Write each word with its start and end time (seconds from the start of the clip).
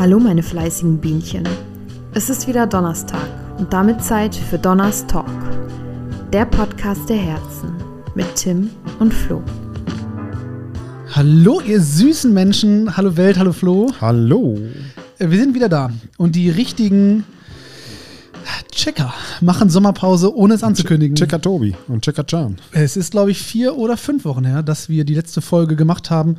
Hallo 0.00 0.18
meine 0.18 0.42
fleißigen 0.42 0.96
Bienchen. 0.96 1.46
Es 2.14 2.30
ist 2.30 2.48
wieder 2.48 2.66
Donnerstag 2.66 3.28
und 3.58 3.70
damit 3.70 4.02
Zeit 4.02 4.34
für 4.34 4.58
Donners 4.58 5.06
Talk, 5.06 5.28
der 6.32 6.46
Podcast 6.46 7.06
der 7.10 7.18
Herzen 7.18 7.74
mit 8.14 8.34
Tim 8.34 8.70
und 8.98 9.12
Flo. 9.12 9.42
Hallo 11.12 11.60
ihr 11.60 11.82
süßen 11.82 12.32
Menschen, 12.32 12.96
hallo 12.96 13.18
Welt, 13.18 13.38
hallo 13.38 13.52
Flo. 13.52 13.92
Hallo. 14.00 14.58
Wir 15.18 15.38
sind 15.38 15.54
wieder 15.54 15.68
da 15.68 15.90
und 16.16 16.34
die 16.34 16.48
richtigen 16.48 17.24
Checker 18.70 19.12
machen 19.40 19.70
Sommerpause, 19.70 20.34
ohne 20.34 20.54
es 20.54 20.62
anzukündigen. 20.62 21.16
Checker 21.16 21.40
Tobi 21.40 21.74
und 21.88 22.04
Checker 22.04 22.26
Chan. 22.26 22.56
Es 22.72 22.96
ist, 22.96 23.10
glaube 23.12 23.30
ich, 23.30 23.42
vier 23.42 23.76
oder 23.76 23.96
fünf 23.96 24.24
Wochen 24.24 24.44
her, 24.44 24.62
dass 24.62 24.88
wir 24.88 25.04
die 25.04 25.14
letzte 25.14 25.40
Folge 25.40 25.76
gemacht 25.76 26.10
haben 26.10 26.36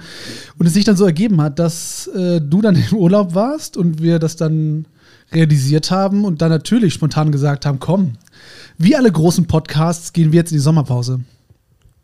und 0.58 0.66
es 0.66 0.74
sich 0.74 0.86
dann 0.86 0.98
so 0.98 1.06
ergeben 1.06 1.42
hat, 1.42 1.60
dass 1.60 2.08
äh, 2.08 2.42
du 2.42 2.62
dann 2.62 2.76
im 2.92 2.98
Urlaub 2.98 3.36
warst 3.36 3.78
und 3.78 4.02
wir 4.02 4.20
das 4.20 4.36
dann 4.36 4.86
realisiert 5.32 5.92
haben 5.92 6.26
und 6.26 6.42
dann 6.42 6.50
natürlich 6.50 6.94
spontan 6.94 7.32
gesagt 7.32 7.66
haben, 7.66 7.80
komm, 7.80 8.14
wie 8.78 8.96
alle 8.96 9.12
großen 9.12 9.48
Podcasts 9.48 10.14
gehen 10.14 10.32
wir 10.32 10.40
jetzt 10.40 10.52
in 10.52 10.58
die 10.58 10.64
Sommerpause. 10.64 11.22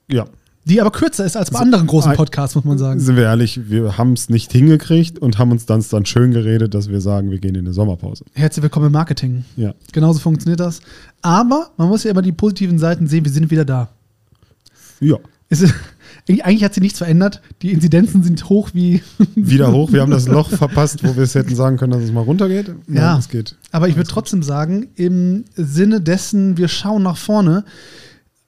Ja. 0.09 0.25
Die 0.67 0.81
aber 0.81 0.91
kürzer 0.91 1.23
ist 1.23 1.37
als 1.37 1.49
bei 1.49 1.59
anderen 1.59 1.87
großen 1.87 2.11
Podcasts, 2.13 2.53
muss 2.53 2.65
man 2.65 2.77
sagen. 2.77 2.99
Sind 2.99 3.15
wir 3.15 3.23
ehrlich, 3.23 3.69
wir 3.69 3.97
haben 3.97 4.11
es 4.11 4.27
nicht 4.27 4.51
hingekriegt 4.51 5.17
und 5.17 5.37
haben 5.37 5.51
uns 5.51 5.65
dann, 5.65 5.81
dann 5.89 6.05
schön 6.05 6.31
geredet, 6.31 6.73
dass 6.73 6.89
wir 6.89 6.99
sagen, 6.99 7.31
wir 7.31 7.39
gehen 7.39 7.55
in 7.55 7.61
eine 7.61 7.73
Sommerpause. 7.73 8.25
Herzlich 8.33 8.63
willkommen 8.63 8.87
im 8.87 8.91
Marketing. 8.91 9.45
Ja. 9.55 9.73
Genauso 9.93 10.19
funktioniert 10.19 10.59
das. 10.59 10.81
Aber 11.21 11.69
man 11.77 11.87
muss 11.87 12.03
ja 12.03 12.11
immer 12.11 12.21
die 12.21 12.33
positiven 12.33 12.79
Seiten 12.79 13.07
sehen, 13.07 13.23
wir 13.23 13.31
sind 13.31 13.49
wieder 13.49 13.63
da. 13.63 13.87
Ja. 14.99 15.15
Es 15.47 15.61
ist, 15.61 15.73
eigentlich 16.27 16.65
hat 16.65 16.73
sich 16.73 16.83
nichts 16.83 16.97
verändert. 16.97 17.41
Die 17.61 17.71
Inzidenzen 17.71 18.21
sind 18.21 18.49
hoch 18.49 18.71
wie. 18.73 19.01
Wieder 19.35 19.71
hoch. 19.71 19.93
Wir 19.93 20.01
haben 20.01 20.11
das 20.11 20.27
Loch 20.27 20.49
verpasst, 20.49 21.01
wo 21.01 21.15
wir 21.15 21.23
es 21.23 21.33
hätten 21.33 21.55
sagen 21.55 21.77
können, 21.77 21.93
dass 21.93 22.03
es 22.03 22.11
mal 22.11 22.23
runtergeht. 22.23 22.75
Nein, 22.87 22.97
ja, 22.97 23.17
es 23.17 23.29
geht. 23.29 23.55
Aber 23.71 23.87
ich 23.87 23.95
würde 23.95 24.09
trotzdem 24.09 24.43
sagen, 24.43 24.89
im 24.95 25.45
Sinne 25.55 26.01
dessen, 26.01 26.57
wir 26.57 26.67
schauen 26.67 27.03
nach 27.03 27.15
vorne. 27.15 27.63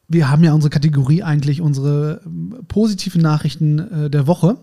Wir 0.10 0.30
haben 0.30 0.44
ja 0.44 0.54
unsere 0.54 0.72
Kategorie 0.72 1.24
eigentlich, 1.24 1.62
unsere 1.62 2.22
ähm, 2.26 2.56
positiven 2.68 3.22
Nachrichten 3.22 3.80
äh, 3.80 4.10
der 4.10 4.28
Woche. 4.28 4.58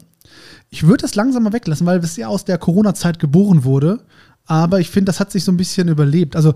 Ich 0.71 0.83
würde 0.83 1.03
das 1.03 1.15
langsam 1.15 1.45
mal 1.45 1.53
weglassen, 1.53 1.87
weil 1.87 1.99
es 2.01 2.17
ja 2.17 2.27
aus 2.27 2.45
der 2.45 2.59
Corona-Zeit 2.59 3.19
geboren 3.19 3.65
wurde. 3.65 4.01
Aber 4.45 4.81
ich 4.81 4.91
finde, 4.91 5.07
das 5.07 5.21
hat 5.21 5.33
sich 5.33 5.45
so 5.45 5.53
ein 5.53 5.57
bisschen 5.57 5.89
überlebt. 5.89 6.37
Also, 6.37 6.55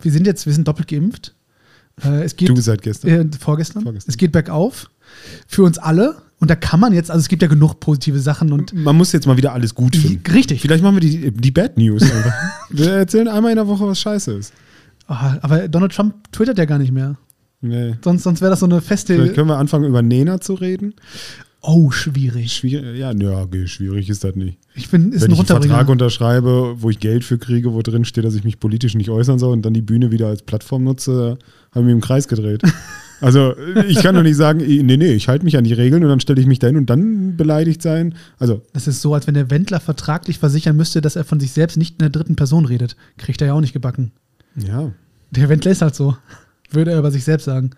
wir 0.00 0.10
sind 0.10 0.26
jetzt, 0.26 0.46
wir 0.46 0.52
sind 0.52 0.66
doppelt 0.66 0.88
geimpft. 0.88 1.34
Äh, 2.02 2.24
es 2.24 2.36
geht, 2.36 2.48
du 2.48 2.56
seit 2.56 2.82
gestern. 2.82 3.32
Äh, 3.32 3.38
vorgestern. 3.38 3.82
Vorgestern. 3.82 4.10
Es 4.10 4.16
geht 4.16 4.32
bergauf. 4.32 4.90
Für 5.46 5.62
uns 5.62 5.78
alle. 5.78 6.16
Und 6.38 6.50
da 6.50 6.56
kann 6.56 6.80
man 6.80 6.92
jetzt, 6.92 7.10
also 7.10 7.20
es 7.20 7.28
gibt 7.28 7.42
ja 7.42 7.48
genug 7.48 7.78
positive 7.78 8.18
Sachen 8.18 8.52
und. 8.52 8.72
Man 8.72 8.96
muss 8.96 9.12
jetzt 9.12 9.26
mal 9.26 9.36
wieder 9.36 9.52
alles 9.52 9.74
gut 9.74 9.94
finden. 9.94 10.28
Richtig. 10.32 10.60
Vielleicht 10.60 10.82
machen 10.82 10.96
wir 10.96 11.00
die, 11.00 11.30
die 11.30 11.50
Bad 11.50 11.76
News 11.76 12.02
einfach. 12.02 12.34
wir 12.70 12.92
erzählen 12.92 13.28
einmal 13.28 13.52
in 13.52 13.56
der 13.56 13.68
Woche, 13.68 13.86
was 13.86 14.00
scheiße 14.00 14.32
ist. 14.32 14.52
Oh, 15.08 15.14
aber 15.14 15.68
Donald 15.68 15.92
Trump 15.92 16.32
twittert 16.32 16.58
ja 16.58 16.64
gar 16.64 16.78
nicht 16.78 16.92
mehr. 16.92 17.16
Nee. 17.62 17.94
Sonst, 18.04 18.24
sonst 18.24 18.40
wäre 18.40 18.50
das 18.50 18.60
so 18.60 18.66
eine 18.66 18.80
feste. 18.80 19.14
Vielleicht 19.14 19.34
können 19.34 19.48
wir 19.48 19.56
anfangen, 19.58 19.86
über 19.86 20.02
Nena 20.02 20.40
zu 20.40 20.54
reden. 20.54 20.94
Oh, 21.64 21.92
schwierig. 21.92 22.52
Schwierig, 22.52 22.98
ja, 22.98 23.12
ja, 23.12 23.40
okay, 23.40 23.68
schwierig 23.68 24.10
ist 24.10 24.24
das 24.24 24.34
nicht. 24.34 24.58
Ich 24.74 24.90
bin, 24.90 25.12
ist 25.12 25.22
Wenn 25.22 25.30
ein 25.30 25.34
ich 25.34 25.38
einen. 25.38 25.62
Vertrag 25.62 25.88
unterschreibe, 25.88 26.74
wo 26.78 26.90
ich 26.90 26.98
Geld 26.98 27.22
für 27.22 27.38
kriege, 27.38 27.72
wo 27.72 27.82
drin 27.82 28.04
steht, 28.04 28.24
dass 28.24 28.34
ich 28.34 28.42
mich 28.42 28.58
politisch 28.58 28.96
nicht 28.96 29.10
äußern 29.10 29.38
soll 29.38 29.52
und 29.52 29.62
dann 29.64 29.72
die 29.72 29.80
Bühne 29.82 30.10
wieder 30.10 30.26
als 30.26 30.42
Plattform 30.42 30.82
nutze, 30.82 31.38
habe 31.70 31.80
ich 31.80 31.84
mich 31.86 31.92
im 31.94 32.00
Kreis 32.00 32.28
gedreht. 32.28 32.62
Also 33.20 33.54
ich 33.86 34.02
kann 34.02 34.16
doch 34.16 34.24
nicht 34.24 34.34
sagen, 34.34 34.58
nee, 34.58 34.96
nee, 34.96 35.12
ich 35.12 35.28
halte 35.28 35.44
mich 35.44 35.56
an 35.56 35.62
die 35.62 35.72
Regeln 35.74 36.02
und 36.02 36.08
dann 36.08 36.18
stelle 36.18 36.40
ich 36.40 36.48
mich 36.48 36.58
dahin 36.58 36.76
und 36.76 36.90
dann 36.90 37.36
beleidigt 37.36 37.80
sein. 37.80 38.16
Also 38.40 38.62
Das 38.72 38.88
ist 38.88 39.00
so, 39.00 39.14
als 39.14 39.28
wenn 39.28 39.34
der 39.34 39.48
Wendler 39.48 39.78
vertraglich 39.78 40.40
versichern 40.40 40.76
müsste, 40.76 41.00
dass 41.00 41.14
er 41.14 41.22
von 41.22 41.38
sich 41.38 41.52
selbst 41.52 41.76
nicht 41.76 41.92
in 41.92 41.98
der 42.00 42.10
dritten 42.10 42.34
Person 42.34 42.64
redet. 42.64 42.96
Kriegt 43.18 43.40
er 43.40 43.46
ja 43.46 43.52
auch 43.54 43.60
nicht 43.60 43.74
gebacken. 43.74 44.10
ja, 44.56 44.90
Der 45.30 45.48
Wendler 45.48 45.70
ist 45.70 45.82
halt 45.82 45.94
so. 45.94 46.16
Würde 46.74 46.92
er 46.92 46.98
über 46.98 47.10
sich 47.10 47.24
selbst 47.24 47.44
sagen. 47.44 47.70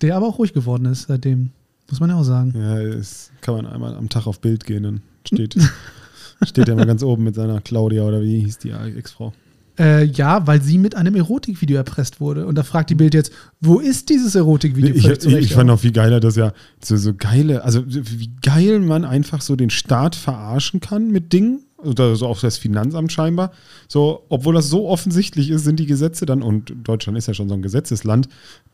Der 0.00 0.16
aber 0.16 0.26
auch 0.26 0.38
ruhig 0.38 0.52
geworden 0.52 0.86
ist 0.86 1.08
seitdem. 1.08 1.50
Muss 1.90 2.00
man 2.00 2.10
ja 2.10 2.16
auch 2.16 2.24
sagen. 2.24 2.52
ja, 2.54 2.78
es 2.80 3.30
kann 3.40 3.54
man 3.54 3.66
einmal 3.66 3.94
am 3.94 4.08
Tag 4.08 4.26
auf 4.26 4.40
Bild 4.40 4.64
gehen, 4.66 4.82
dann 4.82 5.00
steht, 5.24 5.56
steht 6.42 6.68
er 6.68 6.76
mal 6.76 6.84
ganz 6.84 7.02
oben 7.02 7.24
mit 7.24 7.34
seiner 7.34 7.62
Claudia 7.62 8.02
oder 8.02 8.20
wie 8.20 8.40
hieß 8.40 8.58
die 8.58 8.70
Ex-Frau. 8.70 9.32
Äh, 9.78 10.04
ja, 10.04 10.46
weil 10.46 10.60
sie 10.60 10.76
mit 10.76 10.96
einem 10.96 11.14
Erotikvideo 11.14 11.76
erpresst 11.76 12.20
wurde. 12.20 12.46
Und 12.46 12.56
da 12.56 12.64
fragt 12.64 12.90
die 12.90 12.96
Bild 12.96 13.14
jetzt, 13.14 13.32
wo 13.60 13.78
ist 13.78 14.08
dieses 14.08 14.34
Erotikvideo? 14.34 15.16
Zu 15.16 15.28
ich, 15.28 15.36
ich 15.36 15.54
fand 15.54 15.70
auch. 15.70 15.74
auch 15.74 15.80
viel 15.80 15.92
geiler, 15.92 16.18
dass 16.18 16.34
ja 16.34 16.52
so, 16.82 16.96
so 16.96 17.14
geile, 17.14 17.62
also 17.62 17.84
wie 17.86 18.30
geil 18.42 18.80
man 18.80 19.04
einfach 19.04 19.40
so 19.40 19.54
den 19.54 19.70
Staat 19.70 20.16
verarschen 20.16 20.80
kann 20.80 21.10
mit 21.10 21.32
Dingen. 21.32 21.64
Oder 21.78 22.16
so 22.16 22.26
auch 22.26 22.40
das 22.40 22.58
Finanzamt 22.58 23.12
scheinbar. 23.12 23.52
So, 23.86 24.24
obwohl 24.28 24.54
das 24.54 24.68
so 24.68 24.88
offensichtlich 24.88 25.50
ist, 25.50 25.62
sind 25.62 25.78
die 25.78 25.86
Gesetze 25.86 26.26
dann, 26.26 26.42
und 26.42 26.72
Deutschland 26.82 27.16
ist 27.16 27.28
ja 27.28 27.34
schon 27.34 27.48
so 27.48 27.54
ein 27.54 27.62
Gesetzesland, 27.62 28.28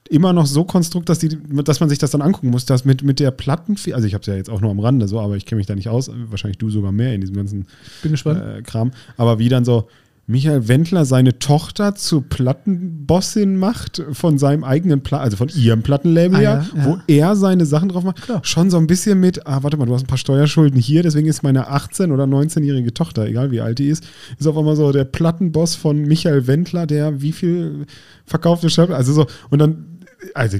immer 0.09 0.33
noch 0.33 0.47
so 0.47 0.65
konstrukt, 0.65 1.11
dass, 1.11 1.19
die, 1.19 1.39
dass 1.65 1.81
man 1.81 1.91
sich 1.91 1.99
das 1.99 2.13
dann 2.13 2.23
angucken 2.23 2.49
muss, 2.49 2.65
dass 2.65 2.87
mit, 2.87 3.03
mit 3.03 3.21
der 3.21 3.31
Platten, 3.31 3.77
also 3.93 4.07
ich 4.07 4.15
habe 4.15 4.23
es 4.23 4.27
ja 4.27 4.35
jetzt 4.35 4.49
auch 4.49 4.61
nur 4.63 4.71
am 4.71 4.81
Rande 4.81 5.07
so, 5.07 5.21
aber 5.21 5.37
ich 5.37 5.45
kenne 5.45 5.59
mich 5.59 5.67
da 5.67 5.75
nicht 5.75 5.89
aus, 5.89 6.11
wahrscheinlich 6.31 6.59
du 6.59 6.71
sogar 6.71 6.93
mehr 6.93 7.15
in 7.15 7.21
diesem 7.21 7.37
ganzen 7.37 7.67
äh, 8.05 8.63
Kram. 8.63 8.93
Aber 9.19 9.39
wie 9.39 9.51
dann 9.51 9.67
so 9.67 9.89
Michael 10.27 10.69
Wendler 10.69 11.05
seine 11.05 11.39
Tochter 11.39 11.95
zur 11.95 12.23
Plattenbossin 12.23 13.57
macht 13.57 14.03
von 14.13 14.39
seinem 14.39 14.65
eigenen 14.65 15.03
Pla 15.03 15.19
also 15.19 15.37
von 15.37 15.49
ihrem 15.49 15.83
Plattenlabel 15.83 16.39
Ah, 16.39 16.41
ja, 16.41 16.55
ja, 16.61 16.85
wo 16.85 16.99
er 17.07 17.37
seine 17.37 17.67
Sachen 17.67 17.91
drauf 17.91 18.05
macht. 18.05 18.23
Klar. 18.23 18.41
Schon 18.43 18.71
so 18.71 18.79
ein 18.79 18.87
bisschen 18.87 19.21
mit, 19.21 19.47
ah, 19.47 19.63
warte 19.63 19.77
mal, 19.77 19.85
du 19.87 19.95
hast 19.95 20.05
ein 20.05 20.07
paar 20.07 20.19
Steuerschulden 20.19 20.81
hier, 20.81 21.03
deswegen 21.03 21.29
ist 21.29 21.43
meine 21.43 21.71
18- 21.71 22.13
oder 22.13 22.25
19-jährige 22.25 22.95
Tochter, 22.95 23.27
egal 23.27 23.51
wie 23.51 23.61
alt 23.61 23.79
die 23.79 23.89
ist, 23.89 24.05
ist 24.39 24.47
auf 24.47 24.57
einmal 24.57 24.77
so 24.77 24.93
der 24.93 25.05
Plattenboss 25.05 25.75
von 25.75 26.01
Michael 26.03 26.47
Wendler, 26.47 26.87
der 26.87 27.21
wie 27.21 27.33
viel 27.33 27.87
verkaufte 28.25 28.71
Schallplatten, 28.71 28.99
also 28.99 29.13
so, 29.13 29.27
und 29.51 29.59
dann 29.59 29.95
also 30.35 30.59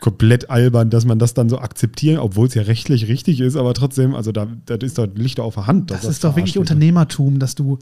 komplett 0.00 0.50
albern, 0.50 0.90
dass 0.90 1.04
man 1.04 1.18
das 1.18 1.34
dann 1.34 1.48
so 1.48 1.58
akzeptiert, 1.58 2.18
obwohl 2.18 2.46
es 2.46 2.54
ja 2.54 2.62
rechtlich 2.62 3.08
richtig 3.08 3.40
ist, 3.40 3.56
aber 3.56 3.74
trotzdem, 3.74 4.14
also 4.14 4.32
da, 4.32 4.46
das 4.66 4.78
ist 4.82 4.98
doch 4.98 5.08
Licht 5.14 5.40
auf 5.40 5.54
der 5.54 5.66
Hand. 5.66 5.90
dass 5.90 6.02
Das 6.02 6.10
ist 6.10 6.24
doch 6.24 6.36
wirklich 6.36 6.54
wird. 6.54 6.62
Unternehmertum, 6.70 7.38
dass 7.38 7.54
du, 7.54 7.78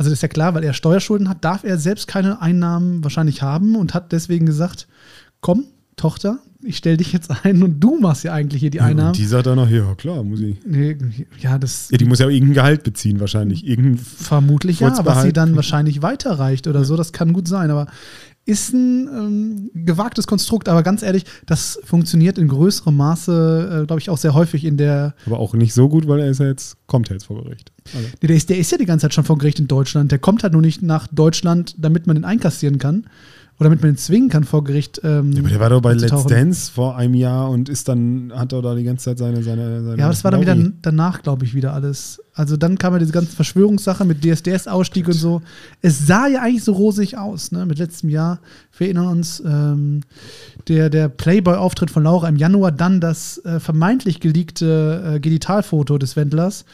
also 0.00 0.08
das 0.08 0.16
ist 0.20 0.22
ja 0.22 0.28
klar, 0.28 0.54
weil 0.54 0.64
er 0.64 0.72
Steuerschulden 0.72 1.28
hat, 1.28 1.44
darf 1.44 1.62
er 1.62 1.76
selbst 1.76 2.08
keine 2.08 2.40
Einnahmen 2.40 3.04
wahrscheinlich 3.04 3.42
haben 3.42 3.76
und 3.76 3.92
hat 3.92 4.12
deswegen 4.12 4.46
gesagt, 4.46 4.88
komm, 5.42 5.64
Tochter, 5.96 6.38
ich 6.62 6.78
stell 6.78 6.96
dich 6.96 7.12
jetzt 7.12 7.30
ein 7.44 7.62
und 7.62 7.80
du 7.80 7.98
machst 8.00 8.24
ja 8.24 8.32
eigentlich 8.32 8.60
hier 8.60 8.70
die 8.70 8.78
Ja, 8.78 8.84
Einnahmen. 8.86 9.08
und 9.08 9.18
die 9.18 9.26
sagt 9.26 9.44
dann 9.46 9.56
noch, 9.56 9.68
ja 9.68 9.94
klar, 9.96 10.22
muss 10.24 10.40
ich. 10.40 10.56
nee, 10.66 10.96
ja, 11.38 11.58
das 11.58 11.90
Ja, 11.90 11.98
die 11.98 12.06
muss 12.06 12.18
ja 12.18 12.30
irgendein 12.30 12.54
Gehalt 12.54 12.82
beziehen 12.82 13.20
wahrscheinlich. 13.20 13.66
Irgendein, 13.66 13.98
vermutlich 13.98 14.80
ja, 14.80 15.04
was 15.04 15.20
sie 15.22 15.34
dann 15.34 15.54
wahrscheinlich 15.54 16.00
weiterreicht 16.00 16.66
oder 16.66 16.84
so, 16.84 16.96
das 16.96 17.12
kann 17.12 17.34
gut 17.34 17.46
sein, 17.46 17.70
aber 17.70 17.86
ist 18.50 18.74
ein 18.74 19.08
ähm, 19.08 19.70
gewagtes 19.74 20.26
Konstrukt, 20.26 20.68
aber 20.68 20.82
ganz 20.82 21.02
ehrlich, 21.02 21.24
das 21.46 21.78
funktioniert 21.84 22.36
in 22.36 22.48
größerem 22.48 22.96
Maße, 22.96 23.82
äh, 23.82 23.86
glaube 23.86 24.00
ich, 24.00 24.10
auch 24.10 24.18
sehr 24.18 24.34
häufig 24.34 24.64
in 24.64 24.76
der 24.76 25.14
aber 25.24 25.38
auch 25.38 25.54
nicht 25.54 25.72
so 25.72 25.88
gut, 25.88 26.08
weil 26.08 26.18
er 26.20 26.28
ist 26.28 26.40
ja 26.40 26.46
jetzt, 26.46 26.76
kommt 26.86 27.08
ja 27.08 27.14
jetzt 27.14 27.26
vor 27.26 27.42
Gericht. 27.44 27.70
Also, 27.94 28.08
Nee, 28.20 28.26
der, 28.26 28.36
ist, 28.36 28.50
der 28.50 28.58
ist 28.58 28.72
ja 28.72 28.78
die 28.78 28.86
ganze 28.86 29.04
Zeit 29.04 29.14
schon 29.14 29.24
vor 29.24 29.38
Gericht 29.38 29.60
in 29.60 29.68
Deutschland. 29.68 30.10
Der 30.10 30.18
kommt 30.18 30.42
halt 30.42 30.52
nur 30.52 30.62
nicht 30.62 30.82
nach 30.82 31.06
Deutschland, 31.06 31.76
damit 31.78 32.06
man 32.08 32.16
ihn 32.16 32.24
einkassieren 32.24 32.78
kann. 32.78 33.06
Oder 33.60 33.68
damit 33.68 33.82
man 33.82 33.90
ihn 33.90 33.98
zwingen 33.98 34.30
kann, 34.30 34.44
vor 34.44 34.64
Gericht. 34.64 35.02
Ähm, 35.04 35.34
aber 35.38 35.50
der 35.50 35.60
war 35.60 35.68
doch 35.68 35.82
bei 35.82 35.92
Let's. 35.92 36.24
Dance 36.24 36.72
vor 36.72 36.96
einem 36.96 37.12
Jahr 37.12 37.50
und 37.50 37.68
ist 37.68 37.88
dann, 37.88 38.32
hat 38.34 38.54
er 38.54 38.62
da 38.62 38.74
die 38.74 38.84
ganze 38.84 39.04
Zeit 39.04 39.18
seine, 39.18 39.42
seine, 39.42 39.84
seine 39.84 39.98
Ja, 39.98 40.06
aber 40.06 40.14
das 40.14 40.24
war 40.24 40.30
dann 40.30 40.40
wieder 40.40 40.56
danach, 40.80 41.20
glaube 41.20 41.44
ich, 41.44 41.54
wieder 41.54 41.74
alles. 41.74 42.22
Also 42.32 42.56
dann 42.56 42.78
kam 42.78 42.94
ja 42.94 42.98
diese 42.98 43.12
ganze 43.12 43.36
Verschwörungssache 43.36 44.06
mit 44.06 44.24
DSDS-Ausstieg 44.24 45.08
und 45.08 45.12
so. 45.12 45.42
Es 45.82 46.06
sah 46.06 46.26
ja 46.26 46.40
eigentlich 46.40 46.64
so 46.64 46.72
rosig 46.72 47.18
aus, 47.18 47.52
ne? 47.52 47.66
Mit 47.66 47.78
letztem 47.78 48.08
Jahr. 48.08 48.40
Wir 48.78 48.86
erinnern 48.86 49.08
uns, 49.08 49.42
ähm, 49.44 50.04
der, 50.66 50.88
der 50.88 51.10
Playboy-Auftritt 51.10 51.90
von 51.90 52.04
Laura 52.04 52.30
im 52.30 52.36
Januar, 52.36 52.72
dann 52.72 52.98
das 52.98 53.44
äh, 53.44 53.60
vermeintlich 53.60 54.20
geleakte 54.20 55.16
äh, 55.16 55.20
Genitalfoto 55.20 55.98
des 55.98 56.16
Wendlers, 56.16 56.64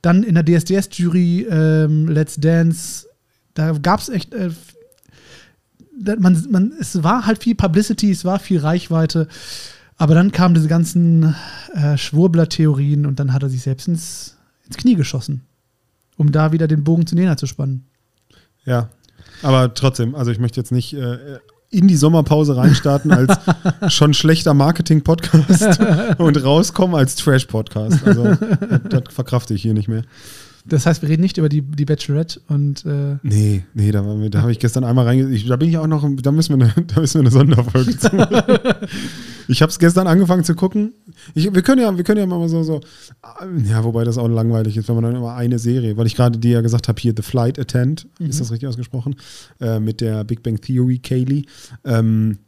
dann 0.00 0.22
in 0.22 0.36
der 0.36 0.44
DSDS-Jury 0.44 1.48
ähm, 1.50 2.06
Let's 2.06 2.36
Dance. 2.36 3.08
Da 3.54 3.72
gab 3.72 3.98
es 3.98 4.10
echt. 4.10 4.32
Äh, 4.32 4.50
man, 6.18 6.46
man, 6.50 6.72
es 6.80 7.02
war 7.02 7.26
halt 7.26 7.42
viel 7.42 7.54
Publicity, 7.54 8.10
es 8.10 8.24
war 8.24 8.38
viel 8.38 8.60
Reichweite. 8.60 9.28
Aber 9.98 10.14
dann 10.14 10.30
kamen 10.30 10.54
diese 10.54 10.68
ganzen 10.68 11.34
äh, 11.74 11.96
Schwurbler-Theorien 11.96 13.06
und 13.06 13.18
dann 13.18 13.32
hat 13.32 13.42
er 13.42 13.48
sich 13.48 13.62
selbst 13.62 13.88
ins, 13.88 14.36
ins 14.66 14.76
Knie 14.76 14.94
geschossen, 14.94 15.42
um 16.16 16.32
da 16.32 16.52
wieder 16.52 16.68
den 16.68 16.84
Bogen 16.84 17.06
zu 17.06 17.14
Nena 17.14 17.36
zu 17.36 17.46
spannen. 17.46 17.86
Ja, 18.64 18.90
aber 19.42 19.72
trotzdem, 19.72 20.14
also 20.14 20.30
ich 20.30 20.38
möchte 20.38 20.60
jetzt 20.60 20.72
nicht 20.72 20.92
äh, 20.92 21.38
in 21.70 21.88
die 21.88 21.96
Sommerpause 21.96 22.56
reinstarten 22.56 23.10
als 23.12 23.38
schon 23.94 24.12
schlechter 24.12 24.54
Marketing-Podcast 24.54 25.80
und 26.18 26.44
rauskommen 26.44 26.96
als 26.96 27.16
Trash-Podcast. 27.16 28.06
Also 28.06 28.34
das 28.88 29.02
verkrafte 29.08 29.54
ich 29.54 29.62
hier 29.62 29.74
nicht 29.74 29.88
mehr. 29.88 30.02
Das 30.68 30.86
heißt, 30.86 31.02
wir 31.02 31.08
reden 31.08 31.22
nicht 31.22 31.38
über 31.38 31.48
die, 31.48 31.62
die 31.62 31.84
Bachelorette 31.84 32.40
und 32.48 32.84
äh, 32.84 33.16
Nee, 33.22 33.64
nee, 33.74 33.90
da, 33.92 34.02
da 34.30 34.42
habe 34.42 34.52
ich 34.52 34.58
gestern 34.58 34.84
einmal 34.84 35.04
reinge... 35.04 35.38
Da 35.46 35.56
bin 35.56 35.68
ich 35.68 35.78
auch 35.78 35.86
noch, 35.86 36.08
da 36.22 36.32
müssen 36.32 36.58
wir 36.58 36.66
eine, 36.66 36.86
da 36.86 37.00
müssen 37.00 37.14
wir 37.14 37.20
eine 37.20 37.30
Sonderfolge 37.30 37.96
zu 37.98 38.14
machen. 38.14 38.42
Ich 39.48 39.62
habe 39.62 39.70
es 39.70 39.78
gestern 39.78 40.06
angefangen 40.06 40.42
zu 40.42 40.54
gucken. 40.56 40.92
Ich, 41.34 41.54
wir, 41.54 41.62
können 41.62 41.80
ja, 41.80 41.96
wir 41.96 42.02
können 42.02 42.18
ja 42.18 42.26
mal 42.26 42.48
so, 42.48 42.64
so, 42.64 42.80
ja, 43.64 43.84
wobei 43.84 44.02
das 44.02 44.18
auch 44.18 44.26
langweilig 44.26 44.76
ist, 44.76 44.88
wenn 44.88 44.96
man 44.96 45.04
dann 45.04 45.14
immer 45.14 45.34
eine 45.34 45.58
Serie, 45.60 45.96
weil 45.96 46.06
ich 46.06 46.16
gerade 46.16 46.38
dir 46.38 46.50
ja 46.54 46.60
gesagt 46.62 46.88
habe, 46.88 47.00
hier 47.00 47.14
The 47.16 47.22
Flight 47.22 47.58
Attend, 47.58 48.08
ist 48.18 48.40
das 48.40 48.50
richtig 48.50 48.68
ausgesprochen, 48.68 49.14
äh, 49.60 49.78
mit 49.78 50.00
der 50.00 50.24
Big 50.24 50.42
Bang 50.42 50.60
Theory 50.60 50.98
Kaylee. 50.98 51.44
Ähm, 51.84 52.38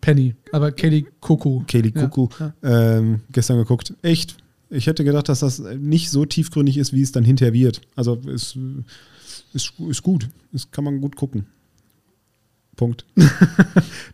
Penny, 0.00 0.34
aber 0.52 0.72
Kelly 0.72 1.06
Kuku. 1.20 1.62
Kaylee 1.66 1.92
Ja, 1.94 2.06
Kuku, 2.06 2.28
ja. 2.40 2.54
ähm, 2.62 3.20
gestern 3.32 3.58
geguckt. 3.58 3.94
Echt. 4.02 4.36
Ich 4.68 4.86
hätte 4.86 5.04
gedacht, 5.04 5.28
dass 5.28 5.40
das 5.40 5.58
nicht 5.58 6.10
so 6.10 6.24
tiefgründig 6.24 6.76
ist, 6.76 6.92
wie 6.92 7.02
es 7.02 7.12
dann 7.12 7.24
hinterher 7.24 7.52
wird. 7.52 7.82
Also 7.94 8.16
ist, 8.26 8.58
ist, 9.52 9.72
ist 9.78 10.02
gut. 10.02 10.28
Das 10.52 10.70
kann 10.70 10.84
man 10.84 11.00
gut 11.00 11.16
gucken. 11.16 11.46
Punkt. 12.76 13.04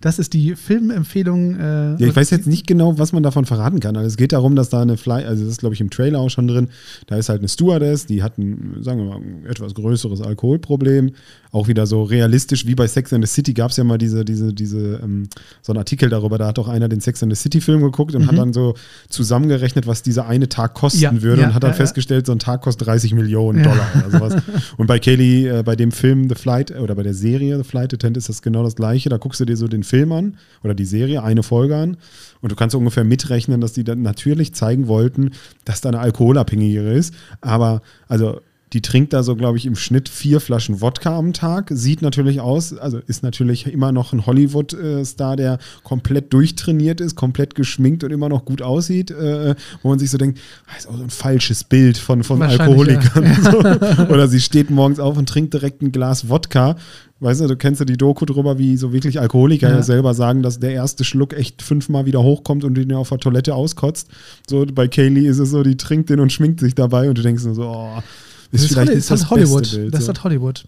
Das 0.01 0.19
ist 0.19 0.33
die 0.33 0.57
Filmempfehlung. 0.57 1.55
Äh, 1.55 1.95
Ja, 1.97 2.09
ich 2.09 2.17
weiß 2.17 2.31
jetzt 2.31 2.49
nicht 2.49 2.67
genau, 2.67 2.99
was 2.99 3.13
man 3.13 3.23
davon 3.23 3.45
verraten 3.45 3.79
kann. 3.79 3.97
Also 3.97 4.09
es 4.09 4.17
geht 4.17 4.33
darum, 4.33 4.57
dass 4.57 4.69
da 4.69 4.83
eine 4.83 4.97
Fly, 4.97 5.25
also 5.25 5.45
das 5.45 5.53
ist 5.53 5.61
glaube 5.61 5.75
ich 5.75 5.81
im 5.81 5.91
Trailer 5.91 6.19
auch 6.19 6.29
schon 6.31 6.49
drin, 6.49 6.69
da 7.07 7.17
ist 7.17 7.29
halt 7.29 7.39
eine 7.41 7.49
Stewardess, 7.49 8.07
die 8.07 8.23
hat 8.23 8.37
ein, 8.39 8.79
sagen 8.81 8.99
wir 8.99 9.07
mal, 9.07 9.17
ein 9.19 9.47
etwas 9.47 9.75
größeres 9.75 10.21
Alkoholproblem. 10.21 11.13
Auch 11.53 11.69
wieder 11.69 11.87
so 11.87 12.03
realistisch 12.03 12.67
wie 12.67 12.75
bei 12.75 12.89
Sex 12.89 13.13
and 13.13 13.25
the 13.25 13.33
City 13.33 13.53
gab 13.53 13.71
es 13.71 13.77
ja 13.77 13.85
mal 13.85 13.99
diese, 13.99 14.25
diese, 14.25 14.53
diese, 14.53 15.01
ähm, 15.03 15.29
so 15.61 15.73
einen 15.73 15.79
Artikel 15.79 16.09
darüber, 16.09 16.39
da 16.39 16.47
hat 16.49 16.59
auch 16.59 16.69
einer 16.69 16.89
den 16.89 17.01
Sex 17.01 17.23
and 17.23 17.33
the 17.33 17.41
City 17.41 17.61
Film 17.61 17.83
geguckt 17.83 18.15
und 18.15 18.27
hat 18.27 18.37
dann 18.37 18.53
so 18.53 18.75
zusammengerechnet, 19.09 19.87
was 19.87 20.03
dieser 20.03 20.27
eine 20.27 20.49
Tag 20.49 20.75
kosten 20.75 20.93
Mhm. 21.03 21.03
Ja, 21.03 21.23
würde 21.23 21.43
ja, 21.43 21.49
und 21.49 21.55
hat 21.55 21.63
dann 21.63 21.71
ja, 21.71 21.77
festgestellt, 21.77 22.27
so 22.27 22.33
ein 22.33 22.39
Tag 22.39 22.63
kostet 22.63 22.87
30 22.87 23.15
Millionen. 23.15 23.63
Dollar 23.63 23.89
oder 23.97 24.11
sowas. 24.11 24.43
Und 24.77 24.87
bei 24.87 24.99
Kaylee, 24.99 25.49
äh, 25.49 25.63
bei 25.63 25.77
dem 25.77 25.91
Film 25.93 26.29
The 26.29 26.35
Flight 26.35 26.71
oder 26.79 26.95
bei 26.95 27.03
der 27.03 27.15
Serie 27.15 27.57
The 27.57 27.65
Flight 27.65 27.93
Attendant 27.95 28.17
ist 28.17 28.29
das 28.29 28.43
genau 28.43 28.52
das 28.53 28.77
gleiche. 28.77 29.09
Da 29.09 29.17
guckst 29.17 29.41
du 29.41 29.45
dir 29.45 29.57
so 29.57 29.69
den 29.69 29.83
Film 29.83 30.13
an 30.13 30.37
oder 30.63 30.75
die 30.75 30.85
Serie, 30.85 31.23
eine 31.23 31.43
Folge 31.43 31.77
an 31.77 31.97
und 32.41 32.53
du 32.53 32.57
kannst 32.57 32.75
ungefähr 32.75 33.05
mitrechnen, 33.05 33.61
dass 33.61 33.73
die 33.73 33.85
dann 33.85 34.03
natürlich 34.03 34.55
zeigen 34.55 34.89
wollten, 34.89 35.31
dass 35.65 35.81
da 35.81 35.89
eine 35.89 36.01
Alkoholabhängige 36.01 36.93
ist. 36.93 37.15
Aber 37.41 37.83
also 38.09 38.41
die 38.73 38.81
trinkt 38.81 39.13
da 39.13 39.23
so, 39.23 39.37
glaube 39.37 39.59
ich, 39.59 39.67
im 39.67 39.77
Schnitt 39.77 40.09
vier 40.09 40.41
Flaschen 40.41 40.81
Wodka 40.81 41.17
am 41.17 41.33
Tag. 41.35 41.71
Sieht 41.73 42.01
natürlich 42.01 42.41
aus, 42.41 42.73
also 42.77 42.99
ist 43.07 43.23
natürlich 43.23 43.67
immer 43.67 43.93
noch 43.93 44.13
ein 44.15 44.25
Hollywood-Star, 44.25 45.37
der 45.37 45.59
komplett 45.83 46.33
durchtrainiert 46.33 47.01
ist, 47.01 47.15
komplett 47.15 47.55
geschminkt 47.55 48.03
und 48.03 48.13
immer 48.13 48.31
noch 48.31 48.47
gut 48.47 48.63
aussieht, 48.63 49.11
äh, 49.11 49.55
wo 49.83 49.91
man 49.91 49.99
sich 49.99 50.11
so 50.11 50.17
denkt, 50.17 50.41
ah, 50.67 50.79
ist 50.79 50.89
auch 50.89 50.97
so 50.97 51.03
ein 51.03 51.11
falsches 51.11 51.65
Bild 51.65 51.99
von, 51.99 52.25
von 52.25 52.43
Alkoholikern. 52.43 53.37
So. 53.43 53.59
Oder 54.13 54.29
sie 54.29 54.41
steht 54.41 54.71
morgens 54.71 54.99
auf 54.99 55.19
und 55.19 55.29
trinkt 55.29 55.53
direkt 55.53 55.83
ein 55.83 55.93
Glas 55.93 56.31
Wodka. 56.31 56.77
Weißt 57.23 57.41
du, 57.41 57.47
du 57.47 57.57
kennst 57.57 57.79
ja 57.81 57.85
die 57.85 57.97
Doku 57.97 58.25
drüber, 58.27 58.59
wie 58.59 58.77
so 58.77 58.93
wirklich 58.93 59.21
Alkoholiker 59.21 59.71
Ja. 59.71 59.83
selber 59.83 60.13
sagen, 60.15 60.43
dass 60.43 60.59
der 60.59 60.73
erste 60.73 61.05
Schluck 61.05 61.33
echt 61.35 61.63
fünfmal 61.63 62.05
wieder 62.05 62.23
hochkommt 62.23 62.65
und 62.65 62.77
ihn 62.77 62.93
auf 62.93 63.11
der 63.11 63.19
Toilette 63.19 63.55
auskotzt. 63.55 64.09
So 64.49 64.67
bei 64.67 64.89
Kaylee 64.89 65.27
ist 65.29 65.39
es 65.39 65.51
so, 65.51 65.63
die 65.63 65.77
trinkt 65.77 66.11
den 66.11 66.19
und 66.21 66.33
schminkt 66.33 66.61
sich 66.61 66.75
dabei 66.75 67.09
und 67.09 67.17
du 67.19 67.23
denkst 67.23 67.45
nur 67.45 67.55
so, 67.55 67.63
oh, 67.69 68.03
Das 68.51 68.63
ist, 68.63 68.73
vielleicht 68.73 68.89
das 68.93 68.97
ist 68.99 69.11
halt 69.11 69.31
Hollywood. 69.31 69.61
beste 69.63 69.77
Bild, 69.79 69.95
das 69.95 70.01
ist 70.01 70.07
so. 70.07 70.13
halt 70.15 70.25
Hollywood. 70.25 70.65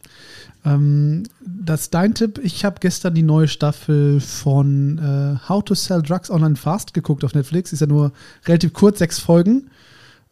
Ähm, 0.64 1.24
das 1.44 1.82
ist 1.82 1.94
dein 1.94 2.14
Tipp. 2.14 2.40
Ich 2.42 2.64
habe 2.64 2.76
gestern 2.80 3.14
die 3.14 3.22
neue 3.22 3.48
Staffel 3.48 4.20
von 4.20 4.98
äh, 4.98 5.48
How 5.48 5.62
to 5.64 5.74
Sell 5.74 6.00
Drugs 6.02 6.30
Online 6.30 6.56
Fast 6.56 6.94
geguckt 6.94 7.24
auf 7.24 7.34
Netflix. 7.34 7.72
Ist 7.72 7.80
ja 7.80 7.86
nur 7.86 8.12
relativ 8.46 8.72
kurz, 8.72 8.98
sechs 9.00 9.18
Folgen. 9.18 9.66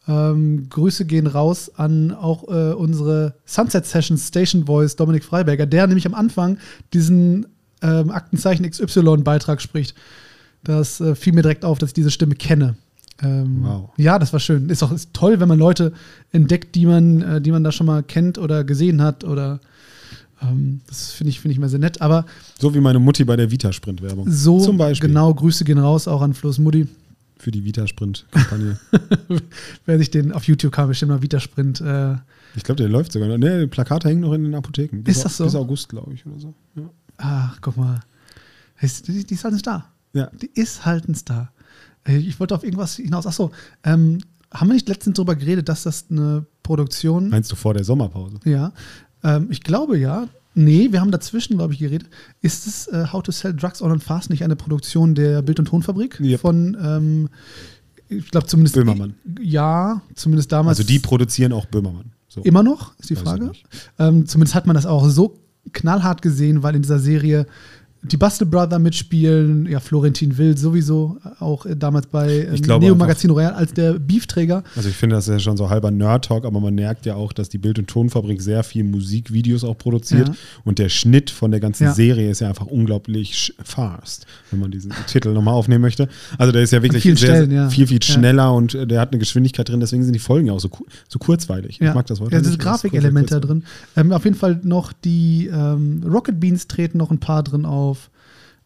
Ähm, 0.07 0.67
Grüße 0.69 1.05
gehen 1.05 1.27
raus 1.27 1.71
an 1.75 2.11
auch 2.11 2.47
äh, 2.49 2.73
unsere 2.73 3.35
Sunset 3.45 3.85
Sessions 3.85 4.27
Station 4.27 4.65
Voice 4.65 4.95
Dominik 4.95 5.23
Freiberger, 5.23 5.65
der 5.65 5.87
nämlich 5.87 6.05
am 6.05 6.13
Anfang 6.13 6.57
diesen 6.93 7.45
ähm, 7.81 8.11
Aktenzeichen 8.11 8.69
XY-Beitrag 8.69 9.61
spricht. 9.61 9.95
Das 10.63 10.99
äh, 10.99 11.15
fiel 11.15 11.33
mir 11.33 11.41
direkt 11.41 11.63
auf, 11.65 11.79
dass 11.79 11.91
ich 11.91 11.93
diese 11.93 12.11
Stimme 12.11 12.35
kenne. 12.35 12.75
Ähm, 13.21 13.59
Wow. 13.63 13.89
Ja, 13.97 14.19
das 14.19 14.33
war 14.33 14.39
schön. 14.39 14.69
Ist 14.69 14.83
auch 14.83 14.91
ist 14.91 15.13
toll, 15.13 15.39
wenn 15.39 15.47
man 15.47 15.59
Leute 15.59 15.93
entdeckt, 16.31 16.75
die 16.75 16.85
man, 16.85 17.21
äh, 17.21 17.41
die 17.41 17.51
man 17.51 17.63
da 17.63 17.71
schon 17.71 17.87
mal 17.87 18.03
kennt 18.03 18.37
oder 18.37 18.63
gesehen 18.63 19.01
hat 19.01 19.23
oder 19.23 19.59
ähm, 20.41 20.81
das 20.87 21.11
finde 21.11 21.29
ich, 21.29 21.39
finde 21.39 21.53
ich 21.53 21.59
mal 21.59 21.69
sehr 21.69 21.79
nett. 21.79 22.01
Aber 22.01 22.25
So 22.59 22.73
wie 22.73 22.79
meine 22.79 22.99
Mutti 22.99 23.23
bei 23.23 23.35
der 23.35 23.51
Vita-Sprint-Werbung. 23.51 24.29
so 24.29 24.59
Zum 24.59 24.77
Beispiel. 24.77 25.09
genau, 25.09 25.33
Grüße 25.33 25.63
gehen 25.63 25.77
raus 25.77 26.07
auch 26.07 26.21
an 26.21 26.33
Fluss 26.33 26.59
Mutti. 26.59 26.87
Für 27.43 27.51
die 27.51 27.65
Vita-Sprint-Kampagne. 27.65 28.79
Wer 29.85 29.97
sich 29.97 30.09
den 30.11 30.31
auf 30.31 30.45
YouTube 30.45 30.71
kam, 30.71 30.87
bestimmt 30.87 31.11
mal 31.11 31.21
Vita-Sprint. 31.21 31.81
Äh, 31.81 32.13
ich 32.55 32.63
glaube, 32.63 32.77
der 32.77 32.87
läuft 32.87 33.11
sogar 33.11 33.27
noch. 33.27 33.37
Ne, 33.37 33.59
die 33.59 33.67
Plakate 33.67 34.07
hängen 34.07 34.21
noch 34.21 34.31
in 34.31 34.43
den 34.45 34.55
Apotheken. 34.55 35.03
Ist 35.05 35.25
das 35.25 35.35
so? 35.35 35.43
Bis 35.43 35.55
August, 35.55 35.89
glaube 35.89 36.13
ich, 36.13 36.25
oder 36.25 36.39
so. 36.39 36.53
Ja. 36.75 36.89
ach, 37.17 37.57
guck 37.59 37.75
mal. 37.75 37.99
Die, 38.81 39.23
die 39.25 39.33
ist 39.33 39.43
halt 39.43 39.55
ein 39.55 39.59
Star. 39.59 39.91
ja. 40.13 40.29
Die 40.41 40.49
ist 40.53 40.85
halt 40.85 41.09
ein 41.09 41.15
Star. 41.15 41.51
Äh, 42.07 42.17
Ich 42.17 42.39
wollte 42.39 42.55
auf 42.55 42.63
irgendwas 42.63 42.95
hinaus. 42.95 43.27
Achso, 43.27 43.51
ähm, 43.83 44.19
haben 44.53 44.69
wir 44.69 44.73
nicht 44.75 44.87
letztens 44.87 45.15
darüber 45.17 45.35
geredet, 45.35 45.67
dass 45.67 45.83
das 45.83 46.05
eine 46.09 46.45
Produktion 46.63 47.27
Meinst 47.29 47.51
du 47.51 47.57
vor 47.57 47.73
der 47.73 47.83
Sommerpause? 47.83 48.39
Ja, 48.45 48.71
ähm, 49.23 49.47
ich 49.51 49.61
glaube 49.63 49.97
ja. 49.97 50.29
Nee, 50.55 50.91
wir 50.91 51.01
haben 51.01 51.11
dazwischen, 51.11 51.57
glaube 51.57 51.73
ich, 51.73 51.79
geredet. 51.79 52.09
Ist 52.41 52.67
es 52.67 52.87
äh, 52.87 53.07
How 53.11 53.23
to 53.23 53.31
Sell 53.31 53.53
Drugs 53.53 53.81
On 53.81 53.91
and 53.91 54.03
Fast 54.03 54.29
nicht 54.29 54.43
eine 54.43 54.55
Produktion 54.55 55.15
der 55.15 55.41
Bild- 55.41 55.59
und 55.59 55.65
Tonfabrik? 55.65 56.19
Yep. 56.19 56.39
Von, 56.39 56.77
ähm, 56.81 57.29
ich 58.09 58.29
glaube 58.29 58.47
zumindest. 58.47 58.75
Böhmermann. 58.75 59.15
Ja, 59.41 60.01
zumindest 60.15 60.51
damals. 60.51 60.79
Also 60.79 60.87
die 60.87 60.99
produzieren 60.99 61.53
auch 61.53 61.65
Böhmermann. 61.65 62.11
So. 62.27 62.41
Immer 62.41 62.63
noch, 62.63 62.97
ist 62.99 63.09
die 63.09 63.15
Frage. 63.15 63.51
Ähm, 63.99 64.25
zumindest 64.25 64.55
hat 64.55 64.65
man 64.65 64.75
das 64.75 64.85
auch 64.85 65.07
so 65.07 65.39
knallhart 65.71 66.21
gesehen, 66.21 66.63
weil 66.63 66.75
in 66.75 66.81
dieser 66.81 66.99
Serie 66.99 67.45
die 68.03 68.17
Bustle 68.17 68.45
Brother 68.45 68.79
mitspielen, 68.79 69.65
ja, 69.65 69.79
Florentin 69.79 70.37
Will 70.37 70.57
sowieso, 70.57 71.17
auch 71.39 71.65
äh, 71.65 71.75
damals 71.75 72.07
bei 72.07 72.47
ähm, 72.47 72.61
glaube 72.61 72.85
Neo 72.85 72.95
Magazin 72.95 73.29
Royal 73.29 73.53
als 73.53 73.73
der 73.73 73.93
Beefträger. 73.93 74.63
Also 74.75 74.89
ich 74.89 74.95
finde, 74.95 75.15
das 75.15 75.27
ist 75.27 75.33
ja 75.33 75.39
schon 75.39 75.57
so 75.57 75.69
halber 75.69 75.89
Nerd-Talk, 75.89 76.45
aber 76.45 76.59
man 76.59 76.75
merkt 76.75 77.05
ja 77.05 77.15
auch, 77.15 77.31
dass 77.31 77.47
die 77.47 77.57
Bild- 77.57 77.79
und 77.79 77.87
Tonfabrik 77.87 78.41
sehr 78.41 78.63
viel 78.63 78.83
Musikvideos 78.83 79.63
auch 79.63 79.77
produziert. 79.77 80.27
Ja. 80.27 80.35
Und 80.65 80.79
der 80.79 80.89
Schnitt 80.89 81.29
von 81.29 81.51
der 81.51 81.61
ganzen 81.61 81.85
Ja. 81.85 81.93
Serie 81.93 82.29
ist 82.29 82.41
ja 82.41 82.49
einfach 82.49 82.67
unglaublich 82.67 83.53
fast, 83.63 84.25
wenn 84.51 84.59
man 84.59 84.71
diesen 84.71 84.91
Titel 85.07 85.33
nochmal 85.33 85.53
aufnehmen 85.53 85.81
möchte. 85.81 86.09
Also 86.37 86.51
der 86.51 86.63
ist 86.63 86.71
ja 86.71 86.83
wirklich 86.83 87.03
sehr, 87.03 87.15
Stellen, 87.15 87.51
ja. 87.51 87.69
viel, 87.69 87.87
viel 87.87 88.03
schneller 88.03 88.53
und 88.53 88.75
äh, 88.75 88.85
der 88.85 88.99
hat 88.99 89.11
eine 89.11 89.19
Geschwindigkeit 89.19 89.69
drin, 89.69 89.79
deswegen 89.79 90.03
sind 90.03 90.13
die 90.13 90.19
Folgen 90.19 90.47
ja 90.47 90.53
auch 90.53 90.59
so, 90.59 90.69
so 91.07 91.19
kurzweilig. 91.19 91.79
Ich 91.79 91.93
mag 91.93 92.05
das 92.07 92.19
Wort. 92.19 92.33
Ja, 92.33 92.39
es 92.39 92.47
ist 92.47 92.59
Grafikelemente 92.59 93.35
da 93.35 93.39
drin. 93.39 93.63
Ähm, 93.95 94.11
auf 94.11 94.25
jeden 94.25 94.35
Fall 94.35 94.59
noch 94.63 94.91
die 94.93 95.49
ähm, 95.53 96.03
Rocket 96.05 96.39
Beans 96.39 96.67
treten 96.67 96.97
noch 96.97 97.11
ein 97.11 97.19
paar 97.19 97.43
drin 97.43 97.65
auf. 97.65 97.92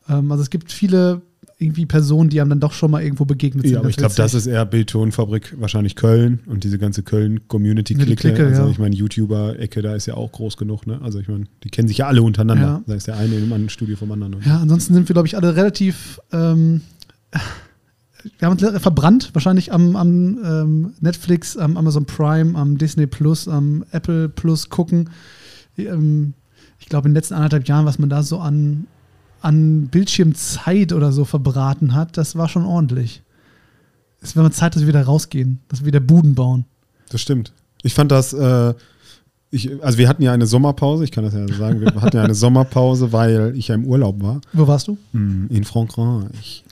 Ähm, 0.10 0.32
also 0.32 0.42
es 0.42 0.50
gibt 0.50 0.72
viele 0.72 1.22
irgendwie 1.60 1.88
Personen, 1.88 2.30
die 2.30 2.40
einem 2.40 2.52
dann 2.52 2.60
doch 2.60 2.74
schon 2.74 2.92
mal 2.92 3.02
irgendwo 3.02 3.26
begegnet 3.26 3.64
sind. 3.64 3.74
Ja, 3.74 3.80
aber 3.80 3.90
ich 3.90 3.98
glaube, 3.98 4.14
das 4.16 4.36
ist 4.36 4.46
eher 4.46 4.64
Bild-Tonfabrik, 4.66 5.56
wahrscheinlich 5.60 5.96
Köln 5.96 6.40
und 6.46 6.64
diese 6.64 6.78
ganze 6.78 7.02
Ja, 7.02 7.06
Köln-Community-Clique. 7.06 8.16
Clique, 8.16 8.46
also 8.46 8.64
ja. 8.64 8.70
ich 8.70 8.78
meine, 8.78 8.96
YouTuber-Ecke, 8.96 9.82
da 9.82 9.96
ist 9.96 10.06
ja 10.06 10.14
auch 10.14 10.32
groß 10.32 10.58
genug, 10.58 10.86
ne? 10.86 11.00
Also 11.02 11.20
ich 11.20 11.28
meine, 11.28 11.46
die 11.64 11.70
kennen 11.70 11.88
sich 11.88 11.98
ja 11.98 12.08
alle 12.08 12.22
untereinander. 12.22 12.64
Ja. 12.64 12.84
Da 12.86 12.94
ist 12.94 13.08
der 13.08 13.18
eine 13.18 13.36
im 13.36 13.46
anderen 13.46 13.70
Studio 13.70 13.96
vom 13.96 14.12
anderen. 14.12 14.36
Ja, 14.46 14.60
ansonsten 14.60 14.94
sind 14.94 15.10
wir, 15.10 15.14
glaube 15.14 15.28
ich, 15.28 15.36
alle 15.36 15.56
relativ. 15.56 16.22
Ähm, 16.32 16.82
wir 18.38 18.48
haben 18.48 18.58
uns 18.58 18.82
verbrannt, 18.82 19.32
wahrscheinlich 19.34 19.74
am, 19.74 19.96
am 19.96 20.40
ähm, 20.44 20.94
Netflix, 21.00 21.58
am 21.58 21.76
Amazon 21.76 22.06
Prime, 22.06 22.56
am 22.56 22.78
Disney 22.78 23.08
Plus, 23.08 23.48
am 23.48 23.84
Apple 23.92 24.30
Plus 24.30 24.70
gucken. 24.70 25.10
Ähm, 25.76 26.34
ich 26.80 26.86
glaube, 26.86 27.08
in 27.08 27.14
den 27.14 27.16
letzten 27.16 27.34
anderthalb 27.34 27.68
Jahren, 27.68 27.86
was 27.86 27.98
man 27.98 28.10
da 28.10 28.22
so 28.22 28.38
an, 28.38 28.86
an 29.42 29.88
Bildschirmzeit 29.88 30.94
oder 30.94 31.12
so 31.12 31.26
verbraten 31.26 31.94
hat, 31.94 32.18
das 32.18 32.36
war 32.36 32.50
schon 32.50 32.66
ordentlich. 32.66 33.22
Es 34.22 34.36
wäre 34.36 34.44
mal 34.44 34.52
Zeit, 34.52 34.76
dass 34.76 34.82
wir 34.82 34.88
wieder 34.88 35.04
rausgehen, 35.04 35.60
dass 35.68 35.82
wir 35.82 35.88
wieder 35.88 36.00
Buden 36.00 36.36
bauen. 36.36 36.66
Das 37.10 37.22
stimmt. 37.22 37.54
Ich 37.84 37.94
fand 37.94 38.12
das, 38.12 38.34
äh, 38.34 38.74
ich, 39.52 39.82
also 39.84 39.98
wir 39.98 40.10
hatten 40.10 40.24
ja 40.24 40.34
eine 40.34 40.48
Sommerpause, 40.48 41.04
ich 41.04 41.12
kann 41.12 41.24
das 41.24 41.34
ja 41.34 41.48
sagen, 41.48 41.80
wir 41.80 41.94
hatten 42.02 42.18
ja 42.18 42.24
eine 42.24 42.36
Sommerpause, 42.36 43.12
weil 43.14 43.54
ich 43.56 43.70
ja 43.70 43.76
im 43.76 43.86
Urlaub 43.86 44.22
war. 44.22 44.42
Wo 44.54 44.68
warst 44.68 44.88
du? 44.88 44.98
Mm, 45.14 45.46
In 45.50 45.64
Frankreich. 45.64 46.64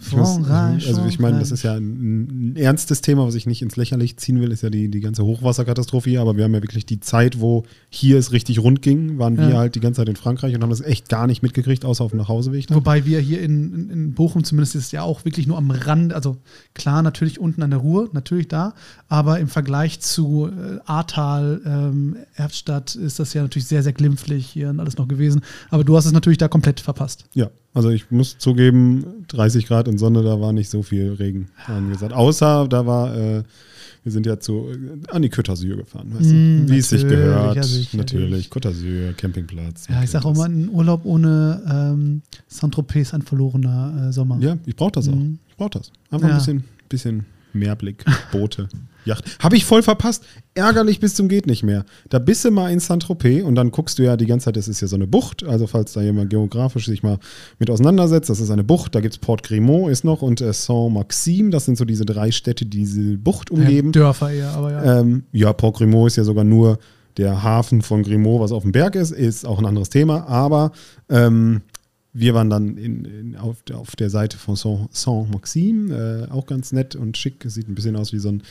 Ich 0.00 0.16
muss- 0.16 0.34
Frankreich, 0.34 0.86
also 0.88 1.04
ich 1.06 1.18
meine, 1.18 1.38
das 1.38 1.50
ist 1.50 1.62
ja 1.62 1.74
ein, 1.74 2.52
ein 2.52 2.56
ernstes 2.56 3.00
Thema, 3.00 3.26
was 3.26 3.34
ich 3.34 3.46
nicht 3.46 3.62
ins 3.62 3.76
Lächerliche 3.76 4.16
ziehen 4.16 4.40
will, 4.40 4.52
ist 4.52 4.62
ja 4.62 4.70
die, 4.70 4.88
die 4.88 5.00
ganze 5.00 5.24
Hochwasserkatastrophe 5.24 6.10
hier, 6.10 6.20
aber 6.20 6.36
wir 6.36 6.44
haben 6.44 6.54
ja 6.54 6.62
wirklich 6.62 6.86
die 6.86 7.00
Zeit, 7.00 7.40
wo 7.40 7.64
hier 7.90 8.18
es 8.18 8.32
richtig 8.32 8.60
rund 8.60 8.80
ging, 8.82 9.18
waren 9.18 9.36
wir 9.36 9.48
Ja. 9.50 9.56
halt 9.58 9.74
die 9.74 9.80
ganze 9.80 10.00
Zeit 10.00 10.08
in 10.08 10.16
Frankreich 10.16 10.54
und 10.54 10.62
haben 10.62 10.70
das 10.70 10.80
echt 10.80 11.08
gar 11.08 11.26
nicht 11.26 11.42
mitgekriegt, 11.42 11.84
außer 11.84 12.04
auf 12.04 12.12
dem 12.12 12.18
Nachhauseweg. 12.18 12.70
Ne? 12.70 12.76
Wobei 12.76 13.04
wir 13.06 13.20
hier 13.20 13.40
in, 13.42 13.74
in, 13.74 13.90
in 13.90 14.12
Bochum 14.14 14.44
zumindest 14.44 14.76
ist 14.76 14.92
ja 14.92 15.02
auch 15.02 15.24
wirklich 15.24 15.46
nur 15.46 15.58
am 15.58 15.70
Rand, 15.70 16.12
also 16.12 16.36
klar, 16.74 17.02
natürlich 17.02 17.40
unten 17.40 17.62
an 17.62 17.70
der 17.70 17.80
Ruhr, 17.80 18.08
natürlich 18.12 18.48
da, 18.48 18.74
aber 19.08 19.40
im 19.40 19.48
Vergleich 19.48 20.00
zu 20.00 20.46
äh, 20.48 20.78
Ahrtal, 20.86 21.60
ähm, 21.66 22.16
Erftstadt 22.34 22.94
ist 22.94 23.18
das 23.18 23.34
ja 23.34 23.42
natürlich 23.42 23.66
sehr, 23.66 23.82
sehr 23.82 23.92
glimpflich 23.92 24.46
hier 24.46 24.70
und 24.70 24.80
alles 24.80 24.96
noch 24.96 25.08
gewesen. 25.08 25.40
Aber 25.70 25.84
du 25.84 25.96
hast 25.96 26.06
es 26.06 26.12
natürlich 26.12 26.38
da 26.38 26.48
komplett 26.48 26.80
verpasst. 26.80 27.24
Ja, 27.34 27.48
also 27.74 27.90
ich 27.90 28.10
muss 28.10 28.38
zugeben, 28.38 29.24
30 29.28 29.66
Grad 29.66 29.88
und 29.88 29.98
Sonne, 29.98 30.22
da 30.22 30.40
war 30.40 30.52
nicht 30.52 30.70
so 30.70 30.82
viel 30.82 31.12
Regen 31.12 31.48
angesagt. 31.66 32.12
Außer 32.12 32.66
da 32.68 32.86
war 32.86 33.14
äh, 33.16 33.42
Wir 34.04 34.12
sind 34.12 34.26
ja 34.26 34.38
zu, 34.40 34.68
äh, 34.70 35.10
an 35.12 35.22
die 35.22 35.28
Côte 35.28 35.50
d'Azur 35.52 35.76
gefahren, 35.76 36.08
weißt 36.14 36.30
Mm, 36.32 36.66
du? 36.66 36.72
Wie 36.72 36.78
es 36.78 36.88
sich 36.88 37.02
gehört. 37.06 37.56
ja, 37.56 37.62
sicher, 37.62 37.96
natürlich. 37.98 38.48
Côte 38.48 38.68
d'Azur, 38.70 39.12
Campingplatz. 39.14 39.86
Ja, 39.88 40.02
ich 40.02 40.10
sage 40.10 40.24
auch 40.26 40.34
mal, 40.36 40.48
ein 40.48 40.70
Urlaub 40.70 41.04
ohne 41.04 41.62
ähm, 41.70 42.22
Saint-Tropez 42.46 43.08
ist 43.08 43.14
ein 43.14 43.22
verlorener 43.22 44.08
äh, 44.08 44.12
Sommer. 44.12 44.38
Ja, 44.40 44.56
ich 44.66 44.74
brauche 44.76 44.92
das 44.92 45.08
auch. 45.08 45.14
Mhm. 45.14 45.38
Ich 45.48 45.56
brauche 45.56 45.70
das. 45.70 45.92
Einfach 46.10 46.28
Ja. 46.28 46.34
ein 46.34 46.38
bisschen, 46.38 46.64
bisschen 46.88 47.26
Meerblick, 47.52 48.04
Boote, 48.32 48.68
Yacht. 49.08 49.24
Habe 49.40 49.56
ich 49.56 49.64
voll 49.64 49.82
verpasst. 49.82 50.24
Ärgerlich 50.54 51.00
bis 51.00 51.14
zum 51.14 51.28
geht 51.28 51.46
nicht 51.46 51.62
mehr. 51.62 51.84
Da 52.08 52.18
bist 52.18 52.44
du 52.44 52.50
mal 52.50 52.70
in 52.72 52.78
Saint-Tropez 52.80 53.42
und 53.42 53.54
dann 53.54 53.70
guckst 53.70 53.98
du 53.98 54.04
ja 54.04 54.16
die 54.16 54.26
ganze 54.26 54.44
Zeit, 54.46 54.56
das 54.56 54.68
ist 54.68 54.80
ja 54.80 54.86
so 54.88 54.96
eine 54.96 55.06
Bucht. 55.06 55.44
Also 55.44 55.66
falls 55.66 55.92
da 55.92 56.00
jemand 56.02 56.30
geografisch 56.30 56.86
sich 56.86 57.02
mal 57.02 57.18
mit 57.58 57.70
auseinandersetzt, 57.70 58.30
das 58.30 58.40
ist 58.40 58.50
eine 58.50 58.64
Bucht. 58.64 58.94
Da 58.94 59.00
gibt 59.00 59.14
es 59.14 59.18
Port 59.18 59.42
Grimont 59.42 59.90
ist 59.90 60.04
noch 60.04 60.22
und 60.22 60.40
äh, 60.40 60.52
Saint-Maxime. 60.52 61.50
Das 61.50 61.64
sind 61.64 61.76
so 61.78 61.84
diese 61.84 62.04
drei 62.04 62.30
Städte, 62.30 62.64
die 62.66 62.78
diese 62.78 63.18
Bucht 63.18 63.50
umgeben. 63.50 63.88
Ja, 63.88 63.92
Dörfer 64.02 64.30
eher, 64.30 64.50
aber 64.50 64.72
ja. 64.72 65.00
Ähm, 65.00 65.24
ja, 65.32 65.52
Port 65.52 65.76
Grimaud 65.78 66.08
ist 66.08 66.16
ja 66.16 66.24
sogar 66.24 66.44
nur 66.44 66.78
der 67.16 67.42
Hafen 67.42 67.82
von 67.82 68.02
Grimaud, 68.04 68.40
was 68.40 68.52
auf 68.52 68.62
dem 68.62 68.70
Berg 68.72 68.94
ist, 68.94 69.10
ist 69.10 69.44
auch 69.44 69.58
ein 69.58 69.66
anderes 69.66 69.88
Thema. 69.90 70.26
Aber 70.28 70.70
ähm, 71.08 71.62
wir 72.12 72.34
waren 72.34 72.48
dann 72.50 72.76
in, 72.76 73.04
in, 73.04 73.36
auf, 73.36 73.62
der- 73.64 73.78
auf 73.78 73.96
der 73.96 74.10
Seite 74.10 74.36
von 74.38 74.54
Saint- 74.56 74.88
Saint-Maxime, 74.92 76.26
äh, 76.28 76.32
auch 76.32 76.46
ganz 76.46 76.72
nett 76.72 76.94
und 76.96 77.16
schick. 77.16 77.44
Sieht 77.46 77.68
ein 77.68 77.74
bisschen 77.74 77.96
aus 77.96 78.12
wie 78.12 78.18
so 78.18 78.28
ein 78.30 78.42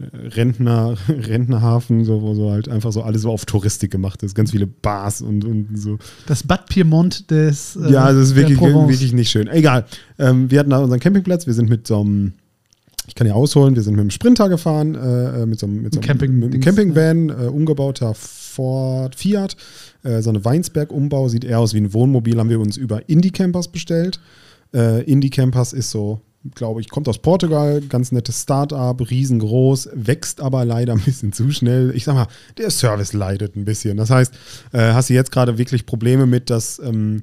Rentner, 0.00 0.96
Rentnerhafen, 1.08 2.04
so, 2.04 2.20
wo 2.22 2.34
so 2.34 2.50
halt 2.50 2.68
einfach 2.68 2.92
so 2.92 3.02
alles 3.02 3.22
so 3.22 3.30
auf 3.30 3.44
Touristik 3.46 3.90
gemacht 3.90 4.22
ist. 4.22 4.34
Ganz 4.34 4.50
viele 4.50 4.66
Bars 4.66 5.22
und, 5.22 5.44
und 5.44 5.68
so. 5.78 5.98
Das 6.26 6.42
Bad 6.42 6.68
Piemont 6.68 7.30
des 7.30 7.76
äh, 7.76 7.92
Ja, 7.92 8.12
das 8.12 8.30
ist 8.30 8.34
wirklich, 8.36 8.60
wirklich 8.60 9.12
nicht 9.12 9.30
schön. 9.30 9.46
Egal. 9.48 9.84
Ähm, 10.18 10.50
wir 10.50 10.58
hatten 10.58 10.70
da 10.70 10.78
unseren 10.78 11.00
Campingplatz. 11.00 11.46
Wir 11.46 11.54
sind 11.54 11.68
mit 11.68 11.86
so 11.86 12.00
einem, 12.00 12.32
ich 13.06 13.14
kann 13.14 13.26
ja 13.26 13.34
ausholen, 13.34 13.76
wir 13.76 13.82
sind 13.82 13.94
mit 13.94 14.00
einem 14.00 14.10
Sprinter 14.10 14.48
gefahren, 14.48 14.96
äh, 14.96 15.42
äh, 15.42 15.46
mit 15.46 15.60
so 15.60 15.66
einem, 15.66 15.82
mit 15.82 15.94
so 15.94 16.00
einem, 16.00 16.06
Camping- 16.08 16.38
mit 16.38 16.52
einem 16.52 16.60
Campingvan, 16.60 17.28
äh, 17.28 17.32
umgebauter 17.46 18.14
Ford 18.14 19.14
Fiat. 19.14 19.56
Äh, 20.02 20.22
so 20.22 20.30
eine 20.30 20.44
Weinsberg-Umbau, 20.44 21.28
sieht 21.28 21.44
eher 21.44 21.60
aus 21.60 21.72
wie 21.72 21.78
ein 21.80 21.92
Wohnmobil, 21.92 22.38
haben 22.38 22.50
wir 22.50 22.60
uns 22.60 22.76
über 22.76 23.08
Indie 23.08 23.30
Campers 23.30 23.68
bestellt. 23.68 24.18
Äh, 24.74 25.04
Indie 25.04 25.30
Campers 25.30 25.72
ist 25.72 25.90
so, 25.90 26.20
glaube 26.54 26.80
ich, 26.80 26.90
kommt 26.90 27.08
aus 27.08 27.18
Portugal, 27.18 27.80
ganz 27.80 28.12
nettes 28.12 28.42
Start-up, 28.42 29.08
riesengroß, 29.10 29.90
wächst 29.94 30.40
aber 30.40 30.64
leider 30.64 30.92
ein 30.92 31.00
bisschen 31.00 31.32
zu 31.32 31.50
schnell. 31.50 31.92
Ich 31.94 32.04
sag 32.04 32.14
mal, 32.14 32.28
der 32.58 32.70
Service 32.70 33.12
leidet 33.12 33.56
ein 33.56 33.64
bisschen. 33.64 33.96
Das 33.96 34.10
heißt, 34.10 34.34
äh, 34.72 34.92
hast 34.92 35.10
du 35.10 35.14
jetzt 35.14 35.32
gerade 35.32 35.58
wirklich 35.58 35.86
Probleme 35.86 36.26
mit, 36.26 36.50
dass 36.50 36.78
ähm, 36.78 37.22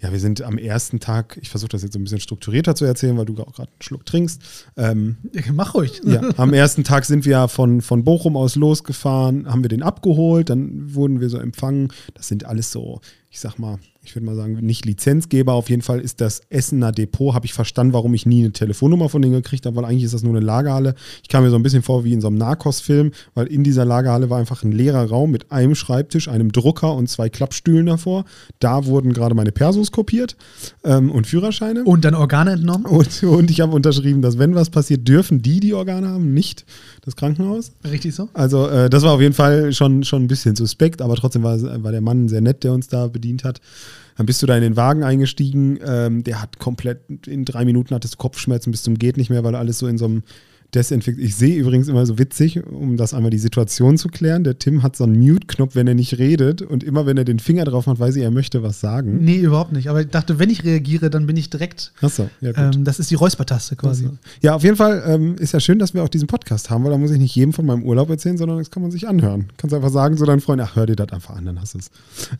ja, 0.00 0.10
wir 0.10 0.18
sind 0.18 0.42
am 0.42 0.58
ersten 0.58 0.98
Tag, 0.98 1.38
ich 1.40 1.48
versuche 1.48 1.68
das 1.68 1.82
jetzt 1.84 1.92
so 1.92 1.98
ein 2.00 2.02
bisschen 2.02 2.18
strukturierter 2.18 2.74
zu 2.74 2.84
erzählen, 2.84 3.16
weil 3.16 3.24
du 3.24 3.34
auch 3.34 3.54
gerade 3.54 3.68
einen 3.70 3.82
Schluck 3.82 4.04
trinkst. 4.04 4.42
Ähm, 4.76 5.16
Ja, 5.32 5.42
Mach 5.52 5.74
ruhig. 5.74 6.00
ja, 6.04 6.22
am 6.38 6.52
ersten 6.52 6.82
Tag 6.82 7.04
sind 7.04 7.24
wir 7.24 7.46
von, 7.46 7.80
von 7.82 8.02
Bochum 8.02 8.36
aus 8.36 8.56
losgefahren, 8.56 9.46
haben 9.48 9.62
wir 9.62 9.68
den 9.68 9.84
abgeholt, 9.84 10.50
dann 10.50 10.92
wurden 10.92 11.20
wir 11.20 11.28
so 11.28 11.38
empfangen. 11.38 11.92
Das 12.14 12.26
sind 12.26 12.44
alles 12.44 12.72
so, 12.72 13.00
ich 13.30 13.38
sag 13.38 13.60
mal, 13.60 13.78
ich 14.04 14.16
würde 14.16 14.26
mal 14.26 14.34
sagen, 14.34 14.54
nicht 14.60 14.84
Lizenzgeber. 14.84 15.52
Auf 15.52 15.70
jeden 15.70 15.82
Fall 15.82 16.00
ist 16.00 16.20
das 16.20 16.42
Essener 16.50 16.90
Depot, 16.90 17.34
habe 17.34 17.46
ich 17.46 17.52
verstanden, 17.52 17.92
warum 17.92 18.14
ich 18.14 18.26
nie 18.26 18.40
eine 18.40 18.52
Telefonnummer 18.52 19.08
von 19.08 19.22
denen 19.22 19.34
gekriegt 19.34 19.64
habe, 19.64 19.76
weil 19.76 19.84
eigentlich 19.84 20.04
ist 20.04 20.14
das 20.14 20.24
nur 20.24 20.34
eine 20.34 20.44
Lagerhalle. 20.44 20.94
Ich 21.22 21.28
kam 21.28 21.44
mir 21.44 21.50
so 21.50 21.56
ein 21.56 21.62
bisschen 21.62 21.82
vor 21.82 22.02
wie 22.04 22.12
in 22.12 22.20
so 22.20 22.26
einem 22.26 22.36
Narcos-Film, 22.36 23.12
weil 23.34 23.46
in 23.46 23.62
dieser 23.62 23.84
Lagerhalle 23.84 24.28
war 24.28 24.38
einfach 24.38 24.64
ein 24.64 24.72
leerer 24.72 25.08
Raum 25.08 25.30
mit 25.30 25.52
einem 25.52 25.74
Schreibtisch, 25.74 26.28
einem 26.28 26.50
Drucker 26.50 26.94
und 26.94 27.08
zwei 27.08 27.28
Klappstühlen 27.28 27.86
davor. 27.86 28.24
Da 28.58 28.86
wurden 28.86 29.12
gerade 29.12 29.34
meine 29.36 29.52
Persos 29.52 29.92
kopiert 29.92 30.36
ähm, 30.82 31.10
und 31.10 31.26
Führerscheine. 31.28 31.84
Und 31.84 32.04
dann 32.04 32.14
Organe 32.14 32.52
entnommen. 32.52 32.86
Und, 32.86 33.22
und 33.22 33.50
ich 33.50 33.60
habe 33.60 33.72
unterschrieben, 33.72 34.20
dass 34.20 34.38
wenn 34.38 34.54
was 34.54 34.70
passiert, 34.70 35.06
dürfen 35.06 35.42
die 35.42 35.60
die 35.60 35.74
Organe 35.74 36.08
haben, 36.08 36.34
nicht 36.34 36.64
das 37.02 37.14
Krankenhaus. 37.14 37.72
Richtig 37.84 38.14
so? 38.14 38.28
Also 38.34 38.68
äh, 38.68 38.90
das 38.90 39.04
war 39.04 39.12
auf 39.12 39.20
jeden 39.20 39.34
Fall 39.34 39.72
schon, 39.72 40.02
schon 40.02 40.24
ein 40.24 40.28
bisschen 40.28 40.56
suspekt, 40.56 41.00
aber 41.00 41.14
trotzdem 41.14 41.44
war, 41.44 41.60
war 41.82 41.92
der 41.92 42.00
Mann 42.00 42.28
sehr 42.28 42.40
nett, 42.40 42.64
der 42.64 42.72
uns 42.72 42.88
da 42.88 43.06
bedient 43.06 43.44
hat. 43.44 43.60
Dann 44.16 44.26
bist 44.26 44.42
du 44.42 44.46
da 44.46 44.56
in 44.56 44.62
den 44.62 44.76
Wagen 44.76 45.04
eingestiegen. 45.04 45.78
Ähm, 45.84 46.24
der 46.24 46.42
hat 46.42 46.58
komplett, 46.58 47.26
in 47.26 47.44
drei 47.44 47.64
Minuten 47.64 47.94
hattest 47.94 48.14
du 48.14 48.18
Kopfschmerzen 48.18 48.70
bis 48.70 48.82
zum 48.82 48.98
geht 48.98 49.16
nicht 49.16 49.30
mehr, 49.30 49.44
weil 49.44 49.54
alles 49.54 49.78
so 49.78 49.86
in 49.86 49.98
so 49.98 50.04
einem 50.04 50.22
Desinfekt. 50.74 51.18
Ich 51.18 51.36
sehe 51.36 51.56
übrigens 51.56 51.88
immer 51.88 52.06
so 52.06 52.18
witzig, 52.18 52.64
um 52.66 52.96
das 52.96 53.12
einmal 53.12 53.30
die 53.30 53.38
Situation 53.38 53.98
zu 53.98 54.08
klären. 54.08 54.42
Der 54.42 54.58
Tim 54.58 54.82
hat 54.82 54.96
so 54.96 55.04
einen 55.04 55.18
Mute-Knopf, 55.18 55.74
wenn 55.74 55.86
er 55.86 55.94
nicht 55.94 56.18
redet. 56.18 56.62
Und 56.62 56.82
immer 56.82 57.04
wenn 57.04 57.18
er 57.18 57.24
den 57.24 57.38
Finger 57.38 57.64
drauf 57.64 57.86
macht, 57.86 57.98
weiß 57.98 58.16
ich, 58.16 58.22
er 58.22 58.30
möchte 58.30 58.62
was 58.62 58.80
sagen. 58.80 59.22
Nee, 59.22 59.36
überhaupt 59.36 59.72
nicht. 59.72 59.88
Aber 59.88 60.00
ich 60.00 60.08
dachte, 60.08 60.38
wenn 60.38 60.48
ich 60.48 60.64
reagiere, 60.64 61.10
dann 61.10 61.26
bin 61.26 61.36
ich 61.36 61.50
direkt. 61.50 61.92
Achso, 62.00 62.30
ja 62.40 62.52
gut. 62.52 62.76
Ähm, 62.76 62.84
das 62.84 62.98
ist 62.98 63.10
die 63.10 63.16
Räuspertaste 63.16 63.76
quasi. 63.76 64.04
Also, 64.04 64.16
Ja, 64.40 64.54
auf 64.54 64.62
jeden 64.62 64.76
Fall 64.76 65.02
ähm, 65.06 65.36
ist 65.36 65.52
ja 65.52 65.60
schön, 65.60 65.78
dass 65.78 65.92
wir 65.92 66.02
auch 66.02 66.08
diesen 66.08 66.26
Podcast 66.26 66.70
haben, 66.70 66.84
weil 66.84 66.90
da 66.90 66.98
muss 66.98 67.10
ich 67.10 67.18
nicht 67.18 67.34
jedem 67.36 67.52
von 67.52 67.66
meinem 67.66 67.82
Urlaub 67.82 68.08
erzählen, 68.08 68.38
sondern 68.38 68.56
das 68.58 68.70
kann 68.70 68.82
man 68.82 68.90
sich 68.90 69.06
anhören. 69.06 69.48
Kannst 69.58 69.74
einfach 69.74 69.90
sagen, 69.90 70.16
so 70.16 70.24
deinen 70.24 70.40
Freunden, 70.40 70.64
ach, 70.64 70.76
hör 70.76 70.86
dir 70.86 70.96
das 70.96 71.10
einfach 71.12 71.36
an, 71.36 71.44
dann 71.44 71.60
hast 71.60 71.74
du 71.74 71.78
es. 71.78 71.90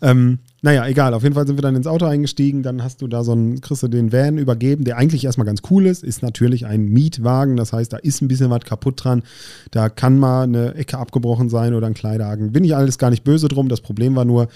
Ähm, 0.01 0.39
naja, 0.63 0.87
egal, 0.87 1.13
auf 1.13 1.23
jeden 1.23 1.35
Fall 1.35 1.47
sind 1.47 1.57
wir 1.57 1.63
dann 1.63 1.77
ins 1.77 1.87
Auto 1.87 2.07
eingestiegen, 2.07 2.63
dann 2.63 2.83
hast 2.83 3.03
du 3.03 3.09
da 3.09 3.25
so 3.25 3.33
einen, 3.33 3.61
kriegst 3.61 3.83
du 3.83 3.89
den 3.89 4.13
Van 4.13 4.39
übergeben, 4.39 4.85
der 4.85 4.97
eigentlich 4.97 5.25
erstmal 5.25 5.47
ganz 5.47 5.61
cool 5.71 5.87
ist, 5.87 6.03
ist 6.03 6.23
natürlich 6.23 6.65
ein 6.67 6.87
Mietwagen, 6.87 7.57
das 7.57 7.73
heißt, 7.73 7.93
da 7.93 7.97
ist 7.99 8.22
ein 8.23 8.29
bisschen 8.29 8.51
was 8.51 8.61
kaputt 8.61 9.05
dran, 9.05 9.23
da 9.71 9.89
kann 9.89 10.19
mal 10.19 10.45
eine 10.45 10.75
Ecke 10.75 10.99
abgebrochen 10.99 11.51
sein 11.51 11.75
oder 11.75 11.87
ein 11.87 11.95
Kleiderhaken. 11.95 12.53
Bin 12.53 12.65
ich 12.65 12.75
alles 12.75 12.99
gar 12.99 13.11
nicht 13.11 13.25
böse 13.25 13.49
drum, 13.49 13.69
das 13.69 13.81
Problem 13.81 14.17
war 14.17 14.25
nur, 14.25 14.49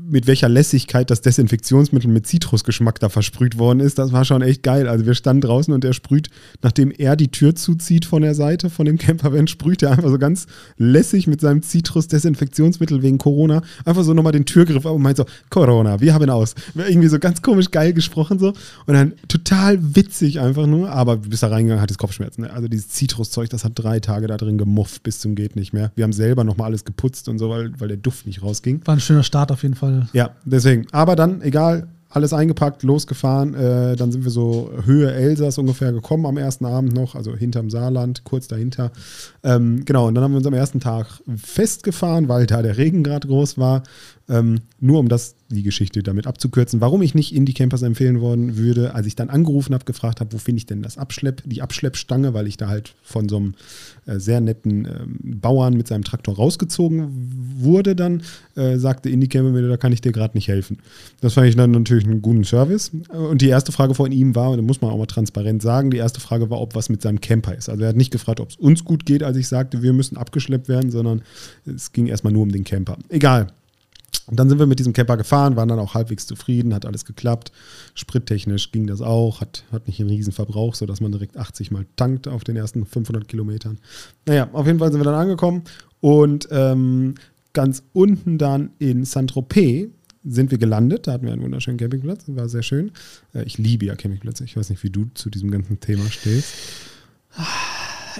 mit 0.00 0.28
welcher 0.28 0.48
Lässigkeit 0.48 1.10
das 1.10 1.22
Desinfektionsmittel 1.22 2.08
mit 2.08 2.26
Zitrusgeschmack 2.26 3.00
da 3.00 3.08
versprüht 3.08 3.58
worden 3.58 3.80
ist, 3.80 3.98
das 3.98 4.12
war 4.12 4.24
schon 4.24 4.42
echt 4.42 4.62
geil. 4.62 4.88
Also 4.88 5.06
wir 5.06 5.14
standen 5.14 5.40
draußen 5.40 5.74
und 5.74 5.84
er 5.84 5.92
sprüht, 5.92 6.30
nachdem 6.62 6.92
er 6.92 7.16
die 7.16 7.28
Tür 7.28 7.56
zuzieht 7.56 8.04
von 8.04 8.22
der 8.22 8.34
Seite 8.36 8.70
von 8.70 8.86
dem 8.86 8.96
Campervan, 8.96 9.48
sprüht 9.48 9.82
er 9.82 9.90
einfach 9.90 10.08
so 10.08 10.18
ganz 10.18 10.46
lässig 10.76 11.26
mit 11.26 11.40
seinem 11.40 11.62
Zitrus-Desinfektionsmittel 11.62 13.02
wegen 13.02 13.18
Corona 13.18 13.62
einfach 13.84 14.04
so 14.04 14.14
nochmal 14.14 14.32
den 14.32 14.44
Türgriff 14.44 14.86
auf 14.86 14.94
und 14.94 15.02
meint 15.02 15.16
so, 15.16 15.26
Corona, 15.50 16.00
wir 16.00 16.14
haben 16.14 16.30
aus. 16.30 16.54
Irgendwie 16.76 17.08
so 17.08 17.18
ganz 17.18 17.42
komisch 17.42 17.70
geil 17.70 17.92
gesprochen 17.92 18.38
so 18.38 18.52
und 18.86 18.94
dann 18.94 19.14
total 19.26 19.96
witzig 19.96 20.38
einfach 20.38 20.66
nur, 20.66 20.90
aber 20.90 21.16
bis 21.16 21.40
da 21.40 21.48
reingegangen 21.48 21.82
hat 21.82 21.90
es 21.90 21.98
Kopfschmerzen. 21.98 22.42
Ne? 22.42 22.52
Also 22.52 22.68
dieses 22.68 22.88
Zitruszeug, 22.88 23.50
das 23.50 23.64
hat 23.64 23.72
drei 23.74 23.98
Tage 23.98 24.28
da 24.28 24.36
drin 24.36 24.58
gemufft 24.58 25.02
bis 25.02 25.18
zum 25.18 25.34
geht 25.34 25.56
nicht 25.56 25.72
mehr. 25.72 25.90
Wir 25.96 26.04
haben 26.04 26.12
selber 26.12 26.44
nochmal 26.44 26.68
alles 26.68 26.84
geputzt 26.84 27.28
und 27.28 27.38
so, 27.38 27.50
weil, 27.50 27.72
weil 27.78 27.88
der 27.88 27.96
Duft 27.96 28.26
nicht 28.26 28.42
rausging. 28.42 28.80
War 28.84 28.94
ein 28.94 29.00
schöner 29.00 29.24
Start 29.24 29.50
auf 29.50 29.62
jeden 29.62 29.74
Fall. 29.74 29.87
Ja, 30.12 30.30
deswegen. 30.44 30.86
Aber 30.92 31.16
dann, 31.16 31.42
egal, 31.42 31.88
alles 32.10 32.32
eingepackt, 32.32 32.82
losgefahren. 32.82 33.54
Äh, 33.54 33.96
dann 33.96 34.10
sind 34.12 34.24
wir 34.24 34.30
so 34.30 34.70
Höhe 34.84 35.12
Elsass 35.12 35.58
ungefähr 35.58 35.92
gekommen 35.92 36.26
am 36.26 36.38
ersten 36.38 36.64
Abend 36.64 36.94
noch, 36.94 37.14
also 37.14 37.34
hinterm 37.36 37.70
Saarland, 37.70 38.24
kurz 38.24 38.48
dahinter. 38.48 38.92
Ähm, 39.42 39.84
genau, 39.84 40.08
und 40.08 40.14
dann 40.14 40.24
haben 40.24 40.32
wir 40.32 40.38
uns 40.38 40.46
am 40.46 40.54
ersten 40.54 40.80
Tag 40.80 41.20
festgefahren, 41.36 42.28
weil 42.28 42.46
da 42.46 42.62
der 42.62 42.78
Regen 42.78 43.02
gerade 43.02 43.28
groß 43.28 43.58
war. 43.58 43.82
Ähm, 44.30 44.60
nur 44.78 44.98
um 44.98 45.08
das, 45.08 45.36
die 45.48 45.62
Geschichte 45.62 46.02
damit 46.02 46.26
abzukürzen, 46.26 46.82
warum 46.82 47.00
ich 47.00 47.14
nicht 47.14 47.34
Indie-Campers 47.34 47.80
empfehlen 47.80 48.20
wollen 48.20 48.58
würde, 48.58 48.94
als 48.94 49.06
ich 49.06 49.16
dann 49.16 49.30
angerufen 49.30 49.72
habe, 49.72 49.86
gefragt 49.86 50.20
habe, 50.20 50.34
wo 50.34 50.38
finde 50.38 50.58
ich 50.58 50.66
denn 50.66 50.82
das 50.82 50.98
Abschlepp, 50.98 51.42
die 51.46 51.62
Abschleppstange, 51.62 52.34
weil 52.34 52.46
ich 52.46 52.58
da 52.58 52.68
halt 52.68 52.94
von 53.02 53.28
so 53.30 53.36
einem 53.38 53.54
äh, 54.04 54.18
sehr 54.18 54.42
netten 54.42 54.84
ähm, 54.84 55.40
Bauern 55.40 55.74
mit 55.74 55.88
seinem 55.88 56.04
Traktor 56.04 56.36
rausgezogen 56.36 57.08
wurde, 57.58 57.96
dann 57.96 58.22
äh, 58.54 58.76
sagte 58.76 59.08
Indie-Camper 59.08 59.50
mir, 59.50 59.66
da 59.66 59.78
kann 59.78 59.92
ich 59.92 60.02
dir 60.02 60.12
gerade 60.12 60.36
nicht 60.36 60.48
helfen. 60.48 60.78
Das 61.22 61.32
fand 61.32 61.48
ich 61.48 61.56
dann 61.56 61.70
natürlich 61.70 62.04
einen 62.04 62.20
guten 62.20 62.44
Service. 62.44 62.90
Und 63.08 63.40
die 63.40 63.48
erste 63.48 63.72
Frage 63.72 63.94
von 63.94 64.12
ihm 64.12 64.34
war, 64.34 64.50
und 64.50 64.58
da 64.58 64.62
muss 64.62 64.82
man 64.82 64.90
auch 64.90 64.98
mal 64.98 65.06
transparent 65.06 65.62
sagen, 65.62 65.90
die 65.90 65.96
erste 65.96 66.20
Frage 66.20 66.50
war, 66.50 66.60
ob 66.60 66.74
was 66.74 66.90
mit 66.90 67.00
seinem 67.00 67.22
Camper 67.22 67.56
ist. 67.56 67.70
Also 67.70 67.82
er 67.82 67.88
hat 67.88 67.96
nicht 67.96 68.10
gefragt, 68.10 68.40
ob 68.40 68.50
es 68.50 68.56
uns 68.56 68.84
gut 68.84 69.06
geht, 69.06 69.22
als 69.22 69.38
ich 69.38 69.48
sagte, 69.48 69.82
wir 69.82 69.94
müssen 69.94 70.18
abgeschleppt 70.18 70.68
werden, 70.68 70.90
sondern 70.90 71.22
es 71.64 71.92
ging 71.92 72.06
erstmal 72.06 72.34
nur 72.34 72.42
um 72.42 72.52
den 72.52 72.64
Camper. 72.64 72.98
Egal. 73.08 73.48
Und 74.28 74.38
dann 74.38 74.48
sind 74.48 74.58
wir 74.58 74.66
mit 74.66 74.78
diesem 74.78 74.92
Camper 74.92 75.16
gefahren, 75.16 75.56
waren 75.56 75.68
dann 75.68 75.78
auch 75.78 75.94
halbwegs 75.94 76.26
zufrieden, 76.26 76.74
hat 76.74 76.84
alles 76.86 77.04
geklappt. 77.04 77.50
Sprittechnisch 77.94 78.70
ging 78.72 78.86
das 78.86 79.00
auch, 79.00 79.40
hat, 79.40 79.64
hat 79.72 79.86
nicht 79.86 80.00
einen 80.00 80.10
riesen 80.10 80.32
Verbrauch, 80.32 80.74
sodass 80.74 81.00
man 81.00 81.12
direkt 81.12 81.36
80 81.36 81.70
Mal 81.70 81.86
tankt 81.96 82.28
auf 82.28 82.44
den 82.44 82.56
ersten 82.56 82.84
500 82.84 83.26
Kilometern. 83.26 83.78
Naja, 84.26 84.48
auf 84.52 84.66
jeden 84.66 84.78
Fall 84.78 84.92
sind 84.92 85.00
wir 85.00 85.04
dann 85.04 85.14
angekommen 85.14 85.62
und 86.00 86.48
ähm, 86.50 87.14
ganz 87.52 87.82
unten 87.92 88.38
dann 88.38 88.70
in 88.78 89.04
Saint-Tropez 89.04 89.88
sind 90.24 90.50
wir 90.50 90.58
gelandet. 90.58 91.06
Da 91.06 91.12
hatten 91.12 91.26
wir 91.26 91.32
einen 91.32 91.42
wunderschönen 91.42 91.78
Campingplatz, 91.78 92.24
war 92.28 92.48
sehr 92.48 92.62
schön. 92.62 92.92
Äh, 93.34 93.44
ich 93.44 93.58
liebe 93.58 93.86
ja 93.86 93.96
Campingplätze. 93.96 94.44
Ich 94.44 94.56
weiß 94.56 94.70
nicht, 94.70 94.82
wie 94.82 94.90
du 94.90 95.06
zu 95.14 95.30
diesem 95.30 95.50
ganzen 95.50 95.80
Thema 95.80 96.08
stehst. 96.10 96.54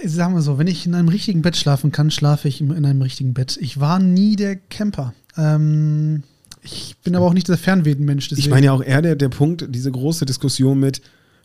Sagen 0.04 0.34
wir 0.34 0.42
so, 0.42 0.58
wenn 0.58 0.66
ich 0.68 0.86
in 0.86 0.94
einem 0.94 1.08
richtigen 1.08 1.42
Bett 1.42 1.56
schlafen 1.56 1.92
kann, 1.92 2.10
schlafe 2.10 2.48
ich 2.48 2.60
in 2.60 2.72
einem 2.72 3.02
richtigen 3.02 3.34
Bett. 3.34 3.58
Ich 3.60 3.80
war 3.80 3.98
nie 3.98 4.36
der 4.36 4.56
Camper. 4.56 5.12
Ähm, 5.38 6.22
ich 6.62 6.96
bin 7.02 7.14
aber 7.14 7.26
auch 7.26 7.34
nicht 7.34 7.48
der 7.48 7.56
Fernwehenmensch. 7.56 8.32
Ich 8.32 8.50
meine 8.50 8.66
ja 8.66 8.72
auch 8.72 8.82
eher 8.82 9.00
der, 9.00 9.16
der 9.16 9.28
Punkt, 9.28 9.66
diese 9.70 9.90
große 9.90 10.26
Diskussion 10.26 10.78
mit, 10.80 11.00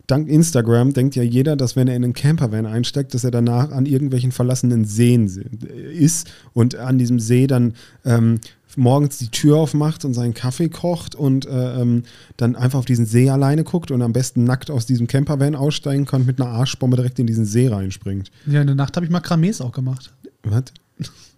dank 0.07 0.27
Instagram 0.27 0.93
denkt 0.93 1.15
ja 1.15 1.23
jeder, 1.23 1.55
dass 1.55 1.75
wenn 1.75 1.87
er 1.87 1.95
in 1.95 2.03
einen 2.03 2.13
Campervan 2.13 2.65
einsteigt, 2.65 3.13
dass 3.13 3.23
er 3.23 3.31
danach 3.31 3.71
an 3.71 3.85
irgendwelchen 3.85 4.31
verlassenen 4.31 4.85
Seen 4.85 5.27
ist 5.93 6.29
und 6.53 6.75
an 6.75 6.97
diesem 6.97 7.19
See 7.19 7.47
dann 7.47 7.73
ähm, 8.03 8.39
morgens 8.75 9.19
die 9.19 9.29
Tür 9.29 9.57
aufmacht 9.57 10.03
und 10.03 10.13
seinen 10.13 10.33
Kaffee 10.33 10.69
kocht 10.69 11.15
und 11.15 11.45
äh, 11.45 11.81
ähm, 11.81 12.03
dann 12.37 12.55
einfach 12.55 12.79
auf 12.79 12.85
diesen 12.85 13.05
See 13.05 13.29
alleine 13.29 13.63
guckt 13.63 13.91
und 13.91 14.01
am 14.01 14.13
besten 14.13 14.43
nackt 14.43 14.71
aus 14.71 14.85
diesem 14.85 15.07
Campervan 15.07 15.55
aussteigen 15.55 16.05
kann 16.05 16.21
und 16.21 16.27
mit 16.27 16.41
einer 16.41 16.49
Arschbombe 16.49 16.97
direkt 16.97 17.19
in 17.19 17.27
diesen 17.27 17.45
See 17.45 17.67
reinspringt. 17.67 18.31
Ja, 18.47 18.61
in 18.61 18.67
der 18.67 18.75
Nacht 18.75 18.95
habe 18.95 19.05
ich 19.05 19.11
Makramees 19.11 19.61
auch 19.61 19.71
gemacht. 19.71 20.11
Was? 20.43 20.65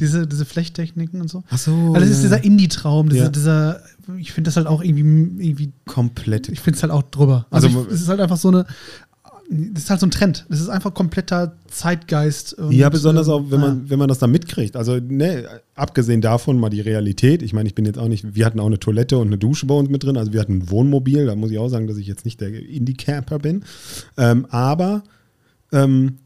Diese, 0.00 0.26
diese 0.26 0.44
Flechttechniken 0.44 1.20
und 1.20 1.28
so. 1.30 1.44
Ach 1.50 1.58
so. 1.58 1.72
Also 1.94 2.00
das 2.00 2.10
ist 2.10 2.16
ja. 2.16 2.22
dieser 2.22 2.44
Indie-Traum, 2.44 3.08
dieser, 3.08 3.24
Ja. 3.24 3.28
dieser, 3.30 3.80
ich 4.18 4.32
finde 4.32 4.48
das 4.48 4.56
halt 4.56 4.66
auch 4.66 4.82
irgendwie, 4.82 5.02
irgendwie 5.46 5.72
komplett. 5.86 6.48
ich 6.48 6.60
finde 6.60 6.76
es 6.76 6.82
halt 6.82 6.92
auch 6.92 7.02
drüber. 7.02 7.46
Also, 7.50 7.68
Also- 7.68 7.86
ich, 7.86 7.94
es 7.94 8.00
ist 8.02 8.08
halt 8.08 8.20
einfach 8.20 8.36
so 8.36 8.48
eine, 8.48 8.66
das 9.50 9.84
ist 9.84 9.90
halt 9.90 10.00
so 10.00 10.06
ein 10.06 10.10
Trend. 10.10 10.46
Das 10.48 10.60
ist 10.60 10.68
einfach 10.70 10.94
kompletter 10.94 11.56
Zeitgeist. 11.68 12.56
Ja, 12.70 12.88
besonders 12.88 13.28
ähm, 13.28 13.32
auch, 13.34 13.50
wenn 13.50 13.60
man, 13.60 13.78
ja. 13.84 13.90
wenn 13.90 13.98
man 13.98 14.08
das 14.08 14.18
dann 14.18 14.30
mitkriegt. 14.30 14.74
Also, 14.74 14.96
ne, 14.96 15.44
abgesehen 15.74 16.22
davon 16.22 16.58
mal 16.58 16.70
die 16.70 16.80
Realität. 16.80 17.42
Ich 17.42 17.52
meine, 17.52 17.68
ich 17.68 17.74
bin 17.74 17.84
jetzt 17.84 17.98
auch 17.98 18.08
nicht, 18.08 18.34
wir 18.34 18.46
hatten 18.46 18.58
auch 18.58 18.66
eine 18.66 18.78
Toilette 18.80 19.18
und 19.18 19.26
eine 19.26 19.36
Dusche 19.38 19.66
bei 19.66 19.74
uns 19.74 19.90
mit 19.90 20.02
drin. 20.02 20.16
Also, 20.16 20.32
wir 20.32 20.40
hatten 20.40 20.58
ein 20.60 20.70
Wohnmobil. 20.70 21.26
Da 21.26 21.36
muss 21.36 21.50
ich 21.50 21.58
auch 21.58 21.68
sagen, 21.68 21.86
dass 21.86 21.98
ich 21.98 22.06
jetzt 22.06 22.24
nicht 22.24 22.40
der 22.40 22.54
Indie-Camper 22.54 23.38
bin. 23.38 23.64
Ähm, 24.16 24.46
aber 24.48 25.04
ähm, 25.72 26.16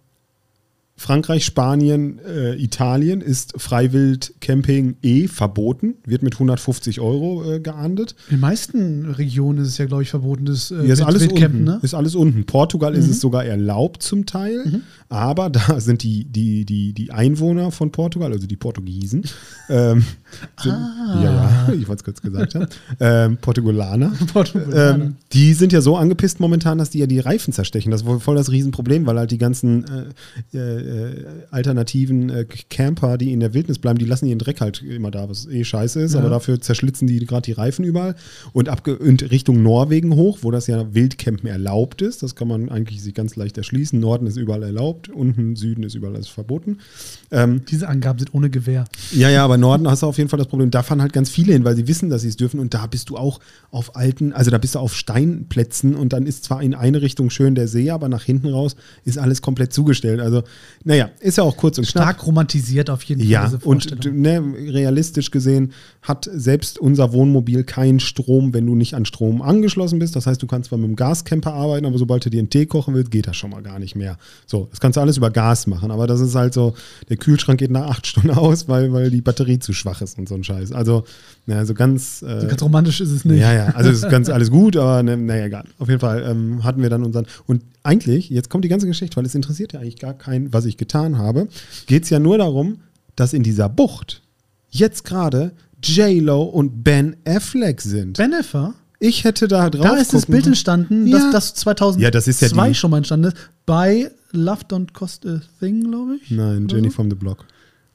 Frankreich, 1.00 1.44
Spanien, 1.44 2.18
äh, 2.26 2.54
Italien 2.56 3.20
ist 3.20 3.54
Freiwild-Camping 3.56 4.96
eh 5.02 5.28
verboten. 5.28 5.94
Wird 6.04 6.22
mit 6.22 6.34
150 6.34 7.00
Euro 7.00 7.44
äh, 7.54 7.60
geahndet. 7.60 8.14
In 8.28 8.36
den 8.36 8.40
meisten 8.40 9.06
Regionen 9.12 9.62
ist 9.62 9.68
es 9.68 9.78
ja, 9.78 9.86
glaube 9.86 10.02
ich, 10.02 10.10
verboten, 10.10 10.44
das 10.44 10.70
äh, 10.72 10.86
ist 10.86 11.00
alles 11.02 11.26
unten. 11.28 11.64
ne? 11.64 11.78
Ist 11.82 11.94
alles 11.94 12.14
unten. 12.14 12.44
Portugal 12.46 12.94
ist 12.94 13.06
Mhm. 13.06 13.12
es 13.12 13.20
sogar 13.20 13.44
erlaubt 13.44 14.02
zum 14.02 14.26
Teil, 14.26 14.82
aber 15.08 15.50
da 15.50 15.78
sind 15.80 16.02
die, 16.02 16.24
die, 16.24 16.64
die, 16.64 16.92
die 16.92 17.12
Einwohner 17.12 17.70
von 17.70 17.92
Portugal, 17.92 18.32
also 18.32 18.46
die 18.46 18.56
Portugiesen, 18.56 19.22
ähm, 19.68 20.04
sind, 20.60 20.72
Ah. 20.72 21.20
ja, 21.22 21.32
ja, 21.68 21.72
ich 21.78 21.86
wollte 21.88 22.00
es 22.00 22.04
kurz 22.04 22.20
gesagt 22.22 22.54
haben, 22.54 22.66
ähm, 23.00 23.36
Portugalaner, 23.40 24.12
Portugal. 24.32 24.96
ähm, 25.00 25.16
die 25.32 25.54
sind 25.54 25.72
ja 25.72 25.80
so 25.80 25.96
angepisst 25.96 26.40
momentan, 26.40 26.76
dass 26.78 26.90
die 26.90 26.98
ja 26.98 27.06
die 27.06 27.20
Reifen 27.20 27.52
zerstechen. 27.52 27.90
Das 27.92 28.02
ist 28.02 28.06
wohl 28.06 28.18
voll 28.20 28.36
das 28.36 28.50
Riesenproblem, 28.50 29.06
weil 29.06 29.16
halt 29.18 29.30
die 29.30 29.38
ganzen 29.38 29.84
äh, 30.88 31.24
alternativen 31.50 32.30
äh, 32.30 32.44
Camper, 32.70 33.18
die 33.18 33.32
in 33.32 33.40
der 33.40 33.54
Wildnis 33.54 33.78
bleiben, 33.78 33.98
die 33.98 34.04
lassen 34.04 34.26
ihren 34.26 34.38
Dreck 34.38 34.60
halt 34.60 34.82
immer 34.82 35.10
da, 35.10 35.28
was 35.28 35.46
eh 35.46 35.64
scheiße 35.64 36.00
ist, 36.00 36.14
Ja. 36.14 36.20
aber 36.20 36.30
dafür 36.30 36.60
zerschlitzen 36.60 37.06
die 37.06 37.18
gerade 37.26 37.42
die 37.42 37.52
Reifen 37.52 37.84
überall. 37.84 38.14
Und, 38.52 38.68
abge 38.68 38.98
und 38.98 39.30
Richtung 39.30 39.62
Norwegen 39.62 40.14
hoch, 40.14 40.38
wo 40.42 40.50
das 40.50 40.66
ja 40.66 40.94
Wildcampen 40.94 41.48
erlaubt 41.48 42.02
ist, 42.02 42.22
das 42.22 42.34
kann 42.34 42.48
man 42.48 42.68
eigentlich 42.70 43.02
sich 43.02 43.14
ganz 43.14 43.36
leicht 43.36 43.58
erschließen. 43.58 43.98
Norden 44.00 44.26
ist 44.26 44.36
überall 44.36 44.62
erlaubt, 44.62 45.08
unten 45.08 45.54
Süden 45.56 45.82
ist 45.82 45.94
überall 45.94 46.14
alles 46.14 46.28
verboten. 46.28 46.78
Ähm, 47.30 47.62
Diese 47.70 47.88
Angaben 47.88 48.18
sind 48.18 48.34
ohne 48.34 48.50
Gewehr. 48.50 48.86
ja, 49.12 49.28
ja, 49.30 49.44
aber 49.44 49.58
Norden 49.58 49.88
hast 49.88 50.02
du 50.02 50.06
auf 50.06 50.16
jeden 50.18 50.30
Fall 50.30 50.38
das 50.38 50.48
Problem. 50.48 50.70
Da 50.70 50.82
fahren 50.82 51.02
halt 51.02 51.12
ganz 51.12 51.28
viele 51.30 51.52
hin, 51.52 51.64
weil 51.64 51.76
sie 51.76 51.86
wissen, 51.88 52.08
dass 52.10 52.22
sie 52.22 52.28
es 52.28 52.36
dürfen. 52.36 52.60
Und 52.60 52.72
da 52.74 52.86
bist 52.86 53.10
du 53.10 53.16
auch 53.16 53.40
auf 53.70 53.96
alten, 53.96 54.32
also 54.32 54.50
da 54.50 54.58
bist 54.58 54.74
du 54.74 54.78
auf 54.78 54.94
Steinplätzen 54.94 55.94
und 55.94 56.12
dann 56.12 56.26
ist 56.26 56.44
zwar 56.44 56.62
in 56.62 56.74
eine 56.74 57.02
Richtung 57.02 57.30
schön 57.30 57.54
der 57.54 57.68
See, 57.68 57.90
aber 57.90 58.08
nach 58.08 58.22
hinten 58.24 58.48
raus 58.48 58.76
ist 59.04 59.18
alles 59.18 59.42
komplett 59.42 59.72
zugestellt. 59.72 60.20
Also, 60.20 60.42
naja, 60.84 61.10
ist 61.20 61.38
ja 61.38 61.44
auch 61.44 61.56
kurz 61.56 61.78
und 61.78 61.86
knapp. 61.86 62.02
Stark 62.04 62.26
romantisiert 62.26 62.88
auf 62.90 63.02
jeden 63.02 63.20
Fall 63.20 63.30
Ja, 63.30 63.44
diese 63.44 63.56
und 63.58 63.84
Vorstellung. 63.90 64.20
ne, 64.20 64.42
realistisch 64.72 65.30
gesehen 65.30 65.72
hat 66.02 66.28
selbst 66.32 66.78
unser 66.78 67.12
Wohnmobil 67.12 67.64
keinen 67.64 68.00
Strom, 68.00 68.54
wenn 68.54 68.66
du 68.66 68.74
nicht 68.74 68.94
an 68.94 69.04
Strom 69.04 69.42
angeschlossen 69.42 69.98
bist. 69.98 70.16
Das 70.16 70.26
heißt, 70.26 70.40
du 70.42 70.46
kannst 70.46 70.68
zwar 70.68 70.78
mit 70.78 70.88
dem 70.88 70.96
Gascamper 70.96 71.52
arbeiten, 71.52 71.84
aber 71.86 71.98
sobald 71.98 72.24
du 72.24 72.30
dir 72.30 72.38
einen 72.38 72.50
Tee 72.50 72.66
kochen 72.66 72.94
willst, 72.94 73.10
geht 73.10 73.26
das 73.26 73.36
schon 73.36 73.50
mal 73.50 73.62
gar 73.62 73.78
nicht 73.78 73.96
mehr. 73.96 74.16
So, 74.46 74.68
das 74.70 74.80
kannst 74.80 74.96
du 74.96 75.00
alles 75.00 75.16
über 75.16 75.30
Gas 75.30 75.66
machen, 75.66 75.90
aber 75.90 76.06
das 76.06 76.20
ist 76.20 76.34
halt 76.34 76.54
so, 76.54 76.74
der 77.08 77.16
Kühlschrank 77.16 77.58
geht 77.58 77.70
nach 77.70 77.88
acht 77.90 78.06
Stunden 78.06 78.30
aus, 78.30 78.68
weil, 78.68 78.92
weil 78.92 79.10
die 79.10 79.20
Batterie 79.20 79.58
zu 79.58 79.72
schwach 79.72 80.00
ist 80.00 80.18
und 80.18 80.28
so 80.28 80.34
ein 80.36 80.44
Scheiß. 80.44 80.72
Also, 80.72 81.04
na, 81.46 81.64
so 81.64 81.74
ganz. 81.74 82.22
Äh, 82.22 82.46
Ganz 82.46 82.62
romantisch 82.62 83.00
ist 83.00 83.10
es 83.10 83.24
nicht. 83.24 83.40
ja, 83.40 83.52
ja, 83.52 83.66
also 83.74 83.90
es 83.90 84.02
ist 84.02 84.10
ganz 84.10 84.28
alles 84.30 84.50
gut, 84.50 84.76
aber 84.76 85.02
ne, 85.02 85.16
naja, 85.16 85.46
egal. 85.46 85.64
Auf 85.78 85.88
jeden 85.88 86.00
Fall 86.00 86.22
ähm, 86.30 86.62
hatten 86.64 86.82
wir 86.82 86.90
dann 86.90 87.02
unseren. 87.04 87.26
Und 87.46 87.62
eigentlich, 87.82 88.28
jetzt 88.28 88.50
kommt 88.50 88.64
die 88.64 88.68
ganze 88.68 88.86
Geschichte, 88.86 89.16
weil 89.16 89.24
es 89.24 89.34
interessiert 89.34 89.72
ja 89.72 89.80
eigentlich 89.80 89.98
gar 89.98 90.12
keinen, 90.12 90.52
was 90.52 90.66
ich 90.66 90.67
getan 90.76 91.18
habe, 91.18 91.48
geht 91.86 92.04
es 92.04 92.10
ja 92.10 92.18
nur 92.18 92.38
darum, 92.38 92.80
dass 93.16 93.32
in 93.32 93.42
dieser 93.42 93.68
Bucht 93.68 94.22
jetzt 94.70 95.04
gerade 95.04 95.52
J-Lo 95.82 96.42
und 96.42 96.82
Ben 96.84 97.16
Affleck 97.24 97.80
sind. 97.80 98.16
Benefer, 98.18 98.74
Ich 99.00 99.24
hätte 99.24 99.48
da 99.48 99.70
drauf. 99.70 99.86
da 99.86 99.96
ist 99.96 100.12
das 100.12 100.26
Bild 100.26 100.46
entstanden, 100.46 101.06
Ja. 101.06 101.18
dass 101.18 101.30
das 101.32 101.54
2002 101.54 102.02
Ja, 102.02 102.10
das 102.10 102.28
ist 102.28 102.40
ja 102.42 102.48
die- 102.48 102.74
schon 102.74 102.90
mal 102.90 102.96
entstanden 102.98 103.28
ist. 103.28 103.36
Bei 103.64 104.10
Love 104.32 104.62
Don't 104.68 104.92
Cost 104.92 105.24
a 105.26 105.40
Thing, 105.60 105.84
glaube 105.90 106.16
ich. 106.22 106.30
Nein, 106.30 106.66
Jenny 106.68 106.88
so? 106.90 106.94
from 106.96 107.08
the 107.10 107.16
Block. 107.16 107.44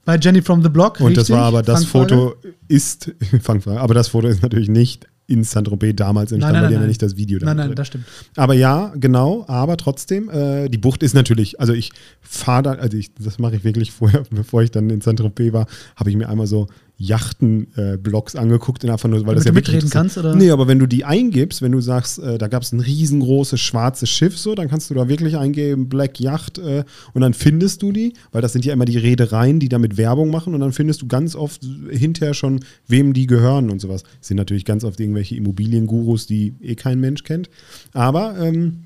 Bei 0.04 0.18
Jenny 0.18 0.42
from 0.42 0.62
the 0.62 0.68
Block. 0.68 1.00
Und 1.00 1.16
das 1.16 1.24
richtig, 1.28 1.36
war 1.36 1.44
aber 1.44 1.62
das 1.62 1.84
Fangfrage. 1.84 2.14
Foto 2.16 2.34
ist, 2.68 3.12
Fangfrage, 3.42 3.80
aber 3.80 3.94
das 3.94 4.08
Foto 4.08 4.28
ist 4.28 4.42
natürlich 4.42 4.68
nicht 4.68 5.06
in 5.26 5.42
Saint-Tropez 5.42 5.96
damals 5.96 6.32
entstanden, 6.32 6.54
nein, 6.54 6.62
weil 6.62 6.68
die 6.68 6.74
haben 6.74 6.80
ja 6.80 6.80
nein. 6.80 6.88
nicht 6.88 7.02
das 7.02 7.16
Video 7.16 7.38
da 7.38 7.46
Nein, 7.46 7.56
nein, 7.56 7.66
drin. 7.68 7.76
das 7.76 7.86
stimmt. 7.86 8.04
Aber 8.36 8.54
ja, 8.54 8.92
genau, 8.96 9.44
aber 9.48 9.76
trotzdem, 9.76 10.28
äh, 10.28 10.68
die 10.68 10.78
Bucht 10.78 11.02
ist 11.02 11.14
natürlich, 11.14 11.60
also 11.60 11.72
ich 11.72 11.92
fahre 12.20 12.62
da, 12.62 12.72
also 12.72 12.96
ich, 12.96 13.14
das 13.14 13.38
mache 13.38 13.56
ich 13.56 13.64
wirklich 13.64 13.92
vorher, 13.92 14.24
bevor 14.30 14.62
ich 14.62 14.70
dann 14.70 14.90
in 14.90 15.00
Saint-Tropez 15.00 15.52
war, 15.52 15.66
habe 15.96 16.10
ich 16.10 16.16
mir 16.16 16.28
einmal 16.28 16.46
so 16.46 16.66
Yachten-Blogs 16.96 18.36
angeguckt 18.36 18.84
und 18.84 18.90
einfach 18.90 19.08
nur, 19.08 19.26
weil 19.26 19.34
das 19.34 19.44
Damit 19.44 19.66
ja 19.66 19.72
du 19.72 19.76
mitreden 19.76 19.90
kannst, 19.90 20.16
oder? 20.16 20.36
Nee, 20.36 20.50
aber 20.50 20.68
wenn 20.68 20.78
du 20.78 20.86
die 20.86 21.04
eingibst, 21.04 21.60
wenn 21.60 21.72
du 21.72 21.80
sagst, 21.80 22.20
äh, 22.20 22.38
da 22.38 22.46
gab 22.46 22.62
es 22.62 22.72
ein 22.72 22.80
riesengroßes 22.80 23.60
schwarzes 23.60 24.10
Schiff, 24.10 24.38
so, 24.38 24.54
dann 24.54 24.68
kannst 24.68 24.90
du 24.90 24.94
da 24.94 25.08
wirklich 25.08 25.36
eingeben, 25.36 25.88
Black 25.88 26.20
Yacht, 26.20 26.58
äh, 26.58 26.84
und 27.12 27.20
dann 27.20 27.34
findest 27.34 27.82
du 27.82 27.90
die, 27.90 28.12
weil 28.30 28.42
das 28.42 28.52
sind 28.52 28.64
ja 28.64 28.72
immer 28.72 28.84
die 28.84 28.98
Reedereien, 28.98 29.58
die 29.58 29.68
damit 29.68 29.96
Werbung 29.96 30.30
machen, 30.30 30.54
und 30.54 30.60
dann 30.60 30.72
findest 30.72 31.02
du 31.02 31.08
ganz 31.08 31.34
oft 31.34 31.62
hinterher 31.90 32.34
schon, 32.34 32.60
wem 32.86 33.12
die 33.12 33.26
gehören 33.26 33.70
und 33.70 33.80
sowas. 33.80 34.04
Das 34.20 34.28
sind 34.28 34.36
natürlich 34.36 34.64
ganz 34.64 34.84
oft 34.84 35.00
irgendwelche 35.00 35.34
Immobiliengurus, 35.34 36.26
die 36.26 36.54
eh 36.62 36.76
kein 36.76 37.00
Mensch 37.00 37.24
kennt. 37.24 37.50
Aber 37.92 38.36
ähm, 38.38 38.84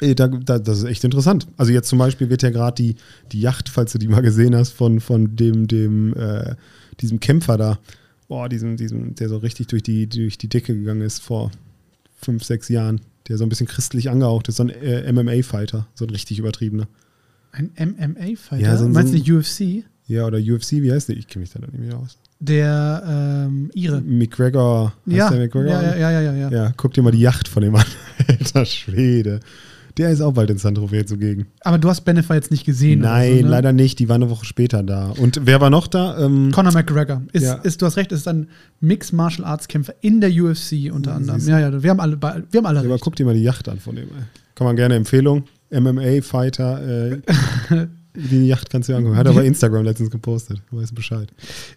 äh, 0.00 0.14
Da, 0.14 0.28
da, 0.28 0.58
das 0.58 0.78
ist 0.78 0.84
echt 0.84 1.04
interessant. 1.04 1.46
Also 1.56 1.72
jetzt 1.72 1.88
zum 1.88 1.98
Beispiel 1.98 2.30
wird 2.30 2.42
ja 2.42 2.50
gerade 2.50 2.82
die, 2.82 2.96
die 3.32 3.40
Yacht, 3.40 3.68
falls 3.68 3.92
du 3.92 3.98
die 3.98 4.08
mal 4.08 4.20
gesehen 4.20 4.54
hast, 4.54 4.72
von, 4.72 5.00
von 5.00 5.34
dem, 5.34 5.66
dem, 5.66 6.14
äh, 6.14 6.54
diesem 7.00 7.20
Kämpfer 7.20 7.56
da, 7.56 7.78
boah, 8.28 8.48
diesem, 8.48 8.76
diesem, 8.76 9.14
der 9.14 9.28
so 9.28 9.38
richtig 9.38 9.68
durch 9.68 9.82
die, 9.82 10.06
durch 10.08 10.38
die 10.38 10.48
Decke 10.48 10.74
gegangen 10.74 11.00
ist 11.02 11.20
vor 11.22 11.50
fünf, 12.20 12.44
sechs 12.44 12.68
Jahren, 12.68 13.00
der 13.28 13.38
so 13.38 13.44
ein 13.44 13.48
bisschen 13.48 13.66
christlich 13.66 14.10
angehaucht 14.10 14.48
ist, 14.48 14.56
so 14.56 14.64
ein 14.64 14.70
äh, 14.70 15.10
MMA-Fighter, 15.12 15.86
so 15.94 16.04
ein 16.04 16.10
richtig 16.10 16.38
übertriebener. 16.38 16.88
Ein 17.52 17.70
MMA-Fighter? 17.78 18.62
Ja, 18.62 18.76
so 18.76 18.84
ein- 18.84 18.92
Meinst 18.92 19.12
so 19.14 19.18
du 19.18 19.32
ein- 19.32 19.38
UFC? 19.38 19.84
Ja, 20.06 20.26
oder 20.26 20.38
UFC, 20.38 20.72
wie 20.82 20.90
heißt 20.92 21.08
der? 21.10 21.16
Ich 21.18 21.26
kenne 21.28 21.42
mich 21.42 21.50
da 21.52 21.58
nicht 21.60 21.74
mehr 21.78 21.98
aus. 21.98 22.18
Der 22.40 23.02
ähm, 23.46 23.70
Ire. 23.74 24.00
McGregor, 24.00 24.92
heißt 25.06 25.16
Ja, 25.16 25.28
der 25.30 25.38
ja, 25.38 25.44
McGregor? 25.44 25.72
ja, 25.72 25.96
ja, 25.96 26.10
ja, 26.10 26.20
ja, 26.20 26.34
ja. 26.34 26.50
ja, 26.50 26.72
guck 26.76 26.94
dir 26.94 27.02
mal 27.02 27.10
die 27.10 27.20
Yacht 27.20 27.48
von 27.48 27.62
dem 27.62 27.74
an. 27.74 27.84
Alter 28.28 28.64
Schwede. 28.64 29.40
Der 29.98 30.10
ist 30.10 30.20
auch 30.20 30.32
bald 30.32 30.48
in 30.50 30.58
Saint-Tropez 30.58 31.08
zugegen. 31.08 31.46
Aber 31.62 31.76
du 31.76 31.88
hast 31.88 32.02
Benefer 32.02 32.34
jetzt 32.36 32.50
nicht 32.52 32.64
gesehen. 32.64 33.00
Nein, 33.00 33.38
so, 33.38 33.42
ne? 33.42 33.48
leider 33.48 33.72
nicht. 33.72 33.98
Die 33.98 34.08
war 34.08 34.14
eine 34.14 34.30
Woche 34.30 34.44
später 34.44 34.82
da. 34.84 35.10
Und 35.10 35.40
wer 35.44 35.60
war 35.60 35.70
noch 35.70 35.88
da? 35.88 36.16
Ähm, 36.24 36.52
Conor 36.52 36.72
McGregor. 36.72 37.22
Ist, 37.32 37.42
Ja. 37.42 37.54
ist, 37.54 37.82
du 37.82 37.86
hast 37.86 37.96
recht, 37.96 38.12
ist 38.12 38.28
ein 38.28 38.48
Mixed 38.80 39.12
Martial 39.12 39.44
Arts 39.44 39.66
Kämpfer 39.66 39.94
in 40.00 40.20
der 40.20 40.30
UFC 40.30 40.90
unter 40.92 41.10
Ja, 41.10 41.16
anderem. 41.16 41.40
Ja, 41.48 41.58
ja, 41.58 41.82
wir 41.82 41.90
haben 41.90 42.00
alle, 42.00 42.16
wir 42.20 42.30
haben 42.58 42.66
alle 42.66 42.78
aber 42.80 42.90
recht. 42.94 43.02
guck 43.02 43.16
dir 43.16 43.26
mal 43.26 43.34
die 43.34 43.42
Yacht 43.42 43.68
an 43.68 43.80
von 43.80 43.96
dem. 43.96 44.08
Kann 44.54 44.66
man 44.66 44.76
gerne 44.76 44.94
Empfehlung. 44.94 45.44
MMA-Fighter. 45.70 47.10
Äh, 47.12 47.18
die 48.14 48.46
Yacht 48.46 48.70
kannst 48.70 48.88
du 48.88 48.92
dir 48.92 48.98
angucken. 48.98 49.16
Hat 49.16 49.26
er 49.26 49.32
bei 49.34 49.44
Instagram 49.44 49.84
letztens 49.84 50.10
gepostet. 50.10 50.62
Weißt 50.70 50.92
du 50.92 50.94
Bescheid. 50.94 51.32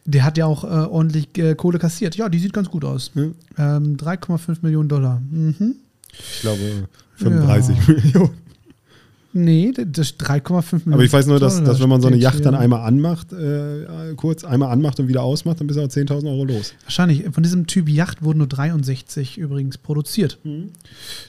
Der 0.05 0.23
hat 0.23 0.37
ja 0.37 0.45
auch 0.45 0.63
äh, 0.63 0.67
ordentlich 0.67 1.37
äh, 1.37 1.55
Kohle 1.55 1.79
kassiert. 1.79 2.15
Ja, 2.15 2.29
die 2.29 2.39
sieht 2.39 2.53
ganz 2.53 2.69
gut 2.69 2.85
aus. 2.85 3.11
Ja. 3.15 3.77
Ähm, 3.77 3.97
3,5 3.97 4.59
Millionen 4.61 4.89
Dollar. 4.89 5.21
Mhm. 5.29 5.75
Ich 6.19 6.41
glaube 6.41 6.87
35 7.15 7.75
Ja. 7.87 7.93
Millionen. 8.03 8.41
Nee, 9.33 9.71
das 9.71 10.09
ist 10.09 10.21
3,5 10.21 10.73
Millionen. 10.73 10.93
Aber 10.93 11.03
ich 11.05 11.13
weiß 11.13 11.25
nur, 11.27 11.39
dass, 11.39 11.63
dass 11.63 11.79
wenn 11.79 11.87
man 11.87 12.01
so 12.01 12.07
eine 12.09 12.17
Yacht 12.17 12.43
dann 12.43 12.53
einmal 12.53 12.81
anmacht, 12.81 13.31
äh, 13.31 14.13
kurz 14.17 14.43
einmal 14.43 14.71
anmacht 14.73 14.99
und 14.99 15.07
wieder 15.07 15.23
ausmacht, 15.23 15.61
dann 15.61 15.67
bist 15.67 15.79
du 15.79 15.83
auch 15.83 15.87
10.000 15.87 16.25
Euro 16.27 16.43
los. 16.43 16.73
Wahrscheinlich. 16.83 17.23
Von 17.31 17.41
diesem 17.41 17.65
Typ 17.65 17.87
Yacht 17.87 18.23
wurden 18.23 18.39
nur 18.39 18.47
63 18.47 19.37
übrigens 19.37 19.77
produziert. 19.77 20.37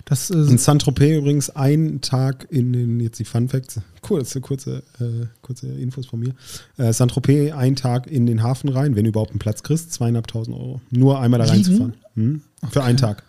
Das 0.04 0.30
In 0.30 0.56
ist 0.56 0.64
Saint-Tropez 0.64 1.16
übrigens 1.18 1.50
ein 1.50 2.00
Tag 2.00 2.48
in 2.50 2.72
den, 2.72 2.98
jetzt 2.98 3.20
die 3.20 3.24
Fun 3.24 3.48
Facts, 3.48 3.80
kurze, 4.00 4.40
kurze, 4.40 4.82
äh, 4.98 5.26
kurze 5.40 5.68
Infos 5.68 6.06
von 6.06 6.18
mir. 6.18 6.34
Äh, 6.78 6.92
Saint-Tropez 6.92 7.52
ein 7.52 7.76
Tag 7.76 8.08
in 8.10 8.26
den 8.26 8.42
Hafen 8.42 8.68
rein, 8.68 8.96
wenn 8.96 9.04
du 9.04 9.10
überhaupt 9.10 9.30
einen 9.30 9.38
Platz 9.38 9.62
kriegst, 9.62 9.92
zweieinhalbtausend 9.92 10.56
Euro. 10.56 10.80
Nur 10.90 11.20
einmal 11.20 11.38
da 11.38 11.44
Liegen? 11.44 11.56
reinzufahren. 11.66 11.94
Hm? 12.16 12.40
Für 12.72 12.82
einen 12.82 12.98
Tag. 12.98 13.22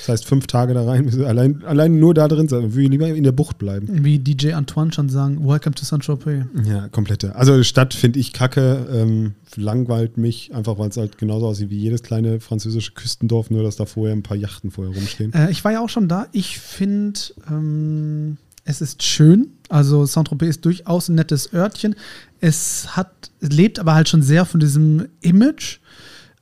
Das 0.00 0.08
heißt, 0.08 0.24
fünf 0.26 0.46
Tage 0.46 0.74
da 0.74 0.84
rein, 0.84 1.08
allein, 1.24 1.62
allein 1.64 1.98
nur 1.98 2.14
da 2.14 2.28
drin 2.28 2.48
sein. 2.48 2.72
Würde 2.74 2.82
ich 2.82 2.88
lieber 2.90 3.08
in 3.08 3.22
der 3.24 3.32
Bucht 3.32 3.58
bleiben. 3.58 4.04
wie 4.04 4.18
DJ 4.18 4.52
Antoine 4.52 4.92
schon 4.92 5.08
sagen, 5.08 5.46
Welcome 5.46 5.74
to 5.74 5.84
Saint-Tropez. 5.84 6.44
Ja, 6.64 6.88
komplette. 6.88 7.36
Also 7.36 7.56
die 7.56 7.64
Stadt 7.64 7.94
finde 7.94 8.18
ich 8.18 8.32
kacke, 8.32 8.86
ähm, 8.92 9.34
langweilt 9.56 10.16
mich, 10.16 10.54
einfach 10.54 10.78
weil 10.78 10.88
es 10.88 10.96
halt 10.96 11.18
genauso 11.18 11.46
aussieht 11.46 11.70
wie 11.70 11.78
jedes 11.78 12.02
kleine 12.02 12.40
französische 12.40 12.92
Küstendorf, 12.92 13.50
nur 13.50 13.62
dass 13.62 13.76
da 13.76 13.86
vorher 13.86 14.14
ein 14.14 14.22
paar 14.22 14.36
Yachten 14.36 14.70
vorher 14.70 14.94
rumstehen. 14.94 15.32
Äh, 15.34 15.50
ich 15.50 15.62
war 15.64 15.72
ja 15.72 15.80
auch 15.80 15.88
schon 15.88 16.08
da. 16.08 16.26
Ich 16.32 16.58
finde, 16.58 17.18
ähm, 17.50 18.38
Es 18.64 18.80
ist 18.80 19.02
schön. 19.02 19.48
Also 19.68 20.04
Saint-Tropez 20.06 20.48
ist 20.48 20.64
durchaus 20.64 21.08
ein 21.08 21.16
nettes 21.16 21.52
Örtchen. 21.52 21.94
Es 22.40 22.96
hat, 22.96 23.10
es 23.40 23.48
lebt 23.50 23.78
aber 23.78 23.94
halt 23.94 24.08
schon 24.08 24.22
sehr 24.22 24.44
von 24.44 24.60
diesem 24.60 25.08
Image. 25.20 25.78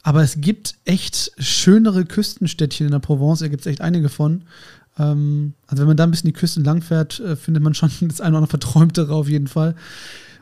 Aber 0.02 0.22
es 0.22 0.40
gibt 0.40 0.74
echt 0.84 1.32
schönere 1.38 2.04
Küstenstädtchen 2.04 2.86
in 2.86 2.92
der 2.92 3.00
Provence. 3.00 3.40
Da 3.40 3.48
gibt 3.48 3.60
es 3.62 3.66
echt 3.66 3.80
einige 3.80 4.08
von. 4.08 4.42
Ähm, 4.98 5.52
also 5.66 5.82
wenn 5.82 5.88
man 5.88 5.96
da 5.96 6.04
ein 6.04 6.10
bisschen 6.10 6.28
die 6.28 6.32
Küste 6.32 6.60
langfährt, 6.60 7.20
äh, 7.20 7.36
findet 7.36 7.62
man 7.62 7.74
schon 7.74 7.90
das 8.08 8.20
eine 8.20 8.30
oder 8.30 8.38
andere 8.38 8.50
Verträumtere 8.50 9.14
auf 9.14 9.28
jeden 9.28 9.46
Fall. 9.46 9.74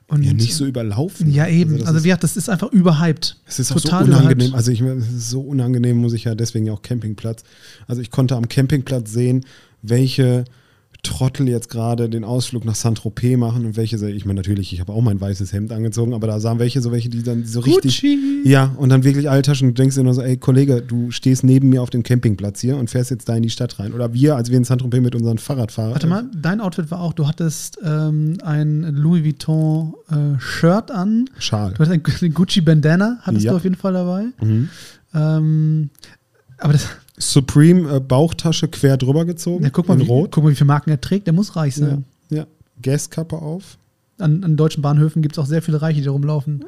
Und 0.07 0.23
Ja, 0.23 0.33
nicht 0.33 0.55
so 0.55 0.65
überlaufen. 0.65 1.31
Ja, 1.31 1.47
eben. 1.49 1.73
das 1.79 1.87
Also, 1.87 1.99
ist- 1.99 2.05
wie 2.05 2.09
gesagt, 2.09 2.25
das 2.25 2.37
ist 2.39 2.49
einfach 2.49 2.73
überhyped. 2.73 3.37
Es 3.47 3.59
ist 3.59 3.71
auch 3.73 3.77
so 3.79 3.89
Total 3.89 4.05
unangenehm. 4.05 4.33
überhyped. 4.37 4.55
Also 4.55 4.71
ich 4.71 4.81
meine, 4.81 4.95
es 5.01 5.09
ist 5.13 5.29
so 5.31 5.41
unangenehm, 5.43 5.99
muss 5.99 6.15
ich 6.15 6.25
ja 6.25 6.35
deswegen 6.35 6.65
ja 6.67 6.73
auch 6.73 6.81
Campingplatz. 6.83 7.43
Also 7.87 8.01
ich 8.01 8.11
konnte 8.11 8.35
am 8.37 8.49
Campingplatz 8.49 9.13
sehen, 9.13 9.45
welche 9.83 10.45
Trottel 11.05 11.49
jetzt 11.49 11.71
gerade 11.71 12.09
den 12.09 12.25
Ausflug 12.25 12.65
nach 12.65 12.75
Saint-Tropez 12.75 13.37
machen 13.39 13.65
und 13.65 13.77
welche, 13.77 13.97
ich 14.11 14.25
meine 14.25 14.39
natürlich, 14.41 14.73
ich 14.73 14.81
habe 14.81 14.93
auch 14.93 15.01
mein 15.01 15.21
weißes 15.21 15.53
Hemd 15.53 15.73
angezogen, 15.73 16.13
aber 16.13 16.27
da 16.27 16.41
sahen 16.41 16.59
welche 16.59 16.81
so 16.83 16.91
welche, 16.91 17.09
die 17.09 17.23
dann 17.23 17.45
so 17.45 17.61
richtig, 17.61 18.01
Gucci. 18.03 18.43
ja, 18.45 18.75
und 18.77 18.89
dann 18.89 19.05
wirklich 19.05 19.31
Alltaschen 19.31 19.69
und 19.69 19.79
du 19.79 19.83
denkst 19.83 19.95
dir 19.97 20.03
nur 20.03 20.15
so, 20.15 20.23
ey 20.23 20.37
Kollege, 20.37 20.83
du 20.83 21.11
stehst 21.13 21.45
neben 21.45 21.69
mir 21.69 21.83
auf 21.83 21.91
dem 21.91 22.03
Campingplatz 22.03 22.61
hier 22.61 22.77
und 22.77 22.91
fährst 22.91 23.11
jetzt 23.13 23.29
da 23.29 23.37
in 23.37 23.43
die 23.45 23.51
Stadt 23.51 23.79
rein. 23.79 23.93
Oder 23.93 24.13
wir, 24.13 24.35
als 24.37 24.51
wir 24.51 24.57
in 24.59 24.65
Saint-Tropez 24.65 25.01
mit 25.01 25.15
unseren 25.15 25.39
Fahrradfahrern. 25.39 25.93
Warte 25.93 26.07
mal, 26.09 26.25
dein 26.35 26.61
Outfit 26.61 26.91
war 26.91 27.01
auch, 27.01 27.13
du 27.13 27.29
hattest 27.29 27.79
ähm, 27.85 28.39
ein 28.43 28.83
Louis 28.95 29.25
Vuitton 29.25 29.95
äh, 30.11 30.41
Shirt 30.41 30.91
an. 30.91 31.31
Schal. 31.39 31.75
Du 31.75 31.85
hattest 31.85 32.23
ein 32.23 32.35
Gucci 32.35 32.61
Bandana, 32.61 33.19
hattest 33.23 33.45
Ja. 33.45 33.53
du 33.53 33.57
auf 33.59 33.65
jeden 33.65 33.77
Fall 33.77 33.93
dabei. 33.93 34.25
Mhm. 34.43 34.69
Ähm, 35.15 35.91
aber 36.59 36.73
das, 36.73 36.89
Supreme 37.19 37.97
äh, 37.97 38.01
Bauchtasche 38.01 38.69
quer 38.69 38.97
drüber 38.97 39.25
gezogen. 39.25 39.65
ja, 39.65 39.71
guck 39.71 39.89
mal, 39.89 39.95
in 39.95 40.07
wie, 40.07 40.09
rot. 40.09 40.31
guck 40.33 40.45
mal, 40.45 40.51
wie 40.51 40.55
viele 40.55 40.67
Marken 40.69 40.91
er 40.91 41.01
trägt. 41.01 41.27
Der 41.27 41.35
muss 41.35 41.57
reich 41.57 41.77
Ja, 41.77 41.87
sein. 41.87 42.05
ja. 42.31 42.47
Gaskappe 42.83 43.37
auf. 43.37 43.77
An, 44.19 44.43
an 44.45 44.57
deutschen 44.57 44.83
Bahnhöfen 44.83 45.23
gibt 45.23 45.35
es 45.37 45.39
auch 45.39 45.47
sehr 45.47 45.63
viele 45.63 45.81
Reiche, 45.81 46.01
die 46.01 46.09
rumlaufen. 46.09 46.65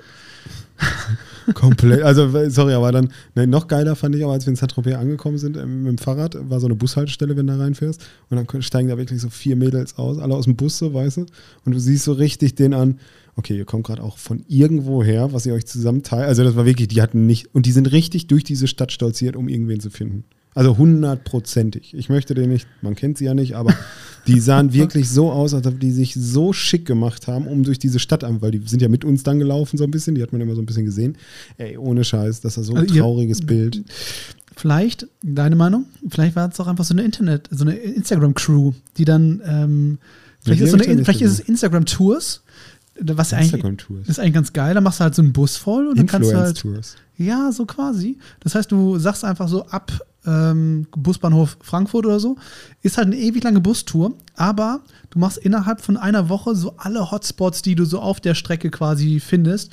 Komplett. 1.54 2.02
Also, 2.02 2.28
sorry, 2.48 2.74
aber 2.74 2.92
dann, 2.92 3.10
ne, 3.34 3.46
noch 3.46 3.66
geiler 3.68 3.96
fand 3.96 4.14
ich 4.14 4.24
auch, 4.24 4.30
als 4.32 4.46
wir 4.46 4.50
in 4.50 4.56
Saint-Tropez 4.56 4.94
angekommen 4.94 5.36
sind 5.38 5.56
ähm, 5.56 5.82
mit 5.82 5.90
dem 5.90 5.98
Fahrrad, 5.98 6.36
war 6.48 6.60
so 6.60 6.66
eine 6.66 6.74
Bushaltestelle, 6.76 7.36
wenn 7.36 7.46
du 7.46 7.52
da 7.56 7.58
reinfährst. 7.58 8.00
Und 8.30 8.36
dann 8.36 8.62
steigen 8.62 8.88
da 8.88 8.96
wirklich 8.98 9.20
so 9.20 9.30
vier 9.30 9.56
Mädels 9.56 9.98
aus, 9.98 10.18
alle 10.18 10.34
aus 10.34 10.44
dem 10.44 10.56
Bus, 10.56 10.78
so, 10.78 10.94
weißt 10.94 11.18
du? 11.18 11.26
Und 11.64 11.72
du 11.72 11.78
siehst 11.80 12.04
so 12.04 12.12
richtig 12.12 12.54
den 12.54 12.72
an, 12.72 12.98
okay, 13.36 13.56
ihr 13.56 13.64
kommt 13.64 13.84
gerade 13.86 14.02
auch 14.02 14.16
von 14.18 14.44
irgendwo 14.48 15.02
her, 15.02 15.32
was 15.32 15.44
ihr 15.44 15.54
euch 15.54 15.66
zusammen 15.66 16.02
teilt. 16.02 16.28
Also, 16.28 16.44
das 16.44 16.56
war 16.56 16.66
wirklich, 16.66 16.88
die 16.88 17.02
hatten 17.02 17.26
nicht, 17.26 17.52
und 17.54 17.66
die 17.66 17.72
sind 17.72 17.90
richtig 17.90 18.26
durch 18.28 18.44
diese 18.44 18.66
Stadt 18.68 18.92
stolziert, 18.92 19.34
um 19.36 19.48
irgendwen 19.48 19.80
zu 19.80 19.90
finden. 19.90 20.24
Also 20.54 20.76
hundertprozentig. 20.78 21.94
Ich 21.94 22.08
möchte 22.08 22.34
den 22.34 22.50
nicht, 22.50 22.66
man 22.82 22.94
kennt 22.96 23.18
sie 23.18 23.24
ja 23.26 23.34
nicht, 23.34 23.54
aber 23.54 23.72
die 24.26 24.40
sahen 24.40 24.72
wirklich 24.72 25.08
so 25.08 25.30
aus, 25.30 25.54
als 25.54 25.66
ob 25.66 25.78
die 25.78 25.92
sich 25.92 26.14
so 26.14 26.52
schick 26.52 26.86
gemacht 26.86 27.26
haben, 27.28 27.46
um 27.46 27.62
durch 27.62 27.78
diese 27.78 27.98
Stadt 27.98 28.24
an, 28.24 28.42
weil 28.42 28.50
die 28.50 28.60
sind 28.66 28.82
ja 28.82 28.88
mit 28.88 29.04
uns 29.04 29.22
dann 29.22 29.38
gelaufen 29.38 29.76
so 29.78 29.84
ein 29.84 29.90
bisschen, 29.90 30.14
die 30.16 30.22
hat 30.22 30.32
man 30.32 30.40
immer 30.40 30.54
so 30.54 30.62
ein 30.62 30.66
bisschen 30.66 30.84
gesehen. 30.84 31.16
Ey, 31.56 31.76
ohne 31.76 32.02
Scheiß, 32.04 32.40
das 32.40 32.56
war 32.56 32.64
so 32.64 32.72
ein 32.74 32.78
Also 32.78 32.94
ihr- 32.94 33.00
trauriges 33.02 33.40
Bild. 33.46 33.82
Vielleicht, 34.56 35.06
deine 35.22 35.56
Meinung, 35.56 35.86
vielleicht 36.08 36.36
war 36.36 36.48
es 36.50 36.58
auch 36.60 36.66
einfach 36.66 36.84
so 36.84 36.92
eine 36.94 37.02
Internet, 37.02 37.48
so 37.50 37.64
eine 37.64 37.76
Instagram-Crew, 37.76 38.72
die 38.98 39.04
dann, 39.06 39.40
ähm, 39.46 39.98
vielleicht, 40.42 40.60
die 40.60 40.64
ist, 40.64 40.70
so 40.72 40.76
eine, 40.76 41.04
vielleicht 41.04 41.22
ist 41.22 41.32
es. 41.32 41.40
Instagram-Tours, 41.40 42.42
was 43.02 43.30
ja 43.30 43.38
eigentlich, 43.38 43.64
ist 44.06 44.18
eigentlich 44.18 44.34
ganz 44.34 44.52
geil, 44.52 44.74
da 44.74 44.80
machst 44.82 45.00
du 45.00 45.04
halt 45.04 45.14
so 45.14 45.22
einen 45.22 45.32
Bus 45.32 45.56
voll 45.56 45.86
und 45.88 45.98
dann 45.98 46.06
kannst 46.06 46.30
du 46.30 46.36
halt, 46.36 46.62
ja, 47.16 47.50
so 47.52 47.64
quasi. 47.64 48.18
Das 48.40 48.54
heißt, 48.54 48.70
du 48.70 48.98
sagst 48.98 49.24
einfach 49.24 49.48
so 49.48 49.64
ab 49.66 49.92
ähm, 50.26 50.86
Busbahnhof 50.96 51.56
Frankfurt 51.62 52.04
oder 52.06 52.20
so, 52.20 52.36
ist 52.82 52.96
halt 52.98 53.06
eine 53.06 53.16
ewig 53.16 53.42
lange 53.42 53.60
Bustour, 53.60 54.12
aber 54.36 54.80
du 55.10 55.18
machst 55.18 55.38
innerhalb 55.38 55.80
von 55.80 55.96
einer 55.96 56.28
Woche 56.28 56.54
so 56.54 56.74
alle 56.76 57.10
Hotspots, 57.10 57.62
die 57.62 57.74
du 57.74 57.84
so 57.84 58.00
auf 58.00 58.20
der 58.20 58.34
Strecke 58.34 58.70
quasi 58.70 59.18
findest. 59.20 59.72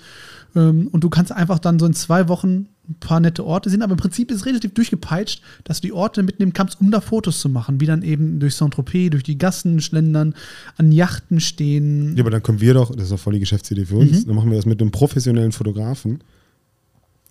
Ähm, 0.55 0.87
und 0.91 1.03
du 1.03 1.09
kannst 1.09 1.31
einfach 1.31 1.59
dann 1.59 1.79
so 1.79 1.85
in 1.85 1.93
zwei 1.93 2.27
Wochen 2.29 2.67
ein 2.89 2.95
paar 3.01 3.19
nette 3.19 3.45
Orte 3.45 3.69
sehen, 3.69 3.81
aber 3.81 3.91
im 3.91 3.97
Prinzip 3.97 4.31
ist 4.31 4.37
es 4.37 4.45
relativ 4.45 4.73
durchgepeitscht, 4.73 5.41
dass 5.65 5.81
du 5.81 5.87
die 5.87 5.91
Orte 5.93 6.23
mitnehmen 6.23 6.53
kannst, 6.53 6.79
um 6.79 6.89
da 6.89 7.01
Fotos 7.01 7.41
zu 7.41 7.49
machen, 7.49 7.81
wie 7.81 7.85
dann 7.85 8.01
eben 8.01 8.39
durch 8.39 8.55
Saint-Tropez, 8.55 9.09
durch 9.09 9.23
die 9.23 9.37
Gassen 9.37 9.81
schlendern, 9.81 10.33
an 10.77 10.93
Yachten 10.93 11.41
stehen. 11.41 12.15
Ja, 12.15 12.23
aber 12.23 12.31
dann 12.31 12.41
können 12.41 12.61
wir 12.61 12.73
doch, 12.75 12.91
das 12.95 13.03
ist 13.05 13.11
doch 13.11 13.19
voll 13.19 13.33
die 13.33 13.41
Geschäftsidee 13.41 13.83
für 13.83 13.97
uns, 13.97 14.21
Mhm. 14.23 14.27
dann 14.27 14.35
machen 14.37 14.49
wir 14.49 14.55
das 14.55 14.65
mit 14.65 14.79
einem 14.79 14.91
professionellen 14.91 15.51
Fotografen. 15.51 16.19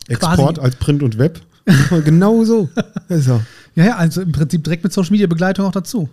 Quasi- 0.09 0.12
Export 0.42 0.59
als 0.59 0.76
Print 0.76 1.02
und 1.02 1.16
Web. 1.16 1.40
Genau 2.05 2.44
so. 2.44 2.68
so. 3.09 3.40
Ja, 3.74 3.85
ja, 3.85 3.96
also 3.96 4.22
im 4.22 4.33
Prinzip 4.33 4.64
direkt 4.64 4.85
mit 4.85 4.92
Social 4.92 5.11
Media 5.12 5.26
Begleitung 5.26 5.66
auch 5.66 5.72
dazu. 5.72 6.09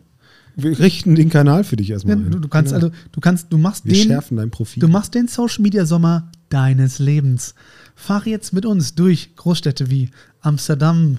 Wir 0.55 0.77
richten 0.77 1.15
den 1.15 1.29
Kanal 1.29 1.63
für 1.63 1.75
dich 1.77 1.87
Ja, 1.87 1.95
erstmal. 1.95 2.15
ein. 2.17 2.29
du, 2.29 2.39
du 2.39 2.47
kannst 2.47 2.73
Genau. 2.73 2.85
also, 2.87 2.97
du 3.11 3.19
kannst, 3.21 3.51
du 3.51 3.57
machst 3.57 3.85
wir 3.85 3.93
den, 3.93 4.07
schärfen 4.07 4.37
dein 4.37 4.51
Profil. 4.51 4.81
du 4.81 4.87
machst 4.87 5.15
den 5.15 5.27
Social 5.27 5.61
Media 5.63 5.85
Sommer 5.85 6.29
deines 6.49 6.99
Lebens. 6.99 7.55
Fahr 7.95 8.25
jetzt 8.27 8.53
mit 8.53 8.65
uns 8.65 8.93
durch 8.95 9.35
Großstädte 9.35 9.89
wie 9.89 10.09
Amsterdam 10.41 11.17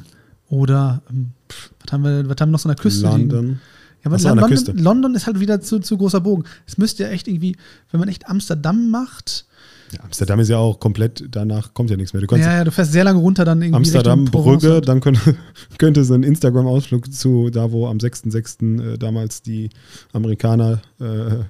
oder 0.48 1.02
ähm, 1.10 1.30
pff, 1.50 1.70
was 1.84 1.92
haben 1.92 2.04
wir, 2.04 2.28
was 2.28 2.36
haben 2.40 2.50
wir 2.50 2.52
noch 2.52 2.58
so 2.60 2.68
an 2.68 2.76
der 2.76 2.82
Küste? 2.82 3.06
liegen? 3.08 3.30
London. 3.30 3.60
Ja, 4.04 4.10
aber 4.10 4.18
so, 4.18 4.28
London. 4.34 4.78
London 4.78 5.14
ist 5.14 5.26
halt 5.26 5.40
wieder 5.40 5.60
zu, 5.60 5.78
zu 5.80 5.96
großer 5.96 6.20
Bogen. 6.20 6.44
Es 6.66 6.78
müsste 6.78 7.04
ja 7.04 7.08
echt 7.08 7.26
irgendwie, 7.26 7.56
wenn 7.90 7.98
man 8.00 8.08
echt 8.08 8.28
Amsterdam 8.28 8.90
macht, 8.90 9.46
Ja, 9.92 10.00
Amsterdam 10.04 10.40
ist 10.40 10.48
ja 10.48 10.58
auch 10.58 10.80
komplett, 10.80 11.24
danach 11.30 11.74
kommt 11.74 11.90
ja 11.90 11.96
nichts 11.96 12.12
mehr. 12.12 12.22
Du 12.22 12.36
ja, 12.36 12.56
ja, 12.56 12.64
du 12.64 12.70
fährst 12.70 12.92
sehr 12.92 13.04
lange 13.04 13.18
runter 13.18 13.44
dann 13.44 13.62
irgendwie 13.62 13.76
Amsterdam, 13.76 14.24
Brügge, 14.24 14.80
dann 14.80 15.00
könnte, 15.02 15.36
könnte 15.78 16.00
es 16.00 16.10
ein 16.10 16.22
Instagram-Ausflug 16.22 17.12
zu 17.12 17.50
da, 17.50 17.70
wo 17.70 17.86
am 17.86 17.98
6.6. 17.98 18.94
Äh, 18.94 18.98
damals 18.98 19.42
die 19.42 19.70
Amerikaner 20.12 20.80
äh, 21.00 21.44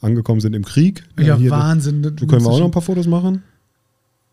angekommen 0.00 0.40
sind 0.40 0.54
im 0.54 0.64
Krieg. 0.64 1.04
Ja, 1.18 1.36
hier, 1.36 1.50
Wahnsinn. 1.50 2.02
Du 2.02 2.26
können 2.26 2.42
wir 2.42 2.50
auch 2.50 2.58
noch 2.58 2.66
ein 2.66 2.72
paar 2.72 2.82
Fotos 2.82 3.06
machen. 3.06 3.42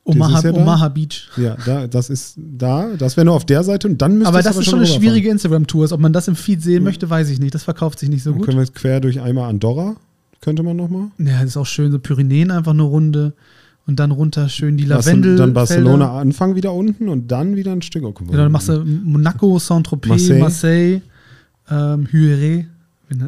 Omaha, 0.08 0.41
da? 0.41 0.54
Omaha 0.54 0.88
Beach. 0.88 1.28
Ja, 1.36 1.58
da, 1.65 1.86
das 1.86 2.10
ist 2.10 2.36
da. 2.38 2.96
Das 2.98 3.17
wäre 3.17 3.26
nur 3.26 3.36
auf 3.36 3.46
der 3.46 3.63
Seite 3.63 3.89
und 3.89 4.02
dann 4.02 4.13
müsste 4.13 4.30
Aber 4.30 4.41
das 4.41 4.56
ist 4.56 4.65
schon 4.65 4.80
eine 4.80 4.88
schwierige 4.88 5.30
Instagram-Tour. 5.30 5.91
Ob 5.91 6.00
man 6.00 6.13
das 6.13 6.30
im 6.30 6.36
Feed 6.36 6.62
sehen 6.62 6.84
möchte, 6.84 7.10
weiß 7.10 7.30
ich 7.30 7.39
nicht. 7.39 7.54
Das 7.54 7.63
verkauft 7.63 8.00
sich 8.00 8.10
nicht 8.10 8.24
so 8.24 8.30
Dann 8.30 8.38
gut. 8.39 8.46
können 8.46 8.58
wir 8.58 8.63
jetzt 8.63 8.76
quer 8.76 9.02
durch 9.02 9.20
einmal 9.20 9.50
Andorra. 9.50 9.98
Könnte 10.41 10.63
man 10.63 10.78
nochmal. 10.78 11.08
Ja, 11.17 11.39
das 11.41 11.52
ist 11.52 11.58
auch 11.58 11.65
schön. 11.65 11.91
So 11.91 12.00
Pyrenäen 12.00 12.52
einfach 12.52 12.71
eine 12.73 12.84
Runde 12.84 13.34
und 13.86 14.00
dann 14.00 14.12
runter 14.12 14.50
schön 14.50 14.78
die 14.78 14.86
Lavendel. 14.86 15.36
Dann 15.38 15.54
Barcelona 15.54 16.19
Anfang 16.19 16.56
wieder 16.56 16.73
unten 16.73 17.10
und 17.10 17.32
dann 17.32 17.56
wieder 17.56 17.71
ein 17.71 17.82
Stück. 17.82 18.04
Oh, 18.04 18.12
mal. 18.12 18.32
Genau, 18.32 18.43
dann 18.43 18.52
machst 18.52 18.69
du 18.69 18.84
Monaco, 18.86 19.58
Saint-Tropez, 19.60 20.10
Marseille. 20.10 20.39
Marseille, 20.39 21.02
ähm, 21.69 22.08
Huere. 22.12 22.65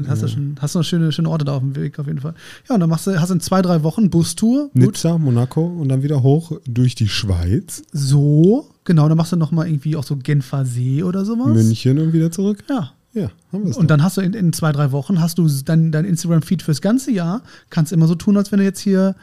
Hast 0.10 0.24
du 0.24 0.26
Ja. 0.26 0.32
schon, 0.34 0.56
hast 0.60 0.76
du 0.76 0.80
noch 0.80 0.84
schöne, 0.86 1.10
schöne 1.14 1.30
Orte 1.30 1.46
da 1.46 1.54
auf 1.54 1.62
dem 1.62 1.74
Weg 1.74 1.98
auf 2.00 2.08
jeden 2.08 2.20
Fall. 2.20 2.34
Ja, 2.68 2.76
und 2.76 2.82
dann 2.82 2.90
machst 2.90 3.08
du, 3.08 3.18
hast 3.20 3.30
du 3.30 3.36
in 3.36 3.40
zwei, 3.40 3.62
drei 3.62 3.82
Wochen 3.84 4.10
Bustour. 4.10 4.64
Gut. 4.74 4.76
Nizza, 4.76 5.18
Monaco 5.18 5.66
und 5.66 5.88
dann 5.88 6.04
wieder 6.04 6.22
hoch 6.22 6.52
durch 6.68 6.96
die 6.96 7.08
Schweiz, 7.08 7.84
So, 7.94 8.68
genau, 8.84 9.08
dann 9.08 9.18
machst 9.18 9.32
du 9.32 9.38
noch 9.38 9.52
mal 9.52 9.68
irgendwie 9.68 9.96
auch 9.96 10.04
so 10.04 10.18
Genfer 10.18 10.66
See 10.66 11.02
oder 11.02 11.24
sowas. 11.24 11.48
München 11.48 11.98
und 11.98 12.12
wieder 12.12 12.30
zurück. 12.30 12.62
Ja. 12.70 12.92
Ja, 13.14 13.30
haben 13.52 13.64
wir 13.64 13.72
es. 13.72 13.78
Und 13.78 13.90
dann 13.90 14.04
hast 14.04 14.18
du 14.18 14.22
in, 14.22 14.34
in 14.34 14.54
zwei, 14.54 14.72
drei 14.72 14.92
Wochen 14.92 15.20
hast 15.20 15.38
du 15.40 15.48
dein, 15.66 15.92
dein 15.92 16.06
Instagram-Feed 16.06 16.62
fürs 16.62 16.82
ganze 16.82 17.12
Jahr. 17.12 17.42
Kannst 17.70 17.92
immer 17.92 18.08
so 18.08 18.16
tun, 18.16 18.38
als 18.38 18.52
wenn 18.52 18.60
du 18.60 18.66
jetzt 18.66 18.80
hier 18.80 19.16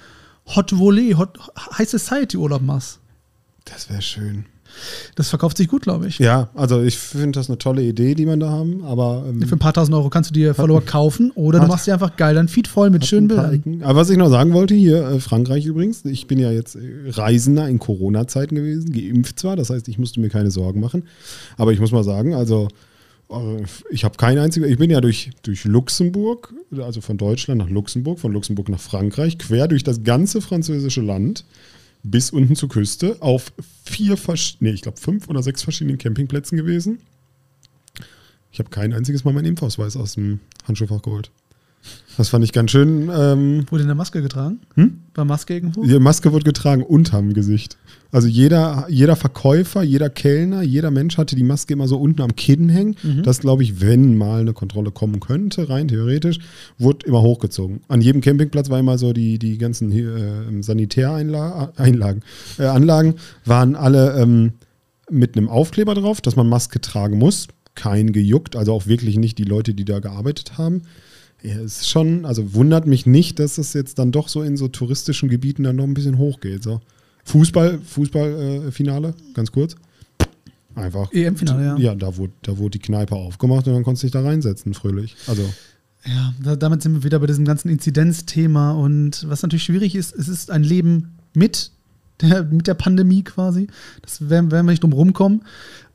Hot 0.55 0.77
Volley, 0.77 1.13
Hot 1.13 1.39
High 1.79 1.89
Society 1.89 2.37
Urlaub 2.37 2.63
machst. 2.63 2.99
Das 3.65 3.89
wäre 3.91 4.03
schön. 4.03 4.47
Das 5.15 5.31
verkauft 5.31 5.57
sich 5.57 5.69
gut, 5.69 5.83
glaube 5.83 6.07
ich. 6.07 6.19
Ja, 6.19 6.51
also 6.55 6.83
ich 6.83 6.99
finde 6.99 7.39
das 7.39 7.49
eine 7.49 7.57
tolle 7.57 7.83
Idee, 7.83 8.15
die 8.15 8.27
man 8.27 8.41
da 8.41 8.51
haben, 8.51 8.85
aber 8.85 9.25
ähm, 9.27 9.41
Für 9.43 9.57
ein 9.57 9.59
paar 9.59 9.73
tausend 9.73 9.95
Euro 9.97 10.11
kannst 10.11 10.29
du 10.31 10.35
dir 10.35 10.55
Follower 10.55 10.83
kaufen 10.85 11.31
oder 11.35 11.59
du 11.61 11.63
hat- 11.63 11.71
machst 11.71 11.87
dir 11.87 11.95
einfach 11.95 12.17
geil 12.17 12.35
dein 12.35 12.49
Feed 12.49 12.69
voll 12.69 12.91
mit 12.91 13.07
schönen 13.07 13.29
Bildern. 13.29 13.55
Ecken. 13.55 13.83
Aber 13.83 14.01
was 14.01 14.11
ich 14.11 14.19
noch 14.19 14.29
sagen 14.29 14.53
wollte, 14.53 14.75
hier 14.75 15.03
äh, 15.07 15.21
Frankreich 15.21 15.65
übrigens, 15.65 16.05
ich 16.05 16.27
bin 16.27 16.39
ja 16.39 16.51
jetzt 16.51 16.77
äh, 16.77 16.81
Reisender 17.09 17.67
in 17.69 17.79
Corona-Zeiten 17.79 18.55
gewesen, 18.55 18.93
geimpft 18.93 19.39
zwar, 19.41 19.57
das 19.57 19.71
heißt, 19.71 19.89
ich 19.89 19.99
musste 19.99 20.21
mir 20.21 20.29
keine 20.29 20.51
Sorgen 20.51 20.81
machen, 20.81 21.05
aber 21.57 21.73
ich 21.73 21.81
muss 21.81 21.93
mal 21.93 22.05
sagen, 22.05 22.35
also 22.35 22.69
ich 23.91 24.05
habe 24.05 24.17
kein 24.17 24.39
einziges, 24.39 24.71
ich 24.71 24.79
bin 24.79 24.91
ja 24.91 25.01
durch, 25.01 25.31
durch 25.43 25.65
Luxemburg, 25.65 26.55
also 26.79 27.01
von 27.01 27.19
Deutschland 27.19 27.59
nach 27.59 27.69
Luxemburg, 27.69 28.21
von 28.21 28.33
Luxemburg 28.33 28.69
nach 28.69 28.81
Frankreich, 28.81 29.39
quer 29.39 29.67
durch 29.67 29.83
das 29.83 30.05
ganze 30.05 30.41
französische 30.41 31.01
Land 31.01 31.45
bis 32.03 32.31
unten 32.31 32.55
zur 32.55 32.69
Küste 32.69 33.17
auf 33.21 33.53
vier, 33.85 34.17
nee, 34.61 34.71
ich 34.71 34.83
glaube 34.83 34.99
fünf 34.99 35.29
oder 35.29 35.43
sechs 35.43 35.63
verschiedenen 35.63 35.99
Campingplätzen 35.99 36.57
gewesen. 36.57 37.01
Ich 38.53 38.61
habe 38.61 38.71
kein 38.71 38.93
einziges 38.93 39.25
Mal 39.25 39.35
meinen 39.35 39.47
Impfausweis 39.47 39.97
aus 39.97 40.15
dem 40.15 40.41
Handschuhfach 40.67 41.03
geholt. 41.03 41.31
Das 42.17 42.31
fand 42.31 42.45
ich 42.45 42.53
ganz 42.53 42.71
schön. 42.71 43.11
Ähm, 43.15 43.67
Wurde 43.69 43.83
in 43.83 43.89
der 43.89 43.95
Maske 43.95 44.23
getragen? 44.23 44.61
hm? 44.75 45.01
War 45.15 45.25
Maske 45.27 45.55
irgendwo? 45.55 45.85
Die 45.85 45.99
Maske 45.99 46.33
wird 46.33 46.45
getragen 46.45 46.83
unterm 46.83 47.35
Gesicht. 47.35 47.77
Also 48.11 48.29
jeder, 48.29 48.87
jeder 48.89 49.17
Verkäufer, 49.17 49.83
jeder 49.83 50.09
Kellner, 50.09 50.63
jeder 50.63 50.91
Mensch 50.91 51.19
hatte 51.19 51.37
die 51.37 51.43
Maske 51.43 51.75
immer 51.75 51.89
so 51.89 51.99
unten 51.99 52.23
am 52.23 52.35
Kinn 52.35 52.71
hängen. 52.71 52.97
Mhm. 53.03 53.23
Das 53.23 53.41
glaube 53.41 53.63
ich, 53.63 53.81
wenn 53.83 54.17
mal 54.17 54.41
eine 54.41 54.55
Kontrolle 54.55 54.91
kommen 54.91 55.21
könnte, 55.21 55.69
rein 55.69 55.89
theoretisch, 55.89 56.39
wurde 56.79 57.07
immer 57.07 57.21
hochgezogen. 57.21 57.81
An 57.89 58.01
jedem 58.01 58.23
Campingplatz 58.23 58.71
war 58.71 58.79
immer 58.79 58.97
so 58.97 59.13
die, 59.13 59.39
die 59.39 59.59
ganzen 59.59 59.93
äh, 59.93 60.63
Sanitäreinlagen, 60.63 62.23
äh, 62.59 62.65
Anlagen 62.65 63.15
waren 63.45 63.75
alle 63.77 64.19
ähm, 64.19 64.53
mit 65.11 65.37
einem 65.37 65.49
Aufkleber 65.51 65.95
drauf, 65.95 66.21
dass 66.23 66.37
man 66.37 66.49
Maske 66.49 66.81
tragen 66.81 67.19
muss. 67.19 67.49
Kein 67.75 68.13
gejuckt, 68.13 68.57
also 68.57 68.73
auch 68.73 68.87
wirklich 68.87 69.19
nicht 69.19 69.37
die 69.37 69.45
Leute, 69.45 69.75
die 69.75 69.85
da 69.85 69.99
gearbeitet 69.99 70.57
haben. 70.57 70.83
Ja, 71.47 71.61
es 71.61 71.83
ist 71.83 71.89
schon, 71.89 72.25
also 72.25 72.55
wundert 72.55 72.89
mich 72.89 73.07
nicht, 73.07 73.39
dass 73.39 73.57
es 73.57 73.73
jetzt 73.73 74.01
dann 74.01 74.11
doch 74.11 74.29
so 74.29 74.43
in 74.43 74.57
so 74.57 74.67
touristischen 74.67 75.29
Gebieten 75.29 75.63
dann 75.63 75.77
noch 75.77 75.85
ein 75.85 75.95
bisschen 75.95 76.19
hochgeht. 76.19 76.65
So. 76.65 76.81
Fußball, 77.25 77.79
Fußballfinale, 77.79 79.09
äh, 79.09 79.33
ganz 79.33 79.53
kurz. 79.53 79.77
Einfach. 80.75 81.13
EM-Finale, 81.13 81.65
ja. 81.65 81.77
Ja, 81.77 81.95
da 81.95 82.17
wurde, 82.17 82.33
da 82.43 82.59
wurde 82.59 82.79
die 82.79 82.85
Kneipe 82.85 83.15
aufgemacht 83.15 83.69
und 83.69 83.75
dann 83.75 83.85
konntest 83.85 84.03
du 84.03 84.07
dich 84.07 84.13
da 84.13 84.23
reinsetzen, 84.23 84.75
fröhlich. 84.75 85.15
Also. 85.29 85.43
Ja, 86.05 86.35
da, 86.43 86.57
damit 86.57 86.83
sind 86.83 86.95
wir 86.95 87.05
wieder 87.05 87.21
bei 87.21 87.27
diesem 87.27 87.45
ganzen 87.45 87.69
Inzidenzthema 87.69 88.73
und 88.73 89.25
was 89.29 89.43
natürlich 89.43 89.63
schwierig 89.63 89.95
ist, 89.95 90.17
es 90.17 90.27
ist 90.27 90.51
ein 90.51 90.65
Leben 90.65 91.17
mit 91.33 91.71
der, 92.21 92.43
mit 92.43 92.67
der 92.67 92.75
Pandemie 92.75 93.23
quasi. 93.23 93.69
Das 94.03 94.29
werden, 94.29 94.51
werden 94.51 94.67
wir 94.67 94.73
nicht 94.73 94.83
drum 94.83 94.93
rumkommen, 94.93 95.43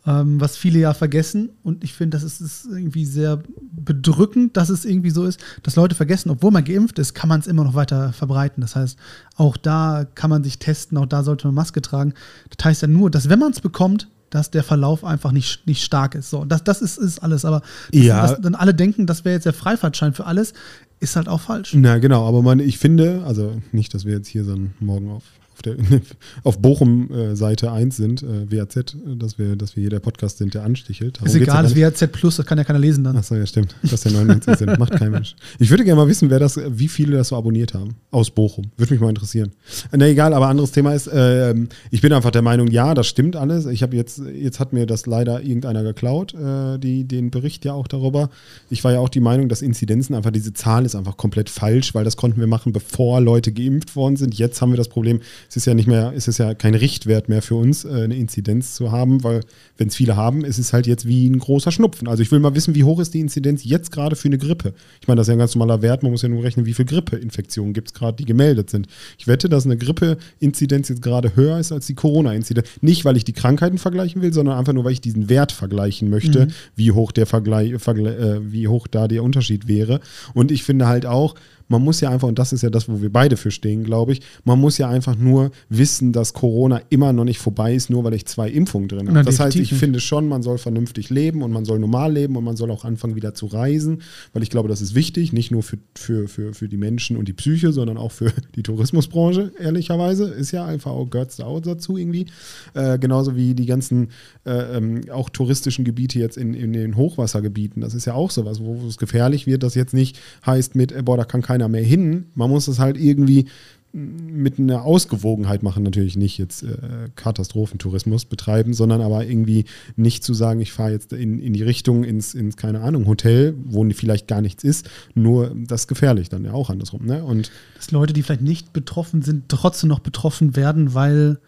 ähm, 0.06 0.42
was 0.42 0.58
viele 0.58 0.80
ja 0.80 0.94
vergessen 0.94 1.50
und 1.64 1.84
ich 1.84 1.94
finde, 1.94 2.18
das 2.18 2.24
ist, 2.24 2.42
ist 2.42 2.66
irgendwie 2.66 3.06
sehr 3.06 3.42
bedrückend, 3.72 4.58
dass 4.58 4.70
es 4.70 4.86
irgendwie 4.86 5.12
so 5.12 5.26
ist, 5.26 5.40
dass 5.64 5.76
Leute 5.76 5.96
vergessen, 5.96 6.30
obwohl 6.32 6.52
man 6.52 6.64
geimpft 6.64 6.98
ist, 7.00 7.14
kann 7.14 7.30
man 7.30 7.40
es 7.40 7.48
immer 7.48 7.64
noch 7.64 7.76
weiter 7.76 8.12
verbreiten. 8.14 8.62
Das 8.62 8.76
heißt, 8.76 8.98
auch 9.36 9.58
da 9.58 10.06
kann 10.16 10.30
man 10.30 10.44
sich 10.44 10.60
testen, 10.60 10.98
auch 10.98 11.06
da 11.06 11.24
sollte 11.24 11.48
man 11.48 11.56
Maske 11.56 11.82
tragen. 11.82 12.14
Das 12.56 12.66
heißt 12.66 12.82
ja 12.82 12.88
nur, 12.88 13.12
dass 13.12 13.30
wenn 13.30 13.40
man 13.40 13.52
es 13.52 13.62
bekommt, 13.62 14.08
dass 14.32 14.50
der 14.50 14.64
Verlauf 14.64 15.04
einfach 15.04 15.34
nicht, 15.34 15.68
nicht 15.68 15.84
stark 15.84 16.16
ist. 16.16 16.30
So, 16.30 16.46
das, 16.46 16.64
das 16.64 16.82
ist, 16.82 16.98
ist 16.98 17.20
alles. 17.20 17.44
Aber 17.44 17.62
das, 17.92 18.02
Ja. 18.04 18.22
dass 18.22 18.40
dann 18.42 18.56
alle 18.56 18.74
denken, 18.74 19.06
das 19.06 19.26
wäre 19.26 19.36
jetzt 19.36 19.46
der 19.46 19.52
Freifahrtschein 19.54 20.14
für 20.14 20.26
alles, 20.26 20.54
ist 21.02 21.16
halt 21.18 21.28
auch 21.28 21.42
falsch. 21.42 21.74
Na 21.76 21.98
genau, 21.98 22.26
aber 22.28 22.42
man, 22.42 22.60
ich 22.60 22.78
finde, 22.80 23.24
also 23.26 23.62
nicht, 23.74 23.94
dass 23.94 24.06
wir 24.06 24.14
jetzt 24.14 24.30
hier 24.30 24.46
dann 24.46 24.74
morgen 24.80 25.10
auf, 25.12 25.24
auf, 25.62 25.78
der, 25.89 26.02
auf 26.43 26.60
Bochum 26.60 27.12
äh, 27.12 27.36
Seite 27.36 27.71
1 27.71 27.95
sind, 27.95 28.24
äh, 28.24 28.52
WAZ, 28.52 28.78
äh, 28.78 28.86
dass 29.17 29.38
wir, 29.38 29.56
dass 29.56 29.76
wir 29.76 29.82
hier 29.82 29.89
der 29.89 30.00
Podcast 30.00 30.38
sind, 30.38 30.54
der 30.54 30.63
anstichelt. 30.63 31.17
Darum 31.17 31.28
Ist 31.28 31.36
egal, 31.36 31.63
das. 31.63 31.76
WZ 31.76 32.12
Plus, 32.12 32.38
das 32.38 32.45
kann 32.45 32.58
ja 32.58 32.63
keiner 32.63 32.80
lesen 32.80 33.04
dann. 33.04 33.15
Achso, 33.15 33.36
ja, 33.36 33.45
stimmt. 33.45 33.76
Dass 33.84 34.02
der 34.02 34.12
99 34.12 34.56
sind. 34.58 34.80
Macht 34.80 34.93
kein 34.93 35.12
Mensch. 35.12 35.36
Ich 35.60 35.69
würde 35.69 35.84
gerne 35.84 36.02
mal 36.02 36.08
wissen, 36.08 36.30
wer 36.30 36.39
das, 36.39 36.60
wie 36.67 36.88
viele 36.88 37.17
das 37.17 37.30
so 37.30 37.36
abonniert 37.36 37.74
haben. 37.74 37.95
Aus 38.10 38.32
Bochum. 38.32 38.71
Würde 38.78 38.93
mich 38.93 39.02
mal 39.02 39.10
interessieren. 39.10 39.52
Na 39.91 40.08
egal, 40.08 40.34
aber 40.34 40.47
anderes 40.47 40.71
Thema 40.71 40.93
ist, 40.93 41.10
ähm, 41.13 41.69
ich 41.91 42.02
bin 42.02 42.13
einfach 42.13 42.32
der 42.32 42.41
Meinung, 42.41 42.67
ja, 42.67 42.93
das 42.93 43.08
stimmt 43.08 43.36
alles. 43.36 43.65
Ich 43.65 43.84
habe 43.84 43.95
jetzt, 43.95 44.21
jetzt 44.34 44.60
hat 44.60 44.74
mir 44.74 44.86
das 44.86 45.06
leider 45.06 45.41
irgendeiner 45.41 45.84
geklaut, 45.84 46.34
äh, 46.34 46.78
die, 46.80 47.04
den 47.04 47.32
Bericht 47.32 47.65
ja 47.65 47.74
auch 47.74 47.88
darüber. 47.88 48.30
Ich 48.69 48.84
war 48.84 48.93
ja 48.93 49.00
auch 49.00 49.10
die 49.10 49.19
Meinung, 49.19 49.50
dass 49.50 49.62
Inzidenzen 49.62 50.15
einfach, 50.15 50.32
diese 50.32 50.54
Zahl 50.54 50.86
ist 50.86 50.95
einfach 50.95 51.17
komplett 51.17 51.50
falsch, 51.50 51.93
weil 51.93 52.04
das 52.04 52.17
konnten 52.17 52.39
wir 52.39 52.47
machen, 52.47 52.74
bevor 52.74 53.21
Leute 53.21 53.52
geimpft 53.52 53.95
worden 53.95 54.15
sind. 54.15 54.36
Jetzt 54.38 54.62
haben 54.62 54.71
wir 54.71 54.78
das 54.78 54.89
Problem, 54.89 55.21
es 55.52 55.58
ist 55.58 55.66
ja 55.66 55.74
nicht 55.74 55.88
mehr, 55.88 56.14
es 56.16 56.30
ist 56.30 56.38
ja 56.38 56.54
kein 56.54 56.76
Richtwert 56.76 57.28
mehr 57.28 57.42
für 57.42 57.56
uns, 57.56 57.84
äh, 57.84 57.90
eine 57.90 58.16
Inzidenz 58.16 58.74
zu 58.74 58.94
haben, 58.94 59.22
weil 59.26 59.42
wenn 59.76 59.90
es 59.90 59.98
viele 59.98 60.16
haben, 60.16 60.46
ist 60.46 60.58
es 60.60 60.72
halt 60.72 60.88
jetzt 60.88 61.06
wie 61.06 61.28
ein 61.28 61.40
großer 61.40 61.74
Schnupfen. 61.74 62.08
Also 62.08 62.24
ich 62.24 62.32
will 62.32 62.40
mal 62.40 62.56
wissen, 62.56 62.74
wie 62.74 62.86
hoch 62.86 63.02
ist 63.02 63.14
die 63.14 63.20
Inzidenz 63.20 63.66
jetzt 63.66 63.92
gerade 63.92 64.16
für 64.16 64.30
eine 64.30 64.38
Grippe? 64.38 64.74
Ich 65.02 65.10
meine, 65.10 65.18
das 65.18 65.26
ist 65.26 65.28
ja 65.28 65.36
ein 65.36 65.40
ganz 65.40 65.54
normaler 65.54 65.82
Wert, 65.82 66.04
man 66.04 66.14
muss 66.14 66.22
ja 66.22 66.30
nur 66.30 66.42
rechnen, 66.42 66.66
wie 66.66 66.74
viele 66.74 66.86
Grippeinfektionen 66.86 67.74
gibt 67.74 67.90
es 67.90 67.94
gerade, 67.94 68.16
die 68.16 68.24
gemeldet 68.24 68.70
sind. 68.70 68.88
Ich 69.18 69.28
wette, 69.28 69.50
dass 69.50 69.66
eine 69.66 69.76
Grippeinzidenz 69.76 70.88
jetzt 70.88 71.02
gerade 71.02 71.36
höher 71.36 71.60
ist 71.60 71.74
als 71.74 71.86
die 71.86 71.96
Corona-Inzidenz. 71.96 72.70
Nicht, 72.80 73.04
weil 73.04 73.18
ich 73.18 73.26
die 73.26 73.34
Krankheiten 73.34 73.78
vergleichen 73.78 74.22
will, 74.22 74.32
sondern 74.32 74.58
einfach 74.58 74.72
nur, 74.72 74.86
weil 74.86 74.94
ich 74.94 75.02
diesen 75.02 75.28
Wert 75.28 75.52
vergleichen 75.52 76.10
möchte, 76.10 76.48
wie 76.78 76.94
hoch 76.94 77.12
der 77.12 77.26
Vergleich, 77.26 77.74
Vergle 77.78 78.16
äh, 78.16 78.54
wie 78.54 78.70
hoch 78.70 78.88
da 78.88 79.10
der 79.10 79.22
Unterschied 79.22 79.68
wäre. 79.68 80.00
Und 80.34 80.50
ich 80.50 80.64
finde 80.64 80.88
halt 80.88 81.06
auch, 81.06 81.36
man 81.72 81.82
muss 81.82 82.02
ja 82.02 82.10
einfach, 82.10 82.28
und 82.28 82.38
das 82.38 82.54
ist 82.54 82.62
ja 82.62 82.70
das, 82.70 82.90
wo 82.90 83.02
wir 83.02 83.12
beide 83.12 83.38
für 83.38 83.50
stehen, 83.50 83.84
glaube 83.84 84.12
ich, 84.12 84.22
man 84.44 84.60
muss 84.60 84.78
ja 84.78 84.90
einfach 84.90 85.16
nur 85.16 85.52
wissen, 85.70 86.12
dass 86.12 86.34
Corona 86.34 86.82
immer 86.90 87.14
noch 87.14 87.24
nicht 87.24 87.40
vorbei 87.40 87.74
ist, 87.74 87.90
nur 87.90 88.04
weil 88.04 88.14
ich 88.14 88.26
zwei 88.26 88.50
Impfungen 88.50 88.90
drin 88.90 89.08
habe. 89.08 89.24
Das 89.24 89.40
heißt, 89.40 89.56
ich 89.56 89.74
finde 89.74 90.00
schon, 90.00 90.28
man 90.28 90.44
soll 90.44 90.58
vernünftig 90.58 91.10
leben 91.10 91.42
und 91.42 91.52
man 91.52 91.66
soll 91.66 91.80
normal 91.80 92.12
leben 92.14 92.36
und 92.36 92.44
man 92.44 92.58
soll 92.58 92.70
auch 92.72 92.84
anfangen, 92.84 93.16
wieder 93.16 93.34
zu 93.34 93.46
reisen, 93.46 94.02
weil 94.34 94.44
ich 94.44 94.50
glaube, 94.50 94.68
das 94.68 94.82
ist 94.82 94.96
wichtig, 94.96 95.32
nicht 95.32 95.50
nur 95.52 95.64
für, 95.64 95.78
für, 95.96 96.28
für, 96.28 96.54
für 96.54 96.68
die 96.68 96.78
Menschen 96.78 97.16
und 97.16 97.28
die 97.28 97.34
Psyche, 97.34 97.72
sondern 97.72 97.98
auch 97.98 98.12
für 98.12 98.34
die 98.56 98.64
Tourismusbranche, 98.64 99.54
ehrlicherweise. 99.58 100.26
Ist 100.26 100.52
ja 100.52 100.66
einfach 100.66 100.92
auch, 100.92 101.10
gehört 101.10 101.38
da 101.40 101.46
auch 101.46 101.62
dazu 101.62 101.98
irgendwie. 101.98 102.26
Äh, 102.74 103.00
genauso 103.00 103.36
wie 103.38 103.54
die 103.54 103.66
ganzen 103.66 104.10
äh, 104.46 104.78
ähm, 104.78 105.02
auch 105.12 105.30
touristischen 105.30 105.86
Gebiete 105.86 106.20
jetzt 106.20 106.38
in, 106.38 106.54
in 106.54 106.74
den 106.74 106.98
Hochwassergebieten. 106.98 107.82
Das 107.82 107.94
ist 107.94 108.06
ja 108.06 108.14
auch 108.14 108.30
sowas, 108.30 108.60
wo 108.62 108.88
es 108.88 108.98
gefährlich 108.98 109.48
wird, 109.48 109.64
das 109.64 109.76
jetzt 109.76 109.94
nicht 109.94 110.20
heißt 110.46 110.76
mit, 110.76 110.92
äh, 110.92 111.02
boah, 111.02 111.16
da 111.16 111.24
kann 111.24 111.42
keiner 111.42 111.61
mehr 111.67 111.84
hin. 111.84 112.26
Man 112.36 112.50
muss 112.50 112.67
es 112.67 112.80
halt 112.80 112.97
irgendwie 112.97 113.47
mit 113.93 114.58
einer 114.58 114.84
Ausgewogenheit 114.86 115.63
machen, 115.63 115.84
natürlich 115.84 116.15
nicht 116.15 116.38
jetzt 116.38 116.63
äh, 116.63 117.10
Katastrophentourismus 117.15 118.24
betreiben, 118.24 118.74
sondern 118.74 119.02
aber 119.02 119.26
irgendwie 119.26 119.65
nicht 119.97 120.24
zu 120.24 120.34
sagen, 120.34 120.62
ich 120.62 120.71
fahre 120.71 120.91
jetzt 120.91 121.12
in, 121.12 121.39
in 121.39 121.52
die 121.52 121.63
Richtung 121.63 122.06
ins, 122.06 122.34
ins, 122.34 122.56
keine 122.56 122.82
Ahnung, 122.82 123.06
Hotel, 123.06 123.54
wo 123.65 123.84
vielleicht 123.91 124.28
gar 124.30 124.41
nichts 124.41 124.63
ist, 124.63 124.89
nur 125.13 125.54
das 125.56 125.82
ist 125.82 125.88
gefährlich 125.88 126.30
dann 126.30 126.45
ja 126.45 126.54
auch 126.54 126.69
andersrum. 126.69 127.06
Ne? 127.06 127.24
Und 127.24 127.52
Dass 127.76 127.91
Leute, 127.91 128.13
die 128.13 128.24
vielleicht 128.24 128.41
nicht 128.41 128.71
betroffen 128.71 129.21
sind, 129.24 129.50
trotzdem 129.50 129.89
noch 129.89 130.00
betroffen 130.00 130.56
werden, 130.56 130.93
weil 130.93 131.39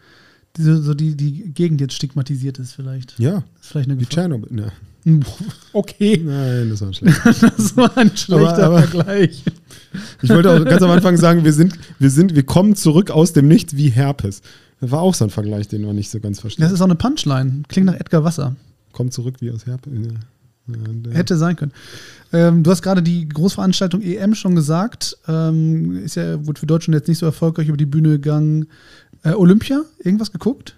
diese, 0.58 0.82
so 0.82 0.94
die, 0.94 1.16
die 1.16 1.52
Gegend 1.54 1.82
jetzt 1.82 1.94
stigmatisiert 1.94 2.60
ist 2.60 2.74
vielleicht. 2.74 3.18
ja, 3.20 3.38
ist 3.62 3.70
vielleicht 3.72 3.90
eine 3.90 3.98
Gefahr. 3.98 4.10
Tschernobyl. 4.10 4.52
Ne. 4.54 4.72
Okay, 5.74 6.22
Nein, 6.24 6.70
das 6.70 6.82
war 6.82 6.94
schlecht. 6.94 7.20
das 7.26 7.76
war 7.76 7.98
ein 7.98 8.16
schlechter 8.16 8.68
aber- 8.68 8.84
Vergleich. 8.84 9.44
Ich 10.22 10.30
wollte 10.30 10.50
auch 10.52 10.64
ganz 10.66 10.82
am 10.82 10.92
Anfang 10.92 11.18
sagen, 11.18 11.44
wir 11.44 11.54
sind, 11.54 11.78
wir 12.00 12.10
sind, 12.10 12.36
wir 12.36 12.44
kommen 12.44 12.76
zurück 12.76 13.12
aus 13.12 13.34
dem 13.34 13.48
Nichts 13.48 13.76
wie 13.76 13.90
Herpes. 13.90 14.42
Das 14.80 14.92
war 14.92 15.02
auch 15.02 15.14
so 15.14 15.26
ein 15.26 15.30
Vergleich, 15.30 15.68
den 15.68 15.84
man 15.86 15.96
nicht 15.96 16.10
so 16.10 16.20
ganz 16.20 16.40
versteht. 16.40 16.64
Das 16.64 16.72
ist 16.72 16.82
auch 16.82 16.86
eine 16.86 16.96
Punchline. 16.96 17.64
Klingt 17.68 17.86
nach 17.88 17.96
Edgar 18.00 18.24
Wasser. 18.24 18.56
Kommt 18.92 19.14
zurück 19.14 19.36
wie 19.40 19.52
aus 19.52 19.66
Herpes. 19.66 19.92
Ja. 19.94 20.12
Der- 20.68 21.14
Hätte 21.14 21.36
sein 21.36 21.58
können. 21.58 21.74
Ähm, 22.32 22.64
du 22.64 22.72
hast 22.72 22.82
gerade 22.82 23.04
die 23.04 23.28
Großveranstaltung 23.28 24.02
EM 24.02 24.34
schon 24.34 24.56
gesagt. 24.56 25.18
Ähm, 25.28 25.98
ist 26.06 26.16
ja 26.16 26.46
wurde 26.48 26.60
für 26.62 26.66
Deutschland 26.66 26.96
jetzt 26.96 27.10
nicht 27.10 27.18
so 27.18 27.26
erfolgreich 27.26 27.68
über 27.68 27.76
die 27.78 27.86
Bühne 27.86 28.10
gegangen. 28.10 28.68
Äh, 29.24 29.34
Olympia, 29.34 29.84
irgendwas 30.00 30.32
geguckt? 30.32 30.76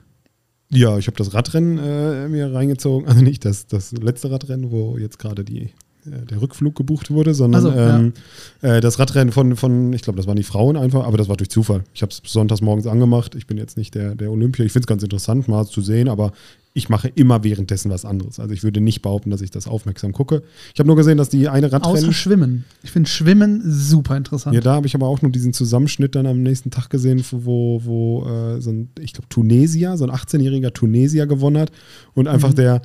Ja, 0.70 0.98
ich 0.98 1.08
habe 1.08 1.18
das 1.18 1.34
Radrennen 1.34 1.78
äh, 1.78 2.28
mir 2.28 2.54
reingezogen. 2.54 3.08
Also 3.08 3.22
nicht 3.22 3.46
das, 3.46 3.68
das 3.68 3.92
letzte 3.92 4.32
Radrennen, 4.32 4.72
wo 4.72 4.98
jetzt 4.98 5.20
gerade 5.20 5.44
die, 5.44 5.72
der 6.06 6.42
Rückflug 6.42 6.76
gebucht 6.76 7.10
wurde, 7.12 7.34
sondern 7.34 7.62
so, 7.62 7.70
ja. 7.70 7.98
ähm, 7.98 8.14
äh, 8.62 8.80
das 8.82 9.00
Radrennen 9.00 9.32
von, 9.32 9.56
von, 9.56 9.92
ich 9.94 10.02
glaube, 10.04 10.18
das 10.18 10.28
waren 10.28 10.36
die 10.36 10.44
Frauen 10.44 10.78
einfach, 10.78 11.06
aber 11.06 11.18
das 11.18 11.28
war 11.30 11.38
durch 11.38 11.50
Zufall. 11.50 11.84
Ich 11.94 12.02
habe 12.02 12.12
es 12.12 12.22
sonntags 12.32 12.62
morgens 12.62 12.88
angemacht. 12.88 13.36
Ich 13.36 13.48
bin 13.48 13.58
jetzt 13.58 13.78
nicht 13.78 13.96
der, 13.96 14.16
der 14.16 14.32
Olympia. 14.32 14.66
Ich 14.66 14.72
finde 14.72 14.84
es 14.84 14.88
ganz 14.88 15.04
interessant, 15.04 15.48
mal 15.48 15.66
zu 15.66 15.82
sehen, 15.82 16.08
aber 16.08 16.32
ich 16.78 16.90
mache 16.90 17.08
immer 17.08 17.44
währenddessen 17.44 17.90
was 17.90 18.04
anderes. 18.04 18.40
Also 18.40 18.54
ich 18.54 18.62
würde 18.62 18.82
nicht 18.82 19.02
behaupten, 19.02 19.30
dass 19.30 19.42
ich 19.42 19.50
das 19.50 19.66
aufmerksam 19.66 20.12
gucke. 20.12 20.44
Ich 20.74 20.80
habe 20.80 20.88
nur 20.88 20.98
gesehen, 20.98 21.18
dass 21.18 21.30
die 21.30 21.48
eine 21.48 21.72
Radrennen. 21.72 21.98
Außer 21.98 22.14
Schwimmen. 22.14 22.66
Ich 22.84 22.92
finde 22.92 23.10
Schwimmen 23.10 23.62
super 23.66 24.18
interessant. 24.18 24.54
Ja, 24.54 24.62
da 24.62 24.74
habe 24.74 24.86
ich 24.86 24.94
aber 24.94 25.08
auch 25.08 25.22
nur 25.22 25.32
diesen 25.32 25.54
Zusammenschnitt 25.54 26.16
dann 26.16 26.26
am 26.26 26.44
nächsten 26.44 26.72
Tag 26.72 26.90
gesehen, 26.90 27.24
wo, 27.32 27.82
wo 27.86 28.26
äh, 28.28 28.62
so 28.62 28.72
ein, 28.72 28.90
ich 29.00 29.14
glaube, 29.14 29.30
Tunesier, 29.30 29.96
so 29.96 30.06
ein 30.06 30.12
18-jähriger 30.12 30.74
Tunesier 30.74 31.28
gewonnen 31.28 31.58
hat 31.58 31.72
und 32.14 32.28
einfach 32.28 32.50
Mhm. 32.50 32.56
der, 32.56 32.82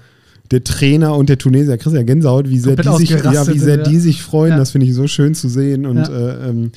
der 0.50 0.64
Trainer 0.64 1.14
und 1.16 1.28
der 1.28 1.38
Tunesier, 1.38 1.76
Chris 1.78 1.92
ja 1.92 2.02
Gänsehaut, 2.02 2.48
wie 2.48 2.58
sehr, 2.58 2.76
die 2.76 2.96
sich, 2.96 3.10
ja, 3.10 3.46
wie 3.46 3.58
sehr 3.58 3.76
die 3.78 3.98
sich 3.98 4.22
freuen, 4.22 4.52
Ja. 4.52 4.58
das 4.58 4.72
finde 4.72 4.86
ich 4.86 4.94
so 4.94 5.06
schön 5.06 5.34
zu 5.34 5.48
sehen 5.48 5.86
und 5.86 5.96
Ja. 5.98 6.08
äh, 6.08 6.48
ähm, 6.50 6.72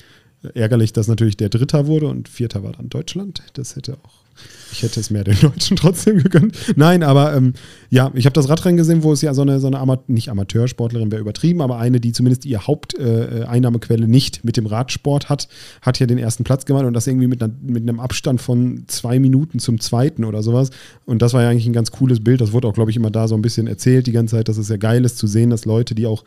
ärgerlich, 0.54 0.94
dass 0.94 1.08
natürlich 1.08 1.38
der 1.38 1.50
Dritter 1.50 1.88
wurde 1.88 2.08
und 2.08 2.28
Vierter 2.30 2.64
war 2.64 2.74
dann 2.74 2.90
Deutschland. 2.90 3.42
Das 3.54 3.76
hätte 3.76 3.94
auch 4.04 4.23
ich 4.72 4.84
hätte 4.84 5.00
es 5.00 5.10
mehr 5.10 5.24
den 5.24 5.40
Deutschen 5.40 5.78
trotzdem 5.78 6.22
gegönnt. 6.22 6.56
Nein, 6.76 7.04
aber 7.04 7.36
ähm, 7.36 7.54
ja, 7.90 8.12
ich 8.16 8.26
habe 8.26 8.34
das 8.34 8.50
Radrennen 8.50 8.78
gesehen, 8.78 9.04
wo 9.04 9.14
es 9.14 9.22
ja 9.22 9.34
so 9.34 9.44
eine, 9.44 9.60
so 9.60 9.68
eine 9.68 9.80
Ama 9.80 10.00
nicht 10.08 10.30
Amateursportlerin 10.30 11.12
wäre 11.12 11.22
übertrieben, 11.22 11.62
aber 11.62 11.78
eine, 11.78 12.00
die 12.00 12.12
zumindest 12.12 12.46
ihre 12.46 12.66
Haupteinnahmequelle 12.66 13.44
äh, 13.44 13.48
Einnahmequelle 13.48 14.08
nicht 14.08 14.44
mit 14.44 14.58
dem 14.58 14.66
Radsport 14.66 15.30
hat, 15.30 15.48
hat 15.82 16.00
ja 16.00 16.08
den 16.08 16.18
ersten 16.18 16.44
Platz 16.44 16.66
gemacht 16.66 16.86
und 16.86 16.94
das 16.94 17.08
irgendwie 17.08 17.28
mit, 17.28 17.42
einer, 17.44 17.54
mit 17.62 17.84
einem 17.84 18.00
Abstand 18.00 18.42
von 18.42 18.84
zwei 18.88 19.20
Minuten 19.20 19.60
zum 19.60 19.80
zweiten 19.80 20.24
oder 20.26 20.44
sowas. 20.44 20.70
Und 21.06 21.22
das 21.22 21.34
war 21.34 21.44
ja 21.44 21.50
eigentlich 21.50 21.68
ein 21.68 21.74
ganz 21.74 21.92
cooles 21.92 22.24
Bild. 22.24 22.42
Das 22.42 22.52
wurde 22.52 22.68
auch, 22.68 22.74
glaube 22.74 22.92
ich, 22.92 22.98
immer 22.98 23.12
da 23.12 23.28
so 23.28 23.36
ein 23.36 23.42
bisschen 23.42 23.68
erzählt 23.68 24.08
die 24.08 24.12
ganze 24.12 24.38
Zeit, 24.38 24.48
dass 24.50 24.58
es 24.58 24.70
ja 24.70 24.78
geil 24.78 25.06
ist 25.06 25.18
zu 25.18 25.28
sehen, 25.28 25.50
dass 25.50 25.66
Leute, 25.66 25.96
die 25.96 26.08
auch 26.08 26.24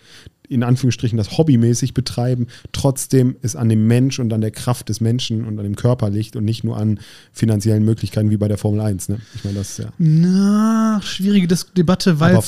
in 0.48 0.62
Anführungsstrichen 0.62 1.18
das 1.18 1.36
hobbymäßig 1.38 1.94
betreiben, 1.94 2.46
trotzdem 2.72 3.36
es 3.42 3.56
an 3.56 3.68
dem 3.68 3.86
Mensch 3.86 4.18
und 4.18 4.32
an 4.32 4.40
der 4.40 4.50
Kraft 4.50 4.88
des 4.88 5.00
Menschen 5.00 5.44
und 5.44 5.58
an 5.58 5.64
dem 5.64 5.76
Körper 5.76 6.10
liegt 6.10 6.36
und 6.36 6.44
nicht 6.44 6.64
nur 6.64 6.76
an 6.76 7.00
finanziellen 7.32 7.84
Möglichkeiten 7.84 7.95
wie 8.02 8.36
bei 8.36 8.48
der 8.48 8.58
Formel 8.58 8.80
1. 8.80 9.08
Ne? 9.08 9.18
Ich 9.34 9.44
meine, 9.44 9.58
das 9.58 9.70
ist 9.70 9.78
ja. 9.78 9.86
Na, 9.98 11.00
schwierige 11.02 11.46
Dis 11.48 11.66
Debatte, 11.76 12.20
weil 12.20 12.36
äh, 12.36 12.40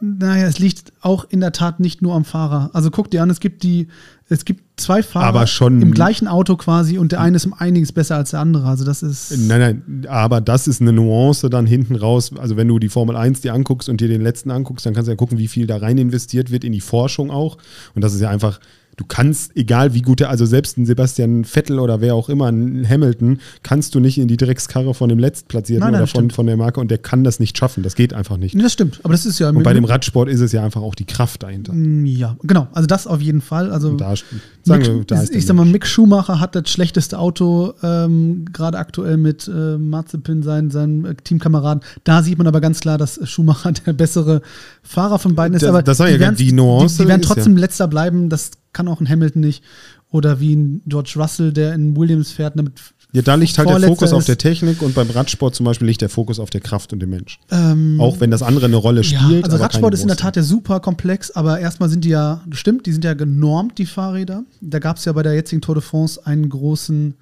naja, 0.00 0.46
es 0.46 0.58
liegt 0.58 0.92
auch 1.00 1.24
in 1.28 1.40
der 1.40 1.52
Tat 1.52 1.80
nicht 1.80 2.02
nur 2.02 2.14
am 2.14 2.24
Fahrer. 2.24 2.70
Also 2.72 2.90
guck 2.90 3.10
dir 3.10 3.22
an, 3.22 3.30
es 3.30 3.40
gibt 3.40 3.62
die, 3.62 3.88
es 4.28 4.44
gibt 4.44 4.80
zwei 4.80 5.02
Fahrer 5.02 5.26
Aber 5.26 5.46
schon- 5.46 5.82
im 5.82 5.92
gleichen 5.92 6.28
Auto 6.28 6.56
quasi 6.56 6.98
und 6.98 7.12
der 7.12 7.20
eine 7.20 7.36
ist 7.36 7.46
um 7.46 7.54
einiges 7.54 7.92
besser 7.92 8.16
als 8.16 8.30
der 8.30 8.40
andere. 8.40 8.66
Also 8.68 8.84
das 8.84 9.02
ist 9.02 9.36
Nein, 9.38 9.60
nein, 9.86 10.06
aber 10.08 10.40
das 10.40 10.66
ist 10.68 10.80
eine 10.80 10.92
Nuance 10.92 11.50
dann 11.50 11.66
hinten 11.66 11.96
raus. 11.96 12.32
Also 12.38 12.56
wenn 12.56 12.68
du 12.68 12.78
die 12.78 12.88
Formel 12.88 13.16
1 13.16 13.40
dir 13.42 13.54
anguckst 13.54 13.88
und 13.88 14.00
dir 14.00 14.08
den 14.08 14.22
letzten 14.22 14.50
anguckst, 14.50 14.86
dann 14.86 14.94
kannst 14.94 15.08
du 15.08 15.12
ja 15.12 15.16
gucken, 15.16 15.38
wie 15.38 15.48
viel 15.48 15.66
da 15.66 15.76
rein 15.78 15.98
investiert 15.98 16.50
wird 16.50 16.64
in 16.64 16.72
die 16.72 16.80
Forschung 16.80 17.30
auch. 17.30 17.58
Und 17.94 18.02
das 18.02 18.14
ist 18.14 18.20
ja 18.20 18.30
einfach, 18.30 18.60
Du 18.96 19.04
kannst, 19.08 19.56
egal 19.56 19.94
wie 19.94 20.02
gut 20.02 20.20
der, 20.20 20.28
also 20.28 20.44
selbst 20.44 20.76
ein 20.76 20.84
Sebastian 20.84 21.44
Vettel 21.44 21.78
oder 21.78 22.00
wer 22.02 22.14
auch 22.14 22.28
immer, 22.28 22.46
ein 22.52 22.86
Hamilton, 22.88 23.38
kannst 23.62 23.94
du 23.94 24.00
nicht 24.00 24.18
in 24.18 24.28
die 24.28 24.36
Dreckskarre 24.36 24.92
von 24.92 25.08
dem 25.08 25.18
Letztplatzierten 25.18 25.80
Nein, 25.80 25.92
nein, 25.92 26.02
oder 26.02 26.06
von, 26.10 26.30
von 26.30 26.46
der 26.46 26.58
Marke 26.58 26.78
und 26.78 26.90
der 26.90 26.98
kann 26.98 27.24
das 27.24 27.40
nicht 27.40 27.56
schaffen. 27.56 27.82
Das 27.82 27.94
geht 27.94 28.12
einfach 28.12 28.36
nicht. 28.36 28.54
Das 28.62 28.72
stimmt. 28.74 29.00
Aber 29.02 29.12
das 29.14 29.24
ist 29.24 29.38
ja. 29.38 29.48
Und 29.48 29.62
bei 29.62 29.72
dem 29.72 29.84
Radsport 29.86 30.28
ist 30.28 30.40
es 30.40 30.52
ja 30.52 30.62
einfach 30.62 30.82
auch 30.82 30.94
die 30.94 31.06
Kraft 31.06 31.42
dahinter. 31.42 31.72
Ja, 31.74 32.36
genau. 32.42 32.68
Also 32.72 32.86
das 32.86 33.06
auf 33.06 33.22
jeden 33.22 33.40
Fall. 33.40 33.72
Also 33.72 33.94
da, 33.96 34.14
sagen 34.62 34.84
wir, 34.84 34.92
Mick, 34.94 35.08
da 35.08 35.22
ist 35.22 35.34
ich 35.34 35.46
sag 35.46 35.56
mal. 35.56 35.64
Mick 35.64 35.86
Schumacher 35.86 36.38
hat 36.38 36.54
das 36.54 36.68
schlechteste 36.68 37.18
Auto, 37.18 37.72
ähm, 37.82 38.44
gerade 38.52 38.78
aktuell 38.78 39.16
mit 39.16 39.48
äh, 39.48 39.78
Mazepin, 39.78 40.42
seinen, 40.42 40.70
seinen 40.70 41.04
äh, 41.06 41.14
Teamkameraden. 41.14 41.82
Da 42.04 42.22
sieht 42.22 42.36
man 42.36 42.46
aber 42.46 42.60
ganz 42.60 42.80
klar, 42.80 42.98
dass 42.98 43.18
Schumacher 43.28 43.72
der 43.86 43.94
bessere 43.94 44.42
Fahrer 44.82 45.18
von 45.18 45.34
beiden 45.34 45.54
ist. 45.56 45.62
Das- 45.62 45.70
aber 45.70 45.82
das 45.82 45.98
ich 46.00 46.06
ja 46.10 46.18
werden- 46.20 46.36
die 46.36 46.52
Nuance 46.52 46.96
Die, 46.98 47.02
die 47.04 47.08
werden 47.08 47.22
ist 47.22 47.28
ja- 47.30 47.34
trotzdem 47.34 47.56
letzter 47.56 47.88
bleiben. 47.88 48.28
Das 48.28 48.50
kann 48.72 48.88
auch 48.88 49.00
ein 49.00 49.08
Hamilton 49.08 49.40
nicht. 49.42 49.62
Oder 50.10 50.40
wie 50.40 50.54
ein 50.54 50.82
George 50.86 51.14
Russell, 51.16 51.52
der 51.52 51.74
in 51.74 51.96
Williams 51.96 52.32
fährt. 52.32 52.58
Damit 52.58 52.74
Ja, 53.12 53.22
da 53.22 53.34
liegt 53.34 53.56
halt 53.56 53.66
der 53.68 53.74
Vorletzter 53.76 53.94
Fokus 53.96 54.12
auf 54.12 54.20
ist. 54.20 54.28
der 54.28 54.36
Technik 54.38 54.82
und 54.82 54.94
beim 54.94 55.08
Radsport 55.08 55.54
zum 55.54 55.64
Beispiel 55.64 55.86
liegt 55.88 56.02
der 56.02 56.10
Fokus 56.10 56.38
auf 56.38 56.50
der 56.50 56.60
Kraft 56.60 56.92
und 56.92 57.00
dem 57.00 57.08
Mensch. 57.10 57.38
ähm, 57.50 57.98
Auch 57.98 58.20
wenn 58.20 58.30
das 58.30 58.42
andere 58.42 58.66
eine 58.66 58.76
Rolle 58.76 59.00
Ja, 59.02 59.20
spielt. 59.20 59.44
also 59.44 59.56
aber 59.56 59.64
Radsport 59.64 59.94
ist 59.94 60.02
in 60.02 60.08
der. 60.08 60.16
Tat 60.18 60.36
ja 60.36 60.42
super 60.42 60.80
komplex, 60.80 61.30
aber 61.30 61.60
erstmal 61.60 61.88
sind 61.88 62.04
die 62.04 62.10
ja, 62.10 62.42
stimmt, 62.50 62.84
die 62.86 62.92
sind 62.92 63.04
ja 63.04 63.14
genormt, 63.14 63.78
die 63.78 63.86
Fahrräder. 63.86 64.44
Da 64.60 64.78
gab 64.80 64.98
es 64.98 65.04
ja 65.06 65.12
bei 65.12 65.22
der 65.22 65.34
jetzigen 65.34 65.62
Tour 65.62 65.76
de 65.76 65.82
France 65.82 66.20
einen 66.26 66.48
großen, 66.50 67.14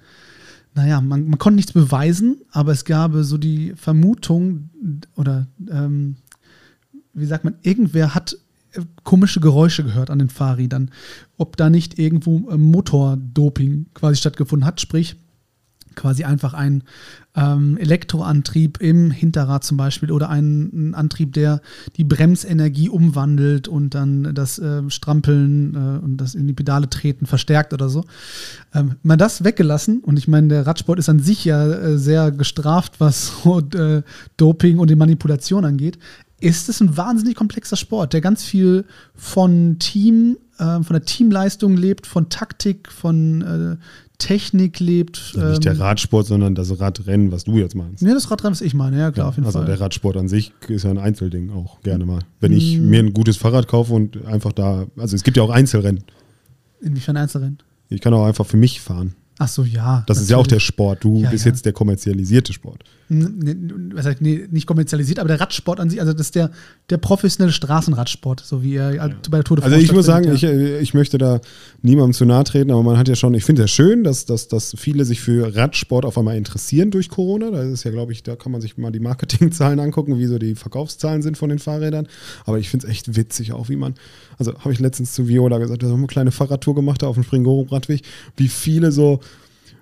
naja, 0.75 0.99
man, 0.99 1.27
man 1.27 1.39
konnte 1.39 1.55
nichts 1.55 1.71
beweisen, 1.71 2.37
aber 2.51 2.73
es 2.73 2.83
gab 2.83 3.13
so 3.21 3.37
die 3.37 3.73
Vermutung, 3.77 4.69
oder 5.15 5.47
ähm, 5.69 6.15
wie 7.13 7.25
sagt 7.25 7.43
man, 7.45 7.55
irgendwer 7.61 8.15
hat 8.15 8.37
komische 9.03 9.39
Geräusche 9.39 9.83
gehört 9.83 10.09
an 10.09 10.19
den 10.19 10.29
Fahrrädern. 10.29 10.91
Ob 11.37 11.57
da 11.57 11.69
nicht 11.69 11.99
irgendwo 11.99 12.49
äh, 12.49 12.57
Motordoping 12.57 13.87
quasi 13.93 14.17
stattgefunden 14.17 14.65
hat, 14.65 14.81
sprich 14.81 15.17
quasi 15.95 16.23
einfach 16.23 16.53
ein 16.53 16.83
ähm, 17.35 17.77
Elektroantrieb 17.77 18.79
im 18.81 19.11
Hinterrad 19.11 19.63
zum 19.63 19.77
Beispiel 19.77 20.11
oder 20.11 20.29
ein, 20.29 20.69
ein 20.73 20.95
Antrieb, 20.95 21.33
der 21.33 21.61
die 21.97 22.03
Bremsenergie 22.03 22.89
umwandelt 22.89 23.67
und 23.67 23.95
dann 23.95 24.33
das 24.33 24.59
äh, 24.59 24.89
Strampeln 24.89 25.75
äh, 25.75 26.03
und 26.03 26.17
das 26.17 26.35
in 26.35 26.47
die 26.47 26.53
Pedale 26.53 26.89
treten 26.89 27.25
verstärkt 27.25 27.73
oder 27.73 27.89
so. 27.89 28.05
Ähm, 28.73 28.95
mal 29.03 29.17
das 29.17 29.43
weggelassen 29.43 29.99
und 29.99 30.17
ich 30.17 30.27
meine, 30.27 30.47
der 30.49 30.67
Radsport 30.67 30.99
ist 30.99 31.09
an 31.09 31.19
sich 31.19 31.45
ja 31.45 31.65
äh, 31.67 31.97
sehr 31.97 32.31
gestraft, 32.31 32.99
was 32.99 33.31
so, 33.43 33.61
Doping 34.37 34.79
und 34.79 34.89
die 34.89 34.95
Manipulation 34.95 35.65
angeht. 35.65 35.97
Ist 36.41 36.67
es 36.69 36.81
ein 36.81 36.97
wahnsinnig 36.97 37.35
komplexer 37.35 37.77
Sport, 37.77 38.13
der 38.13 38.19
ganz 38.21 38.43
viel 38.43 38.83
von 39.15 39.77
Team, 39.79 40.37
äh, 40.57 40.81
von 40.81 40.85
der 40.91 41.03
Teamleistung 41.05 41.77
lebt, 41.77 42.05
von 42.07 42.27
Taktik, 42.29 42.91
von 42.91 43.41
äh, 43.41 43.77
Technik 44.17 44.79
lebt. 44.79 45.33
Also 45.35 45.47
nicht 45.49 45.63
der 45.65 45.73
ähm, 45.73 45.81
Radsport, 45.81 46.27
sondern 46.27 46.53
das 46.53 46.79
Radrennen, 46.79 47.31
was 47.31 47.45
du 47.45 47.57
jetzt 47.57 47.75
meinst. 47.75 48.03
Nee, 48.03 48.11
das 48.13 48.29
Radrennen, 48.29 48.53
was 48.53 48.61
ich 48.61 48.73
meine, 48.73 48.99
ja 48.99 49.11
klar, 49.11 49.29
auf 49.29 49.35
jeden 49.35 49.45
also 49.45 49.59
Fall. 49.59 49.65
der 49.67 49.79
Radsport 49.79 50.17
an 50.17 50.27
sich 50.27 50.51
ist 50.67 50.83
ja 50.83 50.91
ein 50.91 50.97
Einzelding 50.99 51.49
auch 51.51 51.81
gerne 51.81 52.05
mal. 52.05 52.19
Wenn 52.39 52.53
ich 52.53 52.77
Mm. 52.77 52.89
mir 52.89 52.99
ein 52.99 53.13
gutes 53.13 53.37
Fahrrad 53.37 53.67
kaufe 53.67 53.93
und 53.93 54.23
einfach 54.25 54.51
da, 54.51 54.85
also 54.97 55.15
es 55.15 55.23
gibt 55.23 55.37
ja 55.37 55.43
auch 55.43 55.49
Einzelrennen. 55.49 56.03
Inwiefern 56.81 57.17
Einzelrennen? 57.17 57.57
Ich 57.89 58.01
kann 58.01 58.13
auch 58.13 58.25
einfach 58.25 58.45
für 58.45 58.57
mich 58.57 58.81
fahren. 58.81 59.13
Ach 59.39 59.47
so, 59.47 59.63
ja. 59.63 60.03
Das 60.07 60.19
ist 60.21 60.29
ja 60.29 60.37
auch 60.37 60.45
der 60.45 60.57
natürlich. 60.57 60.65
Sport. 60.67 61.03
Du 61.03 61.19
Ja, 61.21 61.29
bist 61.31 61.45
ja. 61.45 61.51
jetzt 61.51 61.65
der 61.65 61.73
kommerzialisierte 61.73 62.53
Sport. 62.53 62.83
Was 63.13 64.05
heißt, 64.05 64.21
nee, 64.21 64.47
nicht 64.51 64.65
kommerzialisiert, 64.67 65.19
aber 65.19 65.27
der 65.27 65.41
Radsport 65.41 65.81
an 65.81 65.89
sich, 65.89 65.99
also 65.99 66.13
das 66.13 66.27
ist 66.27 66.35
der, 66.35 66.49
der 66.89 66.97
professionelle 66.97 67.51
Straßenradsport, 67.51 68.39
so 68.39 68.63
wie 68.63 68.75
er 68.75 69.01
halt 69.01 69.29
bei 69.29 69.37
der 69.37 69.43
Tour 69.43 69.57
de 69.57 69.65
Also 69.65 69.73
France 69.73 69.85
ich 69.85 69.91
muss 69.91 70.05
sagen, 70.05 70.37
stattfindet, 70.37 70.65
ich, 70.65 70.77
äh, 70.77 70.79
ich 70.79 70.93
möchte 70.93 71.17
da 71.17 71.41
niemandem 71.81 72.13
zu 72.13 72.23
nahe 72.23 72.45
treten, 72.45 72.71
aber 72.71 72.83
man 72.83 72.97
hat 72.97 73.09
ja 73.09 73.15
schon, 73.15 73.33
ich 73.33 73.43
finde 73.43 73.63
es 73.63 73.69
ja 73.69 73.75
schön, 73.75 74.05
dass, 74.05 74.25
dass, 74.25 74.47
dass 74.47 74.73
viele 74.77 75.03
sich 75.03 75.19
für 75.19 75.53
Radsport 75.53 76.05
auf 76.05 76.17
einmal 76.17 76.37
interessieren 76.37 76.89
durch 76.89 77.09
Corona. 77.09 77.51
Da 77.51 77.63
ist 77.63 77.83
ja, 77.83 77.91
glaube 77.91 78.13
ich, 78.13 78.23
da 78.23 78.37
kann 78.37 78.53
man 78.53 78.61
sich 78.61 78.77
mal 78.77 78.91
die 78.91 79.01
Marketingzahlen 79.01 79.81
angucken, 79.81 80.17
wie 80.17 80.27
so 80.27 80.39
die 80.39 80.55
Verkaufszahlen 80.55 81.21
sind 81.21 81.37
von 81.37 81.49
den 81.49 81.59
Fahrrädern. 81.59 82.07
Aber 82.45 82.59
ich 82.59 82.69
finde 82.69 82.87
es 82.87 82.91
echt 82.91 83.17
witzig 83.17 83.51
auch, 83.51 83.67
wie 83.67 83.75
man, 83.75 83.95
also 84.37 84.57
habe 84.59 84.71
ich 84.71 84.79
letztens 84.79 85.11
zu 85.11 85.27
Viola 85.27 85.57
gesagt, 85.57 85.81
wir 85.81 85.89
haben 85.89 85.97
eine 85.97 86.07
kleine 86.07 86.31
Fahrradtour 86.31 86.75
gemacht 86.75 87.01
da 87.01 87.07
auf 87.07 87.15
dem 87.15 87.23
Springorum-Radweg, 87.23 88.03
wie 88.37 88.47
viele 88.47 88.93
so 88.93 89.19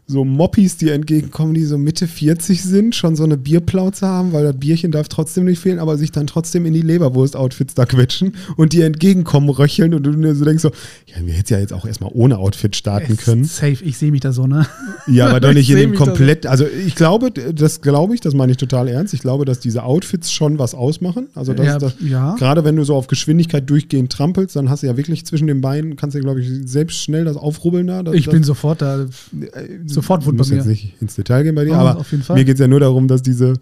so 0.10 0.26
Moppis, 0.26 0.76
die 0.76 0.90
entgegenkommen, 0.90 1.54
die 1.54 1.64
so 1.66 1.78
Mitte 1.78 2.08
40 2.08 2.64
sind, 2.64 2.96
schon 2.96 3.16
so 3.16 3.24
eine 3.24 3.38
Bierplauze 3.38 4.08
haben, 4.08 4.34
weil 4.34 4.44
das 4.44 4.58
Bierchen 4.58 4.92
darf 4.92 5.08
trotzdem 5.08 5.46
nicht 5.46 5.60
fehlen, 5.60 5.78
aber 5.78 6.00
sich 6.00 6.12
dann 6.12 6.26
trotzdem 6.26 6.66
in 6.66 6.74
die 6.74 6.82
Leberwurst-Outfits 6.82 7.76
da 7.76 7.86
quetschen 7.86 8.34
und 8.58 8.74
die 8.74 8.82
entgegenkommen, 8.82 9.50
röcheln 9.50 9.94
und 9.94 10.02
du 10.02 10.12
dir 10.12 10.34
so 10.34 10.46
denkst 10.46 10.64
so, 10.64 10.72
ja, 11.06 11.24
wir 11.24 11.36
hätten 11.36 11.54
ja 11.54 11.60
jetzt 11.60 11.74
auch 11.74 11.86
erstmal 11.86 12.10
ohne 12.12 12.40
Outfit 12.40 12.76
starten 12.76 13.14
ist 13.14 13.24
können. 13.24 13.44
Safe, 13.44 13.78
ich 13.84 14.00
sehe 14.00 14.10
mich 14.10 14.22
da 14.22 14.34
so, 14.34 14.48
ne? 14.48 14.66
Ja, 15.06 15.28
aber 15.28 15.40
doch 15.40 15.50
Ich 15.52 15.58
nicht 15.58 15.70
in 15.70 15.78
dem 15.78 15.96
so. 15.96 16.06
komplett, 16.06 16.48
also 16.48 16.66
ich 16.66 16.96
glaube, 16.96 17.30
das 17.32 17.82
glaube 17.82 18.16
ich, 18.16 18.22
das 18.22 18.34
meine 18.34 18.54
ich 18.54 18.58
total 18.58 18.88
ernst, 18.88 19.14
ich 19.14 19.22
glaube, 19.22 19.46
dass 19.46 19.60
diese 19.60 19.84
Outfits 19.84 20.32
schon 20.32 20.58
was 20.58 20.74
ausmachen. 20.74 21.28
Also 21.36 21.54
das, 21.54 21.66
Ja, 21.68 21.78
das, 21.78 21.94
ja. 22.00 22.36
gerade 22.36 22.64
wenn 22.64 22.76
du 22.76 22.84
so 22.84 22.96
auf 22.96 23.06
Geschwindigkeit 23.06 23.70
durchgehend 23.70 24.12
trampelst, 24.12 24.56
dann 24.56 24.72
hast 24.72 24.82
du 24.82 24.88
ja 24.88 24.98
wirklich 24.98 25.24
zwischen 25.28 25.46
den 25.46 25.62
Beinen, 25.62 25.98
kannst 25.98 26.16
du, 26.16 26.20
glaube 26.20 26.42
ich, 26.42 26.50
selbst 26.66 26.98
schnell 27.04 27.26
das 27.26 27.38
aufrubbeln 27.38 27.86
da. 27.86 28.02
Das, 28.02 28.16
Ich 28.16 28.26
das, 28.26 28.34
bin 28.34 28.44
sofort 28.44 28.82
da. 28.82 29.06
Sofort 30.02 30.26
wund 30.26 30.38
bei 30.38 30.42
muss 30.42 30.50
jetzt 30.50 30.66
mir. 30.66 30.72
nicht 30.72 30.94
ins 31.02 31.16
Detail 31.16 31.44
gehen 31.44 31.56
bei 31.56 31.66
dir, 31.66 31.74
Oh, 31.74 31.76
aber 31.76 32.06
mir 32.36 32.46
geht 32.46 32.56
es 32.56 32.60
ja 32.60 32.68
nur 32.68 32.80
darum, 32.80 33.08
dass 33.08 33.22
diese, 33.22 33.54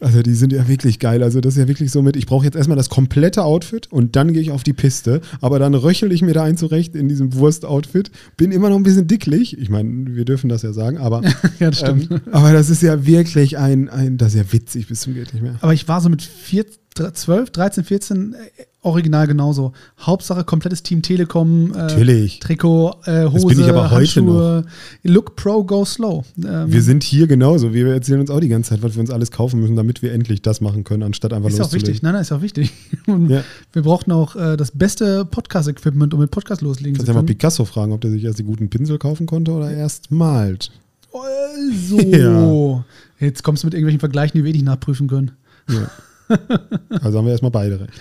also 0.00 0.20
die 0.22 0.34
sind 0.34 0.52
ja 0.52 0.68
wirklich 0.68 0.98
geil. 0.98 1.22
Also 1.22 1.40
das 1.40 1.54
ist 1.54 1.60
ja 1.60 1.68
wirklich 1.68 1.90
so 1.90 2.02
mit, 2.02 2.16
ich 2.16 2.26
brauche 2.26 2.44
jetzt 2.44 2.54
erstmal 2.56 2.76
das 2.76 2.90
komplette 2.90 3.44
Outfit 3.44 3.90
und 3.90 4.14
dann 4.14 4.32
gehe 4.32 4.42
ich 4.42 4.50
auf 4.50 4.62
die 4.62 4.72
Piste, 4.74 5.20
aber 5.40 5.58
dann 5.58 5.74
röchel 5.74 6.12
ich 6.12 6.20
mir 6.22 6.34
da 6.34 6.42
ein 6.44 6.56
zurecht 6.58 6.94
in 6.94 7.08
diesem 7.08 7.32
Wurst-Outfit, 7.34 8.10
bin 8.36 8.52
immer 8.52 8.68
noch 8.68 8.76
ein 8.76 8.82
bisschen 8.82 9.06
dicklich. 9.06 9.56
Ich 9.58 9.70
meine, 9.70 10.14
wir 10.14 10.24
dürfen 10.26 10.48
das 10.50 10.62
ja 10.62 10.72
sagen, 10.74 10.98
aber, 10.98 11.22
Ja, 11.58 11.70
das 11.70 11.78
stimmt. 11.78 12.10
ähm, 12.10 12.20
aber 12.32 12.52
das 12.52 12.68
ist 12.68 12.82
ja 12.82 13.06
wirklich 13.06 13.56
ein, 13.58 13.88
ein, 13.88 14.18
das 14.18 14.34
ist 14.34 14.38
ja 14.38 14.52
witzig 14.52 14.86
bis 14.88 15.00
zum 15.00 15.14
geht 15.14 15.32
nicht 15.32 15.42
mehr. 15.42 15.56
Aber 15.60 15.72
ich 15.72 15.88
war 15.88 16.00
so 16.02 16.08
mit 16.10 16.20
vier, 16.22 16.66
12, 16.96 17.50
13, 17.50 17.84
14 17.84 18.34
äh, 18.34 18.36
original 18.82 19.26
genauso. 19.26 19.72
Hauptsache 20.00 20.44
komplettes 20.44 20.82
Team 20.82 21.02
Telekom. 21.02 21.72
Äh, 21.74 21.76
Natürlich. 21.78 22.38
Trikot, 22.40 22.94
äh, 23.04 23.24
Hose, 23.26 23.46
bin 23.48 23.60
ich 23.60 23.66
aber 23.68 23.90
heute 23.90 23.96
Handschuhe. 23.96 24.64
Look 25.02 25.34
pro, 25.36 25.64
go 25.64 25.84
slow. 25.84 26.24
Ähm, 26.44 26.72
Wir 26.72 26.82
sind 26.82 27.02
hier 27.02 27.26
genauso. 27.26 27.74
Wir 27.74 27.88
erzählen 27.88 28.20
uns 28.20 28.30
auch 28.30 28.38
die 28.40 28.48
ganze 28.48 28.70
Zeit, 28.70 28.82
was 28.82 28.94
wir 28.94 29.00
uns 29.00 29.10
alles 29.10 29.30
kaufen 29.32 29.60
müssen, 29.60 29.74
damit 29.76 30.02
wir 30.02 30.12
endlich 30.12 30.40
das 30.42 30.60
machen 30.60 30.84
können, 30.84 31.02
anstatt 31.02 31.32
einfach 31.32 31.48
ist 31.48 31.56
auch 31.56 31.64
loszulegen. 31.64 31.88
wichtig. 31.88 32.02
Nein, 32.02 32.12
nein, 32.12 32.22
ist 32.22 32.32
auch 32.32 32.42
wichtig. 32.42 32.72
Und 33.06 33.28
Ja. 33.28 33.42
Wir 33.72 33.82
brauchten 33.82 34.12
auch 34.12 34.36
äh, 34.36 34.56
das 34.56 34.70
beste 34.70 35.24
Podcast-Equipment, 35.24 36.14
um 36.14 36.20
mit 36.20 36.30
Podcast 36.30 36.60
loslegen 36.62 36.94
Kannst 36.94 37.06
zu 37.06 37.10
ja 37.10 37.14
mal 37.14 37.20
können. 37.20 37.26
Picasso 37.26 37.64
fragen, 37.64 37.92
ob 37.92 38.00
der 38.02 38.10
sich 38.12 38.24
erst 38.24 38.38
die 38.38 38.44
guten 38.44 38.70
Pinsel 38.70 38.98
kaufen 38.98 39.26
konnte 39.26 39.50
oder 39.52 39.70
erst 39.70 40.10
malt. 40.12 40.70
Also, 41.12 41.98
Ja. 42.00 42.84
jetzt 43.18 43.42
kommst 43.42 43.62
du 43.62 43.66
mit 43.66 43.74
irgendwelchen 43.74 44.00
Vergleichen, 44.00 44.38
die 44.38 44.44
wir 44.44 44.50
eh 44.50 44.52
nicht 44.52 44.64
nachprüfen 44.64 45.08
können. 45.08 45.32
Ja. 45.68 45.90
also 47.02 47.18
haben 47.18 47.24
wir 47.24 47.32
erstmal 47.32 47.50
beide 47.50 47.80
recht. 47.80 47.92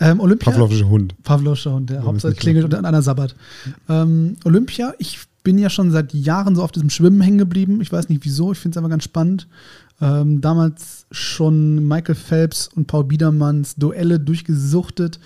Ähm, 0.00 0.20
Olympia. 0.20 0.50
Pavlovische 0.50 0.88
Hund. 0.88 1.14
Pavloscher 1.22 1.74
und 1.74 1.90
der 1.90 2.04
Hauptsache 2.04 2.34
klingelt 2.34 2.64
und 2.64 2.74
einer 2.74 3.02
sabbat. 3.02 3.34
Ähm, 3.88 4.36
Olympia, 4.44 4.94
ich 4.98 5.20
bin 5.42 5.58
ja 5.58 5.70
schon 5.70 5.90
seit 5.90 6.12
Jahren 6.14 6.54
so 6.54 6.62
auf 6.62 6.72
diesem 6.72 6.90
Schwimmen 6.90 7.20
hängen 7.20 7.38
geblieben. 7.38 7.80
Ich 7.80 7.92
weiß 7.92 8.08
nicht 8.08 8.24
wieso, 8.24 8.52
ich 8.52 8.58
finde 8.58 8.74
es 8.74 8.78
aber 8.78 8.88
ganz 8.88 9.04
spannend. 9.04 9.48
Ähm, 10.00 10.40
damals 10.40 11.06
schon 11.10 11.86
Michael 11.88 12.14
Phelps 12.14 12.68
und 12.68 12.86
Paul 12.86 13.04
Biedermanns 13.04 13.76
Duelle 13.76 14.20
durchgesuchtet. 14.20 15.18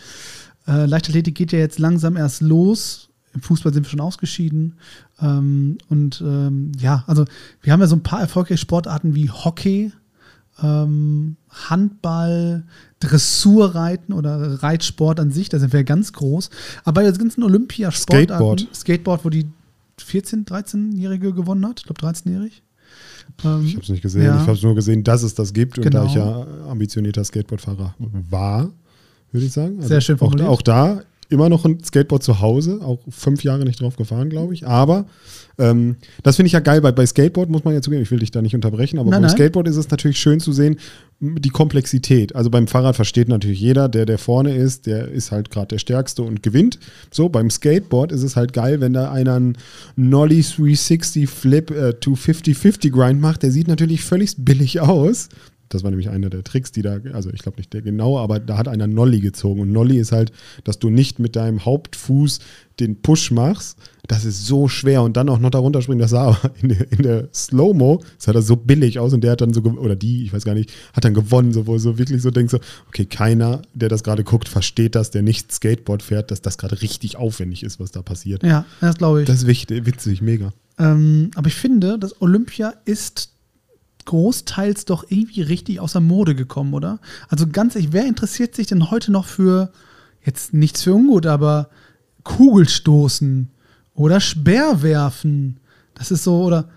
Äh, 0.66 0.86
Leichtathletik 0.86 1.34
geht 1.34 1.52
ja 1.52 1.58
jetzt 1.58 1.78
langsam 1.78 2.16
erst 2.16 2.40
los. 2.40 3.10
Im 3.34 3.42
Fußball 3.42 3.72
sind 3.72 3.84
wir 3.84 3.90
schon 3.90 4.00
ausgeschieden. 4.00 4.76
Ähm, 5.20 5.78
und 5.88 6.22
ähm, 6.24 6.72
ja, 6.78 7.04
also 7.06 7.24
wir 7.60 7.72
haben 7.72 7.80
ja 7.80 7.86
so 7.86 7.96
ein 7.96 8.02
paar 8.02 8.20
erfolgreiche 8.20 8.58
Sportarten 8.58 9.14
wie 9.14 9.30
Hockey, 9.30 9.92
ähm, 10.62 11.36
Handball, 11.52 12.64
Dressurreiten 13.00 14.12
oder 14.12 14.62
Reitsport 14.62 15.20
an 15.20 15.30
sich, 15.30 15.48
da 15.48 15.58
sind 15.58 15.72
wir 15.72 15.84
ganz 15.84 16.12
groß. 16.12 16.50
Aber 16.84 17.02
bei 17.02 17.10
den 17.10 17.18
ganzen 17.18 17.42
Olympiasportarten, 17.42 18.28
Skateboard. 18.28 18.68
Skateboard, 18.74 19.24
wo 19.24 19.30
die 19.30 19.46
14-, 20.00 20.46
13-Jährige 20.46 21.32
gewonnen 21.32 21.66
hat, 21.66 21.80
ich 21.80 21.86
glaube 21.86 22.00
13-jährig. 22.00 22.62
Ähm, 23.44 23.64
Ich 23.66 23.74
habe 23.74 23.82
es 23.82 23.88
nicht 23.88 24.02
gesehen. 24.02 24.24
Ja. 24.24 24.34
Ich 24.36 24.42
habe 24.42 24.52
es 24.52 24.62
nur 24.62 24.74
gesehen, 24.74 25.04
dass 25.04 25.22
es 25.22 25.34
das 25.34 25.52
gibt. 25.52 25.78
Und 25.78 25.84
Genau. 25.84 26.00
da 26.04 26.06
ich 26.06 26.14
ja 26.14 26.46
ambitionierter 26.68 27.22
Skateboardfahrer 27.24 27.94
war, 28.30 28.70
würde 29.30 29.46
ich 29.46 29.52
sagen. 29.52 29.76
Also 29.76 29.88
Sehr 29.88 30.00
schön 30.00 30.16
auch, 30.16 30.20
formuliert. 30.20 30.48
auch 30.48 30.62
da 30.62 31.02
immer 31.32 31.48
noch 31.48 31.64
ein 31.64 31.82
Skateboard 31.82 32.22
zu 32.22 32.40
Hause. 32.40 32.80
Auch 32.82 33.00
fünf 33.08 33.42
Jahre 33.42 33.64
nicht 33.64 33.80
drauf 33.80 33.96
gefahren, 33.96 34.30
glaube 34.30 34.54
ich. 34.54 34.66
Aber 34.66 35.06
ähm, 35.58 35.96
das 36.22 36.36
finde 36.36 36.46
ich 36.48 36.52
ja 36.52 36.60
geil. 36.60 36.80
Bei, 36.80 36.92
bei 36.92 37.06
Skateboard 37.06 37.50
muss 37.50 37.64
man 37.64 37.74
ja 37.74 37.82
zugeben, 37.82 38.02
ich 38.02 38.10
will 38.10 38.18
dich 38.18 38.30
da 38.30 38.42
nicht 38.42 38.54
unterbrechen, 38.54 38.98
aber 38.98 39.10
Nein, 39.10 39.22
beim 39.22 39.28
nein. 39.28 39.36
Skateboard 39.36 39.68
ist 39.68 39.76
es 39.76 39.90
natürlich 39.90 40.18
schön 40.18 40.40
zu 40.40 40.52
sehen, 40.52 40.76
die 41.20 41.50
Komplexität. 41.50 42.34
Also 42.34 42.50
beim 42.50 42.66
Fahrrad 42.66 42.96
versteht 42.96 43.28
natürlich 43.28 43.60
jeder, 43.60 43.88
der, 43.88 44.06
der 44.06 44.18
vorne 44.18 44.54
ist, 44.54 44.86
der 44.86 45.08
ist 45.08 45.30
halt 45.30 45.50
gerade 45.50 45.68
der 45.68 45.78
Stärkste 45.78 46.22
und 46.22 46.42
gewinnt. 46.42 46.78
So, 47.10 47.28
beim 47.28 47.48
Skateboard 47.48 48.12
ist 48.12 48.22
es 48.22 48.34
halt 48.34 48.52
geil, 48.52 48.80
wenn 48.80 48.92
da 48.92 49.12
einer 49.12 49.34
einen 49.34 49.58
Nolly 49.96 50.42
360 50.42 51.28
Flip 51.28 51.70
äh, 51.70 51.94
to 51.94 52.12
50-50 52.12 52.90
Grind 52.90 53.20
macht. 53.20 53.42
Der 53.42 53.52
sieht 53.52 53.68
natürlich 53.68 54.02
völlig 54.02 54.34
billig 54.38 54.80
aus. 54.80 55.28
Das 55.74 55.84
war 55.84 55.90
nämlich 55.90 56.10
einer 56.10 56.30
der 56.30 56.44
Tricks, 56.44 56.72
die 56.72 56.82
da, 56.82 56.98
also 57.12 57.30
ich 57.32 57.42
glaube 57.42 57.56
nicht 57.56 57.72
der 57.72 57.82
genaue, 57.82 58.20
aber 58.20 58.38
da 58.40 58.58
hat 58.58 58.68
einer 58.68 58.86
Nolli 58.86 59.20
gezogen. 59.20 59.60
Und 59.60 59.72
Nolli 59.72 59.98
ist 59.98 60.12
halt, 60.12 60.32
dass 60.64 60.78
du 60.78 60.90
nicht 60.90 61.18
mit 61.18 61.36
deinem 61.36 61.64
Hauptfuß 61.64 62.40
den 62.80 63.00
Push 63.00 63.30
machst. 63.30 63.78
Das 64.08 64.24
ist 64.24 64.46
so 64.46 64.68
schwer 64.68 65.02
und 65.02 65.16
dann 65.16 65.28
auch 65.28 65.38
noch 65.38 65.50
darunter 65.50 65.80
springen. 65.80 66.00
Das 66.00 66.10
sah 66.10 66.22
aber 66.28 66.50
in 66.60 66.68
der, 66.70 66.92
in 66.92 67.02
der 67.02 67.28
Slow-Mo, 67.32 68.02
sah 68.18 68.32
das 68.32 68.46
so 68.46 68.56
billig 68.56 68.98
aus 68.98 69.12
und 69.12 69.22
der 69.22 69.32
hat 69.32 69.40
dann 69.40 69.54
so, 69.54 69.62
oder 69.62 69.96
die, 69.96 70.24
ich 70.24 70.32
weiß 70.32 70.44
gar 70.44 70.54
nicht, 70.54 70.72
hat 70.92 71.04
dann 71.04 71.14
gewonnen, 71.14 71.52
so, 71.52 71.66
wo 71.66 71.72
du 71.74 71.78
so 71.78 71.98
wirklich 71.98 72.20
so 72.20 72.30
denkst, 72.30 72.50
so, 72.50 72.58
okay, 72.88 73.06
keiner, 73.06 73.62
der 73.72 73.88
das 73.88 74.02
gerade 74.02 74.24
guckt, 74.24 74.48
versteht 74.48 74.94
das, 74.94 75.10
der 75.10 75.22
nicht 75.22 75.52
Skateboard 75.52 76.02
fährt, 76.02 76.30
dass 76.30 76.42
das 76.42 76.58
gerade 76.58 76.82
richtig 76.82 77.16
aufwendig 77.16 77.62
ist, 77.62 77.80
was 77.80 77.92
da 77.92 78.02
passiert. 78.02 78.42
Ja, 78.42 78.66
das 78.80 78.98
glaube 78.98 79.22
ich. 79.22 79.26
Das 79.26 79.36
ist 79.36 79.46
wichtig, 79.46 79.86
witzig, 79.86 80.20
mega. 80.20 80.52
Ähm, 80.78 81.30
aber 81.34 81.48
ich 81.48 81.54
finde, 81.54 81.98
das 81.98 82.20
Olympia 82.20 82.74
ist 82.84 83.31
großteils 84.04 84.84
doch 84.84 85.04
irgendwie 85.08 85.42
richtig 85.42 85.80
außer 85.80 86.00
Mode 86.00 86.34
gekommen, 86.34 86.74
oder? 86.74 86.98
Also 87.28 87.46
ganz 87.46 87.74
ehrlich, 87.74 87.92
wer 87.92 88.06
interessiert 88.06 88.54
sich 88.54 88.66
denn 88.66 88.90
heute 88.90 89.12
noch 89.12 89.26
für, 89.26 89.72
jetzt 90.24 90.52
nichts 90.52 90.82
für 90.82 90.94
ungut, 90.94 91.26
aber 91.26 91.68
Kugelstoßen 92.24 93.50
oder 93.94 94.20
Speerwerfen? 94.20 95.58
Das 95.94 96.10
ist 96.10 96.24
so, 96.24 96.42
oder, 96.42 96.68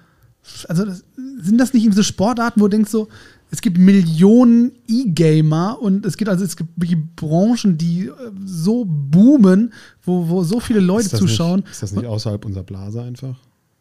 also 0.68 0.86
das, 0.86 1.04
sind 1.42 1.58
das 1.58 1.74
nicht 1.74 1.84
irgendwie 1.84 1.98
so 1.98 2.04
Sportarten, 2.04 2.62
wo 2.62 2.66
du 2.66 2.78
denkst 2.78 2.92
so, 2.92 3.08
es 3.52 3.62
gibt 3.62 3.78
Millionen 3.78 4.72
E-Gamer 4.88 5.80
und 5.82 6.06
es 6.06 6.18
gibt 6.18 6.30
also 6.30 6.44
es 6.44 6.58
gibt 6.58 7.16
Branchen, 7.16 7.78
die 7.78 8.08
äh, 8.08 8.12
so 8.44 8.86
boomen, 8.86 9.72
wo, 10.04 10.28
wo 10.28 10.44
so 10.44 10.60
viele 10.60 10.80
Leute 10.80 11.06
ist 11.06 11.18
zuschauen. 11.18 11.62
Nicht, 11.62 11.72
ist 11.72 11.84
das 11.84 11.92
nicht 11.94 12.06
außerhalb 12.06 12.44
unserer 12.44 12.64
Blase 12.64 13.04
einfach? 13.04 13.38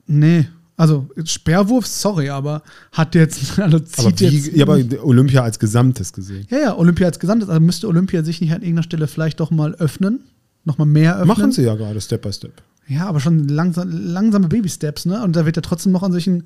Nee, 0.07 0.47
also 0.77 1.09
Speerwurf, 1.25 1.87
sorry, 1.87 2.29
aber 2.31 2.63
hat 2.93 3.15
jetzt, 3.15 3.59
also 3.59 3.79
zieht 3.79 3.99
Aber, 4.07 4.21
wie, 4.21 4.25
jetzt. 4.27 4.57
ja, 4.57 4.65
aber 4.65 4.79
Olympia 5.05 5.43
als 5.43 5.59
Gesamtes 5.59 6.13
gesehen. 6.13 6.47
ja, 6.51 6.59
ja, 6.59 6.77
Olympia 6.77 7.07
als 7.07 7.19
Gesamtes, 7.19 7.49
also 7.49 7.61
müsste 7.61 7.89
Olympia 7.89 8.23
sich 8.25 8.41
nicht 8.41 8.51
an 8.51 8.63
irgendeiner 8.63 8.83
Stelle 8.83 9.07
vielleicht 9.07 9.41
doch 9.41 9.51
mal 9.51 9.75
öffnen, 9.77 10.25
noch 10.65 10.79
mal 10.79 10.85
mehr 10.85 11.15
öffnen. 11.15 11.29
Machen 11.29 11.53
sie 11.53 11.63
ja 11.63 11.75
gerade 11.75 12.01
Step 12.01 12.23
by 12.23 12.33
Step. 12.33 12.63
Ja, 12.87 13.07
aber 13.07 13.19
schon 13.19 13.49
langsam, 13.49 13.89
langsame 13.91 14.49
Baby-Steps, 14.49 15.07
ne? 15.07 15.23
Und 15.23 15.37
da 15.37 15.47
wird 15.47 15.57
ja 15.57 15.63
trotzdem 15.63 15.93
noch 15.93 16.03
an 16.03 16.13
solchen, 16.13 16.45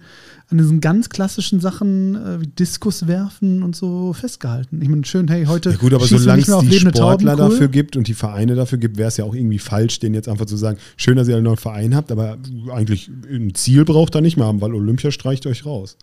an 0.48 0.58
diesen 0.58 0.80
ganz 0.80 1.08
klassischen 1.08 1.58
Sachen 1.58 2.14
äh, 2.14 2.40
wie 2.40 2.46
Diskus 2.46 3.08
werfen 3.08 3.64
und 3.64 3.74
so 3.74 4.12
festgehalten. 4.12 4.80
Ich 4.80 4.88
meine, 4.88 5.04
schön, 5.04 5.26
hey, 5.26 5.46
heute 5.46 5.70
Ja 5.70 5.76
gut, 5.76 5.92
aber 5.92 6.06
solange 6.06 6.42
es 6.42 6.46
die 6.46 6.78
Sportler 6.78 6.92
Tauben, 6.92 7.28
cool. 7.28 7.36
dafür 7.36 7.68
gibt 7.68 7.96
und 7.96 8.06
die 8.06 8.14
Vereine 8.14 8.54
dafür 8.54 8.78
gibt, 8.78 8.98
wäre 8.98 9.08
es 9.08 9.16
ja 9.16 9.24
auch 9.24 9.34
irgendwie 9.34 9.58
falsch, 9.58 9.98
denen 9.98 10.14
jetzt 10.14 10.28
einfach 10.28 10.46
zu 10.46 10.56
sagen, 10.56 10.78
schön, 10.96 11.16
dass 11.16 11.26
ihr 11.26 11.34
einen 11.34 11.44
neuen 11.44 11.56
Verein 11.56 11.96
habt, 11.96 12.12
aber 12.12 12.38
eigentlich 12.72 13.10
ein 13.28 13.54
Ziel 13.54 13.84
braucht 13.84 14.14
ihr 14.14 14.20
nicht 14.20 14.36
mehr 14.36 14.46
haben, 14.46 14.60
weil 14.60 14.74
Olympia 14.74 15.10
streicht 15.10 15.44
euch 15.46 15.66
raus. 15.66 15.96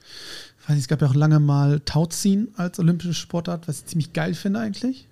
Ich 0.59 0.69
weiß 0.69 0.75
nicht, 0.75 0.83
es 0.83 0.87
gab 0.89 1.01
ja 1.01 1.07
auch 1.07 1.15
lange 1.15 1.39
mal 1.39 1.79
Tauziehen 1.85 2.49
als 2.57 2.77
olympische 2.77 3.13
Sportart, 3.13 3.69
was 3.69 3.79
ich 3.79 3.85
ziemlich 3.85 4.11
geil 4.11 4.33
finde 4.33 4.59
eigentlich. 4.59 5.07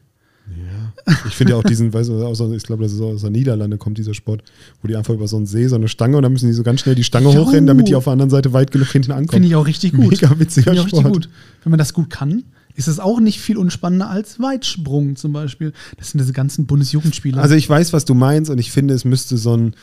Ja. 0.48 1.14
Ich 1.28 1.36
finde 1.36 1.54
ja 1.54 1.60
auch 1.60 1.64
diesen, 1.64 1.94
weißt 1.94 2.10
du, 2.10 2.26
aus, 2.26 2.39
ich 2.39 2.64
glaube, 2.64 2.84
das 2.84 2.91
ist 2.94 3.02
aus 3.02 3.22
der 3.22 3.30
Niederlande 3.30 3.78
kommt 3.78 3.98
dieser 3.98 4.14
Sport, 4.14 4.44
wo 4.82 4.88
die 4.88 4.96
einfach 4.96 5.14
über 5.14 5.28
so 5.28 5.38
einen 5.38 5.46
See, 5.46 5.68
so 5.68 5.76
eine 5.76 5.88
Stange 5.88 6.18
und 6.18 6.24
dann 6.24 6.34
müssen 6.34 6.48
die 6.48 6.54
so 6.54 6.64
ganz 6.64 6.82
schnell 6.82 6.96
die 6.96 7.04
Stange 7.04 7.32
Jo. 7.34 7.46
hochrennen, 7.46 7.66
damit 7.66 7.88
die 7.88 7.96
auf 7.96 8.04
der 8.04 8.14
anderen 8.14 8.30
Seite 8.30 8.52
weit 8.54 8.72
genug 8.72 8.89
hinten 8.89 9.12
ankommen. 9.12 9.30
Finde 9.30 9.48
ich 9.48 9.56
auch 9.56 9.68
richtig 9.68 9.94
gut. 9.94 10.12
Mega 10.12 10.38
witziger 10.39 10.72
Finde 10.72 10.88
ich 10.88 10.94
auch 10.94 10.98
richtig 10.98 11.14
gut. 11.14 11.30
Wenn 11.64 11.72
man 11.72 11.80
das 11.80 11.94
gut 11.94 12.10
kann, 12.10 12.44
ist 12.76 12.88
es 12.88 13.00
auch 13.00 13.20
nicht 13.20 13.39
viel 13.39 13.58
unspannender 13.58 14.10
als 14.10 14.39
Weitsprung 14.39 15.16
zum 15.16 15.32
Beispiel. 15.32 15.74
Das 15.98 16.12
sind 16.12 16.20
diese 16.20 16.34
ganzen 16.34 16.66
Bundesjugendspiele. 16.66 17.39
Also 17.41 17.56
ich 17.56 17.70
weiß, 17.70 17.94
was 17.94 18.04
du 18.06 18.14
meinst 18.14 18.52
und 18.52 18.58
ich 18.58 18.72
finde, 18.72 18.94
es 18.94 19.06
müsste 19.06 19.38
so 19.38 19.56
ein. 19.56 19.76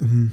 ähm, 0.00 0.32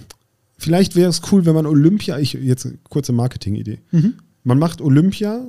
Vielleicht 0.58 0.96
wäre 0.96 1.10
es 1.10 1.22
cool, 1.32 1.46
wenn 1.46 1.54
man 1.54 1.66
Olympia, 1.66 2.18
ich 2.18 2.34
jetzt 2.34 2.68
kurze 2.90 3.12
Marketing-Idee. 3.12 3.80
Mhm. 3.92 4.14
Man 4.44 4.58
macht 4.58 4.80
Olympia, 4.80 5.46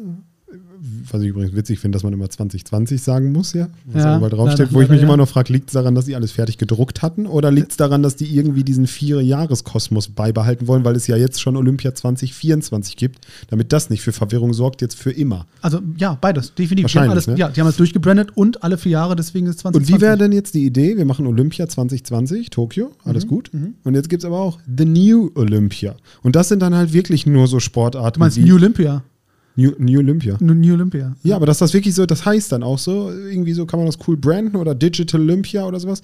was 1.11 1.23
ich 1.23 1.29
übrigens 1.29 1.55
witzig 1.55 1.79
finde, 1.81 1.97
dass 1.97 2.03
man 2.03 2.13
immer 2.13 2.29
2020 2.29 3.03
sagen 3.03 3.33
muss, 3.33 3.53
ja, 3.53 3.69
was 3.87 4.05
Ja, 4.05 4.11
ja, 4.11 4.17
überall 4.19 4.31
draufsteht, 4.31 4.73
wo 4.73 4.81
ich 4.81 4.89
mich 4.89 4.99
leider, 4.99 5.03
immer 5.03 5.13
ja. 5.15 5.17
noch 5.19 5.29
frage, 5.29 5.53
liegt 5.53 5.69
es 5.71 5.73
daran, 5.73 5.95
dass 5.95 6.07
sie 6.07 6.15
alles 6.15 6.33
fertig 6.33 6.59
gedruckt 6.59 7.03
hatten 7.03 7.27
oder 7.27 7.51
liegt 7.51 7.73
es 7.73 7.77
daran, 7.77 8.03
dass 8.03 8.17
die 8.17 8.37
irgendwie 8.37 8.63
diesen 8.63 8.87
Vier-Jahres-Kosmos 8.87 10.09
beibehalten 10.09 10.69
wollen, 10.69 10.85
weil 10.85 10.95
es 10.95 11.07
ja 11.07 11.17
jetzt 11.17 11.41
schon 11.41 11.57
Olympia 11.57 11.95
2024 11.95 12.97
gibt, 12.97 13.27
damit 13.49 13.73
das 13.73 13.91
nicht 13.91 14.03
für 14.03 14.13
Verwirrung 14.13 14.53
sorgt, 14.53 14.83
jetzt 14.83 14.97
für 14.97 15.11
immer. 15.11 15.47
Also 15.63 15.81
ja, 15.97 16.17
beides, 16.21 16.55
definitiv. 16.55 16.93
Die 16.93 16.99
haben, 16.99 17.09
Wahrscheinlich, 17.09 17.11
alles, 17.11 17.27
ne? 17.27 17.37
ja, 17.39 17.49
die 17.49 17.61
haben 17.61 17.69
es 17.69 17.77
durchgebrandet 17.77 18.37
und 18.37 18.63
alle 18.63 18.79
vier 18.79 18.93
Jahre, 18.93 19.17
deswegen 19.17 19.47
ist 19.47 19.61
2020. 19.61 19.95
Und 19.95 19.99
wie 19.99 20.05
wäre 20.05 20.17
denn 20.17 20.33
jetzt 20.33 20.55
die 20.55 20.65
Idee? 20.65 20.97
Wir 20.97 21.05
machen 21.05 21.27
Olympia 21.27 21.69
2020, 21.69 22.51
Tokio, 22.51 22.93
alles 23.05 23.25
Mhm, 23.25 23.29
gut. 23.29 23.51
Und 23.85 23.95
jetzt 23.95 24.09
gibt 24.09 24.23
es 24.23 24.27
aber 24.27 24.39
auch 24.39 24.59
The 24.77 24.85
New 24.85 25.31
Olympia. 25.35 25.97
Und 26.23 26.37
das 26.37 26.49
sind 26.49 26.61
dann 26.61 26.75
halt 26.75 26.93
wirklich 26.93 27.27
nur 27.27 27.49
so 27.49 27.59
Sportarten 27.61 28.15
Du 28.15 28.21
meinst 28.21 28.37
wie 28.37 28.45
New 28.45 28.55
Olympia? 28.55 29.03
New, 29.57 29.73
New 29.79 29.99
Olympia. 29.99 30.37
New, 30.41 30.75
Olympia. 30.75 31.17
Ja, 31.23 31.37
aber 31.37 31.47
dass 31.47 31.59
das 31.59 31.73
wirklich 31.73 31.95
so, 31.95 32.05
das 32.07 32.25
heißt 32.27 32.53
dann 32.53 32.63
auch 32.63 32.79
so, 32.79 33.11
irgendwie 33.11 33.53
so 33.55 33.65
kann 33.67 33.81
man 33.81 33.87
das 33.87 33.99
cool 34.07 34.17
branden 34.17 34.57
oder 34.57 34.75
Digital 34.75 35.21
Olympia 35.21 35.65
oder 35.67 35.81
sowas. 35.81 36.03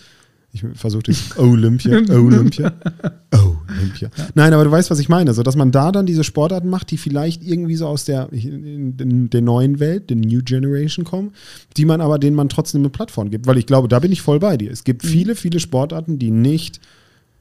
Ich 0.54 0.62
versuche 0.74 1.04
das 1.04 1.22
Olympia, 1.38 1.96
Olympia, 2.10 2.72
Olympia. 3.30 4.10
Nein, 4.34 4.52
aber 4.52 4.64
du 4.64 4.70
weißt, 4.70 4.90
was 4.90 4.98
ich 4.98 5.08
meine. 5.08 5.32
So, 5.32 5.42
dass 5.42 5.56
man 5.56 5.70
da 5.72 5.92
dann 5.92 6.04
diese 6.04 6.24
Sportarten 6.24 6.68
macht, 6.68 6.90
die 6.90 6.98
vielleicht 6.98 7.42
irgendwie 7.42 7.76
so 7.76 7.86
aus 7.86 8.04
der, 8.04 8.28
der 8.32 9.40
neuen 9.40 9.80
Welt, 9.80 10.10
der 10.10 10.16
New 10.18 10.40
Generation 10.44 11.04
kommen, 11.06 11.32
die 11.76 11.84
man 11.86 12.00
aber, 12.02 12.18
denen 12.18 12.36
man 12.36 12.48
trotzdem 12.50 12.82
eine 12.82 12.90
Plattform 12.90 13.30
gibt. 13.30 13.46
Weil 13.46 13.56
ich 13.58 13.66
glaube, 13.66 13.88
da 13.88 13.98
bin 13.98 14.12
ich 14.12 14.20
voll 14.20 14.40
bei 14.40 14.56
dir. 14.58 14.70
Es 14.70 14.80
Mhm. 14.80 14.84
gibt 14.84 15.04
viele, 15.06 15.34
viele 15.36 15.58
Sportarten, 15.58 16.18
die 16.18 16.30
nicht, 16.30 16.80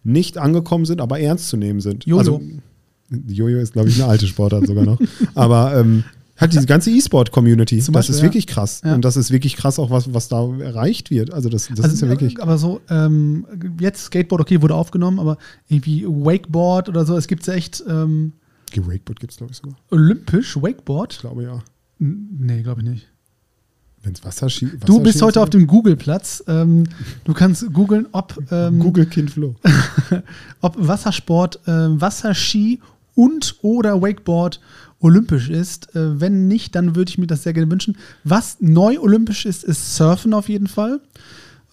nicht 0.05 0.37
angekommen 0.37 0.85
sind, 0.85 1.01
aber 1.01 1.19
ernst 1.19 1.49
zu 1.49 1.57
nehmen 1.57 1.81
sind. 1.81 2.05
Jojo. 2.05 2.19
Also, 2.19 2.41
Jojo 3.27 3.59
ist, 3.59 3.73
glaube 3.73 3.89
ich, 3.89 4.01
eine 4.01 4.09
alte 4.09 4.27
Sportart 4.27 4.67
sogar 4.67 4.85
noch. 4.85 4.99
Aber 5.35 5.75
ähm, 5.75 6.03
hat 6.37 6.53
diese 6.53 6.65
ganze 6.65 6.89
E-Sport-Community, 6.89 7.77
das 7.77 7.91
Beispiel, 7.91 8.15
ist 8.15 8.21
wirklich 8.23 8.47
krass. 8.47 8.81
Ja. 8.83 8.95
Und 8.95 9.05
das 9.05 9.15
ist 9.15 9.29
wirklich 9.31 9.55
krass 9.57 9.77
auch, 9.77 9.91
was, 9.91 10.13
was 10.13 10.27
da 10.27 10.43
erreicht 10.59 11.11
wird. 11.11 11.31
Also 11.33 11.49
das, 11.49 11.67
das 11.67 11.81
also, 11.81 11.93
ist 11.93 12.01
ja 12.01 12.09
wirklich. 12.09 12.41
Aber 12.41 12.57
so, 12.57 12.81
ähm, 12.89 13.45
jetzt 13.79 14.05
Skateboard, 14.05 14.41
okay, 14.41 14.61
wurde 14.61 14.73
aufgenommen, 14.73 15.19
aber 15.19 15.37
irgendwie 15.69 16.05
Wakeboard 16.07 16.89
oder 16.89 17.05
so, 17.05 17.15
es 17.15 17.27
gibt 17.27 17.45
ja 17.45 17.53
echt 17.53 17.83
ähm, 17.87 18.33
Wakeboard 18.75 19.19
gibt 19.19 19.31
es, 19.33 19.37
glaube 19.37 19.51
ich, 19.51 19.57
sogar. 19.57 19.75
olympisch 19.91 20.55
Wakeboard. 20.55 21.13
Ich 21.13 21.19
glaube 21.19 21.43
ja. 21.43 21.63
N- 21.99 22.29
Nee, 22.39 22.63
glaube 22.63 22.81
ich 22.81 22.89
nicht. 22.89 23.07
Wenn 24.03 24.13
es 24.13 24.25
Wasserski. 24.25 24.67
Du 24.83 24.99
bist 24.99 25.21
heute 25.21 25.41
auf 25.41 25.51
dem 25.51 25.67
Google-Platz. 25.67 26.43
Ähm, 26.47 26.85
du 27.23 27.33
kannst 27.33 27.71
googeln, 27.71 28.07
ob, 28.13 28.35
ähm, 28.51 28.79
Google 28.79 29.05
Kind 29.05 29.29
Flo. 29.29 29.55
ob 30.61 30.75
Wassersport, 30.75 31.59
ähm, 31.67 32.01
Wasserski 32.01 32.79
und 33.15 33.55
oder 33.61 34.01
Wakeboard 34.01 34.59
olympisch 34.99 35.49
ist. 35.49 35.95
Äh, 35.95 36.19
wenn 36.19 36.47
nicht, 36.47 36.75
dann 36.75 36.95
würde 36.95 37.09
ich 37.09 37.17
mir 37.17 37.27
das 37.27 37.43
sehr 37.43 37.53
gerne 37.53 37.69
wünschen. 37.69 37.97
Was 38.23 38.57
neu 38.59 38.99
olympisch 38.99 39.45
ist, 39.45 39.63
ist 39.63 39.95
Surfen 39.95 40.33
auf 40.33 40.49
jeden 40.49 40.67
Fall. 40.67 41.01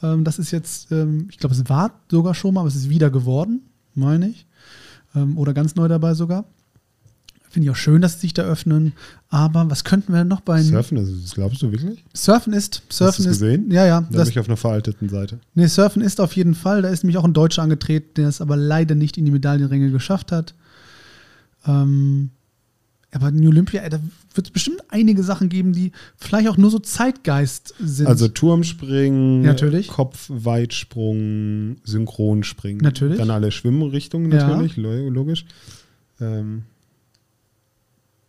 Ähm, 0.03 0.25
das 0.25 0.39
ist 0.39 0.51
jetzt, 0.51 0.91
ähm, 0.93 1.29
ich 1.31 1.39
glaube, 1.39 1.55
es 1.55 1.69
war 1.69 1.93
sogar 2.11 2.35
schon 2.35 2.55
mal, 2.55 2.61
aber 2.61 2.69
es 2.69 2.77
ist 2.77 2.89
wieder 2.89 3.11
geworden, 3.11 3.63
meine 3.95 4.29
ich. 4.29 4.47
Ähm, 5.15 5.39
oder 5.39 5.55
ganz 5.55 5.75
neu 5.75 5.89
dabei 5.89 6.15
sogar. 6.15 6.45
Finde 7.51 7.67
ich 7.67 7.71
auch 7.71 7.77
schön, 7.77 8.03
dass 8.03 8.15
sie 8.15 8.21
sich 8.21 8.35
da 8.35 8.43
öffnen. 8.43 8.93
Aber 9.31 9.71
was 9.71 9.83
könnten 9.83 10.13
wir 10.13 10.19
denn 10.19 10.29
noch 10.29 10.43
bei 10.43 10.63
Surfen, 10.63 10.97
das 10.97 11.35
glaubst 11.35 11.63
du 11.63 11.73
wirklich? 11.73 12.05
Surfen 12.15 12.53
ist, 12.53 12.83
Surfen 12.91 13.25
du's 13.25 13.33
ist, 13.33 13.41
gesehen? 13.41 13.71
ja, 13.71 13.87
ja, 13.87 14.03
Da 14.03 14.19
bin 14.19 14.29
ich 14.29 14.39
auf 14.39 14.49
einer 14.49 14.59
veralteten 14.59 15.09
Seite. 15.09 15.39
Nee, 15.55 15.67
Surfen 15.67 16.03
ist 16.03 16.21
auf 16.21 16.37
jeden 16.37 16.55
Fall. 16.55 16.83
Da 16.83 16.89
ist 16.89 17.05
nämlich 17.05 17.17
auch 17.17 17.25
ein 17.25 17.33
Deutscher 17.33 17.63
angetreten, 17.63 18.11
der 18.17 18.29
es 18.29 18.43
aber 18.43 18.57
leider 18.57 18.95
nicht 18.95 19.17
in 19.17 19.25
die 19.25 19.31
Medaillenränge 19.31 19.91
geschafft 19.91 20.31
hat. 20.31 20.55
Ähm, 21.69 22.31
aber 23.11 23.29
in 23.29 23.47
Olympia, 23.47 23.83
ey, 23.83 23.89
da 23.91 24.01
wird 24.35 24.47
es 24.49 24.53
bestimmt 24.53 24.83
einige 24.89 25.23
Sachen 25.23 25.49
geben, 25.49 25.73
die 25.73 25.93
vielleicht 26.17 26.49
auch 26.49 26.57
nur 26.59 26.71
so 26.71 26.79
Zeitgeist 26.79 27.75
sind. 27.79 28.07
Also 28.07 28.29
Turmspringen, 28.29 29.43
Ja, 29.45 29.53
natürlich. 29.53 29.89
Kopfweitsprung, 29.89 31.77
Synchronspringen. 31.85 32.83
Natürlich. 32.83 33.17
Dann 33.19 33.31
alle 33.31 33.51
Schwimmrichtungen 33.51 34.31
Ja. 34.33 34.47
natürlich, 34.49 34.77
lo- 34.77 35.09
logisch. 35.09 35.47
Ähm, 36.21 36.65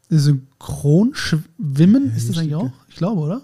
Synchronschwimmen, 0.10 2.16
ist 2.16 2.30
das 2.30 2.36
Ja, 2.38 2.42
eigentlich 2.42 2.56
auch? 2.56 2.72
Ich 2.88 2.96
glaube, 2.96 3.22
oder? 3.22 3.42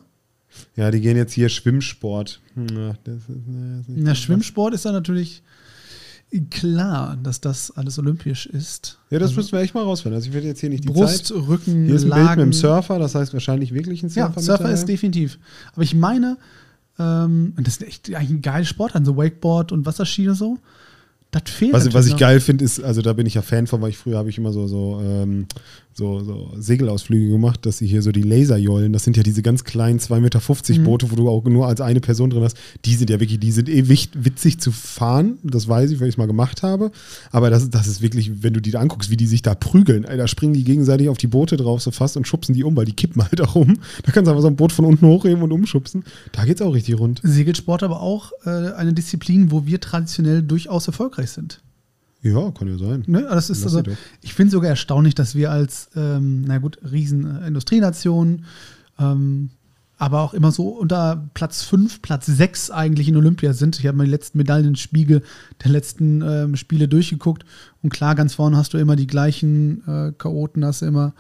ja, 0.76 0.90
die 0.90 1.02
gehen 1.02 1.18
jetzt 1.18 1.34
hier 1.34 1.50
Schwimmsport. 1.50 2.40
Hm, 2.54 2.68
ach, 2.92 2.98
das 3.04 3.18
ist, 3.18 3.30
ne, 3.48 3.80
ist 3.82 3.90
Na, 3.90 4.16
Schwimmsport 4.16 4.74
ist 4.74 4.86
ja 4.86 4.92
natürlich 4.94 5.44
klar, 6.42 7.18
dass 7.22 7.42
das 7.42 7.72
alles 7.72 7.98
olympisch 8.00 8.46
ist. 8.46 8.98
Ja, 9.10 9.20
das 9.20 9.30
Also 9.30 9.42
müssen 9.42 9.52
wir 9.54 9.60
echt 9.62 9.74
mal 9.74 9.84
rausfinden. 9.84 10.16
Also 10.16 10.28
ich 10.30 10.34
werde 10.34 10.48
jetzt 10.48 10.60
hier 10.62 10.70
nicht 10.70 10.84
die 10.84 10.90
Brust, 10.90 11.28
Zeit. 11.28 11.38
Rücken, 11.38 11.86
Hier 11.86 11.96
ist 11.96 12.04
ein 12.04 12.10
Bild 12.10 12.16
mit 12.20 12.26
Lagen. 12.26 12.42
dem 12.42 12.54
Surfer, 12.54 13.00
das 13.00 13.16
heißt 13.16 13.34
wahrscheinlich 13.34 13.74
wirklich 13.74 14.04
ein 14.04 14.10
Ja, 14.10 14.28
Surfer. 14.28 14.42
Surfer 14.42 14.64
mit 14.66 14.74
ist 14.74 14.86
definitiv. 14.88 15.40
Aber 15.74 15.84
ich 15.84 15.96
meine, 15.96 16.38
ähm, 17.00 17.54
und 17.58 17.68
das 17.68 17.78
ist 17.78 17.84
echt 17.88 18.14
eigentlich 18.16 18.30
ein 18.32 18.42
geiles 18.42 18.68
Sport, 18.70 18.96
also 18.96 19.18
Wakeboard 19.18 19.72
und 19.72 19.86
Wasserski 19.86 20.30
und 20.30 20.36
so. 20.36 20.58
Das 21.32 21.44
fehlt 21.48 21.74
Was, 21.74 21.94
was 21.94 22.08
ich 22.08 22.16
geil 22.16 22.40
finde, 22.40 22.64
ist, 22.64 22.82
also 22.82 23.02
da 23.02 23.12
bin 23.12 23.26
ich 23.26 23.34
ja 23.34 23.42
Fan 23.42 23.68
von, 23.68 23.82
weil 23.82 23.90
ich 23.90 23.98
früher 23.98 24.18
habe 24.18 24.30
ich 24.30 24.38
immer 24.38 24.54
so, 24.54 24.68
so, 24.68 25.02
ähm, 25.04 25.48
so, 25.98 26.22
so 26.24 26.52
Segelausflüge 26.58 27.30
gemacht, 27.32 27.66
dass 27.66 27.78
sie 27.78 27.88
hier 27.88 28.02
so 28.02 28.12
die 28.12 28.22
Laserjollen, 28.22 28.92
das 28.92 29.06
sind 29.06 29.16
ja 29.16 29.24
diese 29.24 29.42
ganz 29.42 29.64
kleinen 29.64 30.00
2,50 30.00 30.20
Meter 30.20 30.42
Mhm. 30.80 30.84
Boote, 30.84 31.10
wo 31.10 31.16
du 31.16 31.30
auch 31.30 31.44
nur 31.46 31.68
als 31.68 31.80
eine 31.80 32.02
Person 32.02 32.30
drin 32.30 32.44
hast, 32.44 32.58
die 32.84 32.96
sind 32.96 33.10
ja 33.10 33.22
wirklich, 33.22 33.40
die 33.40 33.54
sind 33.54 33.70
eh 33.70 33.88
wicht, 33.88 34.26
witzig 34.26 34.60
zu 34.60 34.74
fahren, 34.74 35.38
das 35.44 35.70
weiß 35.70 35.92
ich, 35.92 36.02
weil 36.02 36.10
ich 36.10 36.16
es 36.16 36.18
mal 36.18 36.28
gemacht 36.28 36.64
habe, 36.64 36.92
aber 37.32 37.50
das, 37.50 37.70
das 37.70 37.88
ist 37.88 38.02
wirklich, 38.02 38.44
wenn 38.44 38.54
du 38.54 38.62
die 38.62 38.72
da 38.72 38.82
anguckst, 38.82 39.10
wie 39.10 39.16
die 39.16 39.26
sich 39.26 39.42
da 39.42 39.56
prügeln, 39.56 40.04
ey, 40.04 40.18
da 40.18 40.28
springen 40.28 40.54
die 40.54 40.66
gegenseitig 40.66 41.08
auf 41.08 41.18
die 41.18 41.28
Boote 41.28 41.56
drauf 41.56 41.82
so 41.82 41.92
fast 41.92 42.18
und 42.18 42.28
schubsen 42.28 42.54
die 42.54 42.66
um, 42.66 42.76
weil 42.76 42.86
die 42.86 42.94
kippen 42.94 43.24
halt 43.24 43.40
auch 43.48 43.56
um. 43.56 43.80
Da 44.04 44.12
kannst 44.12 44.28
du 44.28 44.32
einfach 44.32 44.42
so 44.42 44.48
ein 44.48 44.58
Boot 44.58 44.74
von 44.74 44.84
unten 44.84 45.08
hochheben 45.08 45.44
und 45.44 45.52
umschubsen. 45.54 46.04
Da 46.34 46.44
geht's 46.44 46.62
auch 46.62 46.74
richtig 46.74 47.00
rund. 47.00 47.22
Segelsport 47.24 47.84
aber 47.84 48.02
auch 48.02 48.34
äh, 48.46 48.50
eine 48.50 48.94
Disziplin, 48.94 49.52
wo 49.52 49.66
wir 49.66 49.80
traditionell 49.80 50.42
durchaus 50.44 50.88
erfolgreich 50.88 51.32
sind. 51.32 51.62
Ja, 52.26 52.50
kann 52.50 52.68
ja 52.68 52.78
sein. 52.80 53.04
Ne? 53.06 53.22
Das 53.22 53.52
ist 53.52 53.64
Lass 53.64 53.76
also, 53.76 53.92
ich 54.22 54.34
finde 54.34 54.52
sogar 54.52 54.72
erstaunlich, 54.72 55.14
dass 55.14 55.36
wir 55.36 55.52
als, 55.52 55.90
ähm, 55.96 56.42
na 56.42 56.58
gut, 56.58 56.80
riesen 56.92 57.26
äh, 57.44 57.52
ähm, 58.98 59.50
aber 59.98 60.22
auch 60.22 60.34
immer 60.34 60.52
so 60.52 60.70
unter 60.70 61.30
Platz 61.36 61.62
5, 61.64 62.02
Platz 62.02 62.26
6 62.26 62.72
eigentlich 62.72 63.08
in 63.08 63.16
Olympia 63.16 63.54
sind. 63.54 63.80
Ich 63.80 63.86
habe 63.86 63.96
mal 63.96 64.06
die 64.06 64.12
letzten 64.12 64.40
Medaillenspiegel 64.40 65.22
der 65.64 65.72
letzten 65.72 66.22
ähm, 66.22 66.56
Spiele 66.56 66.88
durchgeguckt. 66.88 67.46
Und 67.82 67.92
klar, 67.92 68.16
ganz 68.16 68.34
vorne 68.34 68.58
hast 68.58 68.74
du 68.74 68.78
immer 68.78 68.96
die 68.96 69.08
gleichen 69.08 69.88
äh, 69.88 70.12
Chaoten, 70.18 70.66
hast 70.66 70.82
du 70.82 70.88
immer 70.88 71.14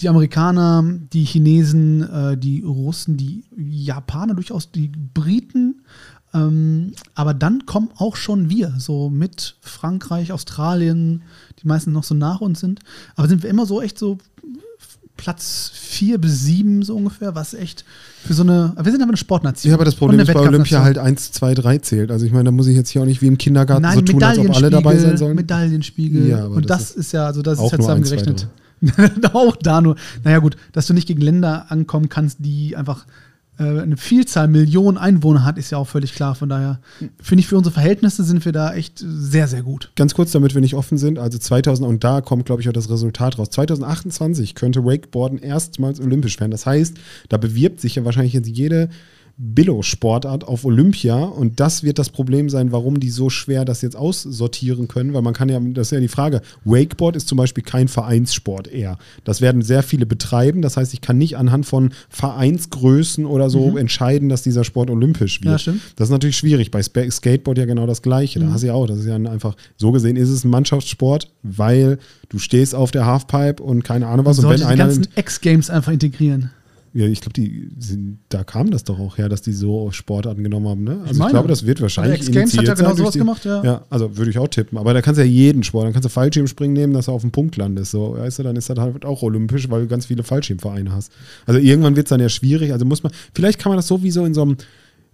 die 0.00 0.08
Amerikaner, 0.08 0.82
die 1.12 1.24
Chinesen, 1.24 2.02
äh, 2.02 2.36
die 2.38 2.62
Russen, 2.62 3.16
die 3.16 3.44
Japaner, 3.56 4.34
durchaus 4.34 4.72
die 4.72 4.88
Briten. 4.88 5.82
Ähm, 6.36 6.92
aber 7.14 7.34
dann 7.34 7.66
kommen 7.66 7.88
auch 7.96 8.16
schon 8.16 8.50
wir, 8.50 8.74
so 8.78 9.08
mit 9.08 9.56
Frankreich, 9.60 10.32
Australien, 10.32 11.22
die 11.62 11.66
meisten 11.66 11.92
noch 11.92 12.04
so 12.04 12.14
nach 12.14 12.40
uns 12.40 12.60
sind. 12.60 12.80
Aber 13.14 13.28
sind 13.28 13.42
wir 13.42 13.50
immer 13.50 13.66
so 13.66 13.80
echt 13.80 13.98
so 13.98 14.18
Platz 15.16 15.70
4 15.72 16.18
bis 16.18 16.44
7 16.44 16.82
so 16.82 16.94
ungefähr, 16.94 17.34
was 17.34 17.54
echt 17.54 17.84
für 18.24 18.34
so 18.34 18.42
eine, 18.42 18.74
wir 18.76 18.92
sind 18.92 19.00
aber 19.00 19.10
eine 19.10 19.16
Sportnation. 19.16 19.70
Ja, 19.70 19.76
aber 19.76 19.84
das 19.84 19.94
Problem 19.94 20.20
ist 20.20 20.32
bei 20.32 20.40
Olympia 20.40 20.82
halt 20.82 20.98
1, 20.98 21.32
2, 21.32 21.54
3 21.54 21.78
zählt. 21.78 22.10
Also 22.10 22.26
ich 22.26 22.32
meine, 22.32 22.44
da 22.44 22.50
muss 22.50 22.66
ich 22.66 22.76
jetzt 22.76 22.90
hier 22.90 23.02
auch 23.02 23.06
nicht 23.06 23.22
wie 23.22 23.26
im 23.26 23.38
Kindergarten 23.38 23.82
Nein, 23.82 23.94
so 23.94 24.02
tun, 24.02 24.22
als 24.22 24.38
ob 24.38 24.54
alle 24.54 24.70
dabei 24.70 24.96
sein 24.98 25.16
sollen. 25.16 25.36
Medaillenspiegel. 25.36 26.28
Ja, 26.28 26.44
aber 26.44 26.56
und 26.56 26.68
das, 26.68 26.88
das 26.88 26.96
ist, 26.96 27.12
ja, 27.12 27.26
also 27.26 27.40
das 27.40 27.58
ist 27.58 27.72
ja 27.72 27.78
zusammengerechnet. 27.78 28.48
auch 29.32 29.56
da 29.56 29.80
nur. 29.80 29.96
Naja, 30.22 30.38
gut, 30.38 30.56
dass 30.72 30.86
du 30.86 30.92
nicht 30.92 31.08
gegen 31.08 31.22
Länder 31.22 31.66
ankommen 31.70 32.10
kannst, 32.10 32.38
die 32.40 32.76
einfach 32.76 33.06
eine 33.58 33.96
Vielzahl, 33.96 34.48
Millionen 34.48 34.98
Einwohner 34.98 35.44
hat, 35.44 35.58
ist 35.58 35.70
ja 35.70 35.78
auch 35.78 35.88
völlig 35.88 36.14
klar. 36.14 36.34
Von 36.34 36.48
daher 36.48 36.80
finde 37.20 37.40
ich, 37.40 37.48
für 37.48 37.56
unsere 37.56 37.72
Verhältnisse 37.72 38.22
sind 38.24 38.44
wir 38.44 38.52
da 38.52 38.74
echt 38.74 38.98
sehr, 38.98 39.48
sehr 39.48 39.62
gut. 39.62 39.92
Ganz 39.96 40.14
kurz, 40.14 40.32
damit 40.32 40.54
wir 40.54 40.60
nicht 40.60 40.74
offen 40.74 40.98
sind, 40.98 41.18
also 41.18 41.38
2000 41.38 41.88
und 41.88 42.04
da 42.04 42.20
kommt, 42.20 42.46
glaube 42.46 42.60
ich, 42.62 42.68
auch 42.68 42.74
das 42.74 42.90
Resultat 42.90 43.38
raus. 43.38 43.50
2028 43.50 44.54
könnte 44.54 44.84
Wakeboarden 44.84 45.38
erstmals 45.38 46.00
olympisch 46.00 46.38
werden. 46.38 46.50
Das 46.50 46.66
heißt, 46.66 46.96
da 47.28 47.36
bewirbt 47.38 47.80
sich 47.80 47.94
ja 47.96 48.04
wahrscheinlich 48.04 48.34
jetzt 48.34 48.48
jede 48.48 48.90
Billo-Sportart 49.38 50.44
auf 50.44 50.64
Olympia 50.64 51.16
und 51.16 51.60
das 51.60 51.82
wird 51.82 51.98
das 51.98 52.08
Problem 52.08 52.48
sein, 52.48 52.72
warum 52.72 52.98
die 53.00 53.10
so 53.10 53.28
schwer 53.28 53.66
das 53.66 53.82
jetzt 53.82 53.94
aussortieren 53.94 54.88
können, 54.88 55.12
weil 55.12 55.20
man 55.20 55.34
kann 55.34 55.50
ja, 55.50 55.60
das 55.60 55.88
ist 55.88 55.90
ja 55.90 56.00
die 56.00 56.08
Frage, 56.08 56.40
Wakeboard 56.64 57.16
ist 57.16 57.28
zum 57.28 57.36
Beispiel 57.36 57.62
kein 57.62 57.88
Vereinssport 57.88 58.66
eher. 58.66 58.96
Das 59.24 59.42
werden 59.42 59.60
sehr 59.60 59.82
viele 59.82 60.06
betreiben, 60.06 60.62
das 60.62 60.78
heißt, 60.78 60.94
ich 60.94 61.02
kann 61.02 61.18
nicht 61.18 61.36
anhand 61.36 61.66
von 61.66 61.90
Vereinsgrößen 62.08 63.26
oder 63.26 63.50
so 63.50 63.76
entscheiden, 63.76 64.30
dass 64.30 64.42
dieser 64.42 64.64
Sport 64.64 64.88
olympisch 64.88 65.42
wird. 65.42 65.52
Ja, 65.52 65.58
stimmt. 65.58 65.82
Das 65.96 66.08
ist 66.08 66.12
natürlich 66.12 66.38
schwierig. 66.38 66.70
Bei 66.70 66.82
Skateboard 66.82 67.58
ja 67.58 67.66
genau 67.66 67.86
das 67.86 68.00
Gleiche. 68.00 68.40
Da 68.40 68.50
hast 68.50 68.62
du 68.62 68.68
ja 68.68 68.74
auch, 68.74 68.86
das 68.86 69.00
ist 69.00 69.06
ja 69.06 69.16
ein 69.16 69.26
einfach, 69.26 69.54
so 69.76 69.92
gesehen 69.92 70.16
ist 70.16 70.30
es 70.30 70.44
ein 70.44 70.50
Mannschaftssport, 70.50 71.30
weil 71.42 71.98
du 72.30 72.38
stehst 72.38 72.74
auf 72.74 72.90
der 72.90 73.04
Halfpipe 73.04 73.62
und 73.62 73.84
keine 73.84 74.06
Ahnung 74.06 74.24
was. 74.24 74.38
Und 74.38 74.42
Sollte 74.42 74.62
wenn 74.62 74.68
die 74.68 74.72
einer, 74.72 74.84
ganzen 74.86 75.08
X-Games 75.14 75.68
einfach 75.68 75.92
integrieren. 75.92 76.50
Ja, 76.96 77.06
ich 77.06 77.20
glaube, 77.20 77.34
die 77.34 77.68
sind, 77.78 78.18
da 78.30 78.42
kam 78.42 78.70
das 78.70 78.84
doch 78.84 78.98
auch 78.98 79.18
her, 79.18 79.28
dass 79.28 79.42
die 79.42 79.52
so 79.52 79.90
Sportarten 79.90 80.42
genommen 80.42 80.66
haben. 80.66 80.82
Ne? 80.84 80.98
Also 81.02 81.12
ich, 81.12 81.18
meine. 81.18 81.32
glaube, 81.32 81.48
das 81.48 81.66
wird 81.66 81.80
wahrscheinlich 81.82 82.20
Bei 82.20 82.26
X-Games 82.26 82.56
hat 82.56 82.66
ja 82.66 82.74
genau 82.74 82.94
sowas 82.94 83.12
die- 83.12 83.18
gemacht, 83.18 83.44
ja. 83.44 83.62
Ja, 83.62 83.84
also 83.90 84.16
würde 84.16 84.30
ich 84.30 84.38
auch 84.38 84.48
tippen. 84.48 84.78
Aber 84.78 84.94
da 84.94 85.02
kannst 85.02 85.18
du 85.18 85.22
ja 85.24 85.30
jeden 85.30 85.62
Sport, 85.62 85.84
dann 85.86 85.92
kannst 85.92 86.06
du 86.06 86.08
Fallschirmspringen 86.08 86.72
nehmen, 86.72 86.94
dass 86.94 87.06
du 87.06 87.12
auf 87.12 87.20
dem 87.20 87.32
Punkt 87.32 87.56
landest. 87.56 87.90
So, 87.90 88.14
weißt 88.16 88.38
du, 88.38 88.42
dann 88.44 88.56
ist 88.56 88.70
das 88.70 88.78
halt 88.78 89.04
auch 89.04 89.22
olympisch, 89.22 89.68
weil 89.68 89.82
du 89.82 89.88
ganz 89.88 90.06
viele 90.06 90.22
Fallschirmvereine 90.22 90.90
hast. 90.90 91.12
Also 91.44 91.60
irgendwann 91.60 91.96
wird 91.96 92.06
es 92.06 92.10
dann 92.10 92.20
ja 92.20 92.30
schwierig. 92.30 92.72
Also 92.72 92.86
muss 92.86 93.02
man, 93.02 93.12
vielleicht 93.34 93.58
kann 93.58 93.70
man 93.70 93.76
das 93.76 93.86
so 93.88 94.02
wie 94.02 94.10
so 94.10 94.24
in 94.24 94.32
so 94.32 94.42
einem, 94.42 94.56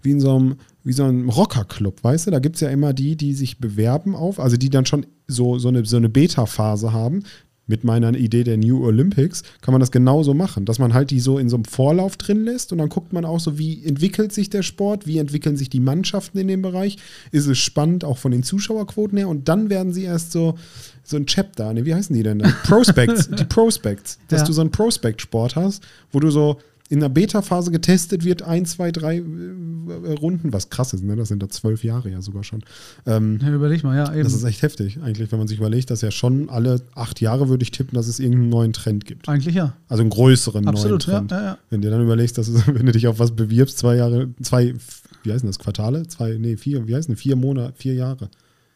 wie 0.03 0.11
in 0.13 0.21
so 0.21 0.37
einem, 0.37 0.55
wie 0.85 0.93
so 0.93 1.05
einem 1.05 1.29
Rockerclub, 1.31 2.03
weißt 2.03 2.27
du? 2.27 2.31
Da 2.33 2.39
gibt 2.41 2.57
es 2.57 2.61
ja 2.61 2.69
immer 2.69 2.93
die, 2.93 3.17
die 3.17 3.35
sich 3.35 3.59
bewerben 3.59 4.15
auf, 4.17 4.41
also 4.41 4.57
die 4.57 4.69
dann 4.71 4.85
schon 4.87 5.07
so, 5.29 5.59
so 5.59 5.69
eine, 5.69 5.85
so 5.85 5.97
eine 5.97 6.09
Beta-Phase 6.09 6.93
haben. 6.93 7.23
Mit 7.69 7.85
meiner 7.85 8.13
Idee 8.17 8.43
der 8.43 8.57
New 8.57 8.85
Olympics 8.85 9.45
kann 9.61 9.73
man 9.73 9.81
das 9.81 9.93
genauso 9.93 10.35
machen, 10.35 10.65
dass 10.65 10.81
man 10.81 10.95
halt 10.95 11.11
die 11.11 11.21
so 11.21 11.39
in 11.39 11.49
so 11.49 11.57
einem 11.57 11.65
Vorlauf 11.65 12.17
drin 12.17 12.45
lässt 12.45 12.73
und 12.73 12.79
dann 12.79 12.89
guckt 12.89 13.13
man 13.13 13.25
auch 13.25 13.39
so, 13.39 13.57
wie 13.57 13.85
entwickelt 13.85 14.33
sich 14.33 14.51
der 14.51 14.63
Sport, 14.63 15.07
wie 15.07 15.19
entwickeln 15.19 15.57
sich 15.57 15.71
die 15.71 15.79
Mannschaften 15.79 16.39
in 16.39 16.49
dem 16.49 16.61
Bereich, 16.61 16.97
ist 17.31 17.47
es 17.47 17.59
spannend 17.59 18.05
auch 18.05 18.19
von 18.19 18.33
den 18.33 18.43
Zuschauerquoten 18.43 19.17
her 19.17 19.29
und 19.29 19.49
dann 19.49 19.71
werden 19.71 19.93
sie 19.93 20.03
erst 20.03 20.33
so, 20.33 20.57
so 21.05 21.17
ein 21.17 21.27
Chapter, 21.27 21.73
ne, 21.73 21.85
wie 21.87 21.95
heißen 21.95 22.15
die 22.15 22.25
denn 22.25 22.41
da? 22.41 22.49
Prospects, 22.65 23.31
die 23.31 23.45
Prospects, 23.45 24.19
dass 24.29 24.41
Ja. 24.41 24.47
du 24.49 24.53
so 24.53 24.61
einen 24.61 24.71
Prospect-Sport 24.73 25.55
hast, 25.55 25.85
wo 26.11 26.19
du 26.19 26.31
so 26.31 26.59
in 26.93 27.01
der 27.01 27.09
Beta-Phase 27.09 27.71
getestet 27.71 28.23
wird, 28.23 28.43
ein, 28.43 28.67
zwei, 28.67 28.93
drei 28.93 29.17
äh, 29.17 30.13
Runden, 30.13 30.53
was 30.53 30.69
krass 30.69 30.93
ist, 30.93 31.03
ne? 31.03 31.17
Das 31.17 31.29
sind 31.29 31.43
da 31.43 31.49
zwölf 31.49 31.85
Jahre 31.85 32.11
ja 32.11 32.21
sogar 32.21 32.45
schon. 32.45 32.63
Ähm, 33.07 33.39
Ja, 33.41 33.51
überleg 33.51 33.83
mal, 33.83 33.97
ja, 33.97 34.13
eben. 34.13 34.25
das 34.25 34.35
ist 34.35 34.45
echt 34.45 34.61
heftig, 34.61 35.01
eigentlich, 35.03 35.33
wenn 35.33 35.39
man 35.39 35.49
sich 35.49 35.57
überlegt, 35.57 35.89
dass 35.91 36.03
ja 36.03 36.11
schon 36.11 36.51
alle 36.51 36.83
acht 36.95 37.23
Jahre 37.23 37.49
würde 37.49 37.63
ich 37.63 37.71
tippen, 37.71 37.95
dass 37.97 38.09
es 38.09 38.21
irgendeinen 38.21 38.51
neuen 38.51 38.73
Trend 38.75 39.07
gibt. 39.07 39.27
Eigentlich 39.27 39.55
ja. 39.55 39.73
Also 39.89 40.03
einen 40.03 40.11
größeren 40.11 40.69
Absolut, 40.69 41.07
ja, 41.07 41.15
neuen 41.15 41.29
Trend. 41.29 41.31
ja, 41.31 41.43
ja. 41.53 41.59
Wenn 41.71 41.81
du 41.81 41.89
dann 41.89 42.03
überlegst, 42.03 42.37
dass 42.37 42.49
es, 42.49 42.67
wenn 42.67 42.85
du 42.85 42.93
dich 42.93 43.07
auf 43.07 43.19
was 43.19 43.31
bewirbst, 43.31 43.79
zwei 43.79 43.97
Jahre, 43.97 44.29
zwei, 44.43 44.75
wie 45.23 45.33
heißen 45.33 45.47
das, 45.47 45.59
Quartale? 45.59 46.07
Zwei, 46.09 46.37
nee, 46.39 46.59
vier, 46.59 46.87
wie 46.89 46.95
heißen 46.95 47.15
das? 47.15 47.23
Vier 47.23 47.37
Monate, 47.37 47.73
vier 47.75 47.95
Jahre. 47.95 48.29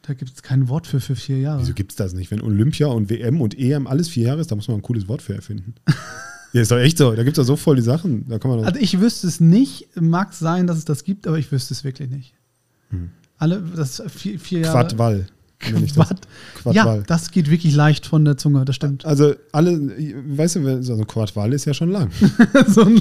Da 0.07 0.15
gibt 0.15 0.33
es 0.35 0.43
kein 0.43 0.71
Wort 0.71 0.87
für 0.87 1.01
für 1.01 1.17
vier 1.17 1.39
Jahre. 1.41 1.61
Wieso 1.61 1.75
gibt 1.75 1.93
es 1.93 1.97
das 1.97 2.15
nicht? 2.15 2.31
Wenn 2.31 2.41
Olympia 2.41 2.87
und 2.87 3.11
WM 3.11 3.43
und 3.43 3.59
EM 3.59 3.87
alles 3.87 4.09
vier 4.09 4.29
Jahre 4.29 4.41
ist, 4.41 4.51
da 4.51 4.57
muss 4.57 4.69
man 4.69 4.79
ein 4.79 4.83
cooles 4.83 5.07
Wort 5.07 5.21
für 5.21 5.35
erfinden. 5.35 5.75
ja, 6.57 6.63
ist 6.63 6.71
doch 6.71 6.79
echt 6.79 6.97
so. 6.97 7.13
Da 7.13 7.23
gibt 7.23 7.37
es 7.37 7.47
doch 7.47 7.53
so 7.53 7.57
voll 7.57 7.77
die 7.77 7.83
Sachen. 7.83 8.27
Da 8.29 8.39
kann 8.39 8.51
man 8.51 8.65
Also 8.65 8.81
ich 8.81 8.99
wüsste 8.99 9.27
es 9.27 9.41
nicht. 9.41 9.89
Mag 10.01 10.33
sein, 10.33 10.67
dass 10.67 10.79
es 10.79 10.87
das 10.87 11.05
gibt, 11.05 11.27
aber 11.27 11.39
ich 11.39 11.53
wüsste 11.53 11.75
es 11.75 11.85
wirklich 11.85 12.09
nicht. 12.09 12.35
Alle, 13.37 13.61
das 13.61 14.03
vier, 14.09 14.41
vier 14.41 14.61
Jahre. 14.61 14.73
Hm. 14.73 14.89
Quadwall. 14.89 15.27
Quad. 15.59 16.21
Quadwall. 16.55 16.99
Ja, 16.99 17.03
das 17.07 17.31
geht 17.31 17.51
wirklich 17.51 17.75
leicht 17.75 18.07
von 18.07 18.25
der 18.25 18.37
Zunge, 18.37 18.65
das 18.65 18.77
stimmt. 18.77 19.05
Also 19.07 19.35
alle, 19.53 19.79
weißt 20.37 20.57
du, 20.57 20.83
so 20.83 20.95
ein 20.95 21.07
Quadwall 21.07 21.53
ist 21.53 21.65
ja 21.65 21.73
schon 21.73 21.91
lang. 21.91 22.11
so 22.69 22.83
ein, 22.83 23.01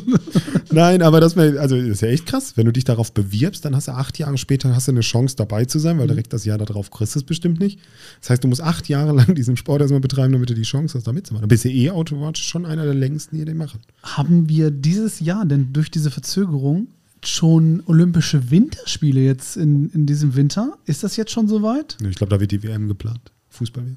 Nein, 0.71 1.01
aber 1.01 1.19
das, 1.19 1.37
also 1.37 1.75
das 1.75 1.85
ist 1.85 2.01
ja 2.01 2.07
echt 2.07 2.25
krass. 2.25 2.53
Wenn 2.55 2.65
du 2.65 2.71
dich 2.71 2.85
darauf 2.85 3.11
bewirbst, 3.11 3.65
dann 3.65 3.75
hast 3.75 3.87
du 3.87 3.91
acht 3.91 4.17
Jahre 4.17 4.37
später 4.37 4.73
hast 4.73 4.87
du 4.87 4.91
eine 4.91 5.01
Chance 5.01 5.35
dabei 5.35 5.65
zu 5.65 5.79
sein, 5.79 5.99
weil 5.99 6.07
direkt 6.07 6.31
das 6.31 6.45
Jahr 6.45 6.57
darauf 6.57 6.91
kriegst 6.91 7.15
du 7.15 7.19
es 7.19 7.25
bestimmt 7.25 7.59
nicht. 7.59 7.79
Das 8.21 8.29
heißt, 8.29 8.43
du 8.43 8.47
musst 8.47 8.61
acht 8.61 8.87
Jahre 8.87 9.13
lang 9.13 9.35
diesen 9.35 9.57
Sport 9.57 9.81
erstmal 9.81 10.01
betreiben, 10.01 10.33
damit 10.33 10.49
du 10.49 10.53
die 10.53 10.63
Chance 10.63 10.97
hast, 10.97 11.07
da 11.07 11.11
mitzumachen. 11.11 11.43
Dann 11.43 11.49
bist 11.49 11.65
du 11.65 11.69
eh 11.69 11.91
automatisch 11.91 12.47
schon 12.47 12.65
einer 12.65 12.85
der 12.85 12.93
längsten, 12.93 13.37
die 13.37 13.45
den 13.45 13.57
machen. 13.57 13.81
haben 14.03 14.47
wir 14.49 14.71
dieses 14.71 15.19
Jahr 15.19 15.45
denn 15.45 15.73
durch 15.73 15.91
diese 15.91 16.09
Verzögerung 16.11 16.87
schon 17.27 17.83
Olympische 17.85 18.49
Winterspiele 18.51 19.19
jetzt 19.21 19.57
in, 19.57 19.89
in 19.91 20.05
diesem 20.05 20.35
Winter? 20.35 20.77
Ist 20.85 21.03
das 21.03 21.15
jetzt 21.17 21.31
schon 21.31 21.47
soweit? 21.47 21.97
Ich 22.07 22.15
glaube, 22.15 22.31
da 22.31 22.39
wird 22.39 22.51
die 22.51 22.63
WM 22.63 22.87
geplant. 22.87 23.31
Fußball 23.49 23.85
WM. 23.85 23.95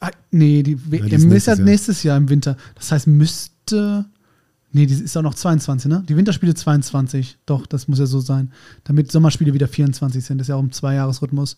Ah, 0.00 0.10
nee, 0.30 0.62
die 0.62 0.78
WM 0.90 1.08
die 1.08 1.14
ist 1.14 1.24
nächstes 1.24 1.46
ja 1.46 1.54
Jahr. 1.54 1.64
nächstes 1.64 2.02
Jahr 2.02 2.16
im 2.16 2.28
Winter. 2.28 2.56
Das 2.74 2.90
heißt, 2.92 3.06
müsste. 3.06 4.06
Nee, 4.72 4.86
die 4.86 4.94
ist 4.94 5.16
auch 5.16 5.22
noch 5.22 5.34
22, 5.34 5.90
ne? 5.90 6.04
Die 6.08 6.16
Winterspiele 6.16 6.54
22. 6.54 7.38
Doch, 7.44 7.66
das 7.66 7.88
muss 7.88 7.98
ja 7.98 8.06
so 8.06 8.20
sein. 8.20 8.52
Damit 8.84 9.10
Sommerspiele 9.10 9.52
wieder 9.52 9.66
24 9.66 10.24
sind. 10.24 10.38
Das 10.38 10.44
ist 10.44 10.48
ja 10.50 10.54
auch 10.54 10.60
im 10.60 10.70
Zweijahresrhythmus. 10.70 11.56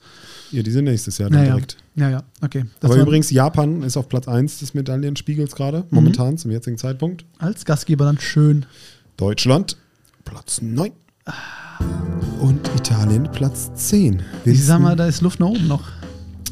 Ja, 0.51 0.63
die 0.63 0.71
sind 0.71 0.87
nächstes 0.87 1.19
Jahr 1.19 1.29
dann 1.29 1.41
Naja. 1.41 1.53
direkt. 1.55 1.77
Ja, 1.95 2.09
ja, 2.09 2.23
okay. 2.41 2.65
Das 2.81 2.91
Aber 2.91 2.99
übrigens, 3.01 3.31
Japan 3.31 3.83
ist 3.83 3.99
auf 3.99 4.09
Platz 4.09 4.29
1 4.29 4.61
des 4.61 4.73
Medaillenspiegels 4.73 5.55
gerade, 5.55 5.85
momentan 5.91 6.39
zum 6.39 6.51
jetzigen 6.53 6.79
Zeitpunkt. 6.79 7.27
Als 7.39 7.67
Gastgeber 7.67 8.07
dann 8.07 8.19
schön. 8.19 8.65
Deutschland 9.19 9.77
Platz 10.25 10.61
9. 10.63 10.91
Und 12.41 12.61
Italien 12.77 13.29
Platz 13.33 13.71
10. 13.75 14.23
Ich 14.45 14.65
sag 14.65 14.81
mal, 14.81 14.97
da 14.97 15.07
ist 15.07 15.21
Luft 15.23 15.41
nach 15.41 15.49
oben 15.49 15.69
noch. 15.69 15.83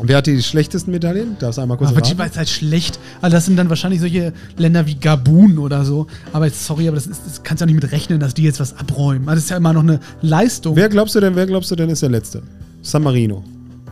Wer 0.03 0.17
hat 0.19 0.27
die 0.27 0.43
schlechtesten 0.43 0.93
Medaillen? 0.93 1.37
Darfst 1.39 1.59
du 1.59 1.63
einmal 1.63 1.77
kurz 1.77 1.91
Aber 1.91 2.01
die 2.01 2.17
war 2.17 2.25
jetzt 2.25 2.39
halt 2.39 2.49
schlecht. 2.49 2.99
Also 3.21 3.37
das 3.37 3.45
sind 3.45 3.57
dann 3.57 3.69
wahrscheinlich 3.69 4.01
solche 4.01 4.33
Länder 4.57 4.87
wie 4.87 4.95
Gabun 4.95 5.59
oder 5.59 5.85
so. 5.85 6.07
Aber 6.33 6.47
jetzt, 6.47 6.65
sorry, 6.65 6.89
aber 6.89 6.95
das, 6.95 7.07
ist, 7.07 7.21
das 7.27 7.43
kannst 7.43 7.61
du 7.61 7.65
auch 7.65 7.67
nicht 7.67 7.83
mit 7.83 7.93
rechnen, 7.93 8.19
dass 8.19 8.33
die 8.33 8.45
jetzt 8.45 8.61
was 8.61 8.79
abräumen. 8.79 9.29
Also 9.29 9.37
das 9.37 9.45
ist 9.45 9.51
ja 9.51 9.59
immer 9.59 9.75
noch 9.75 9.83
eine 9.83 10.01
Leistung. 10.23 10.75
Wer 10.75 10.89
glaubst 10.89 11.15
du 11.17 11.21
denn, 11.21 11.35
wer 11.37 11.45
glaubst 11.47 11.71
du 11.71 11.77
denn 11.77 11.91
ist 11.91 12.01
der 12.03 12.09
Letzte? 12.09 12.43
San 12.83 13.03
Marino. 13.03 13.45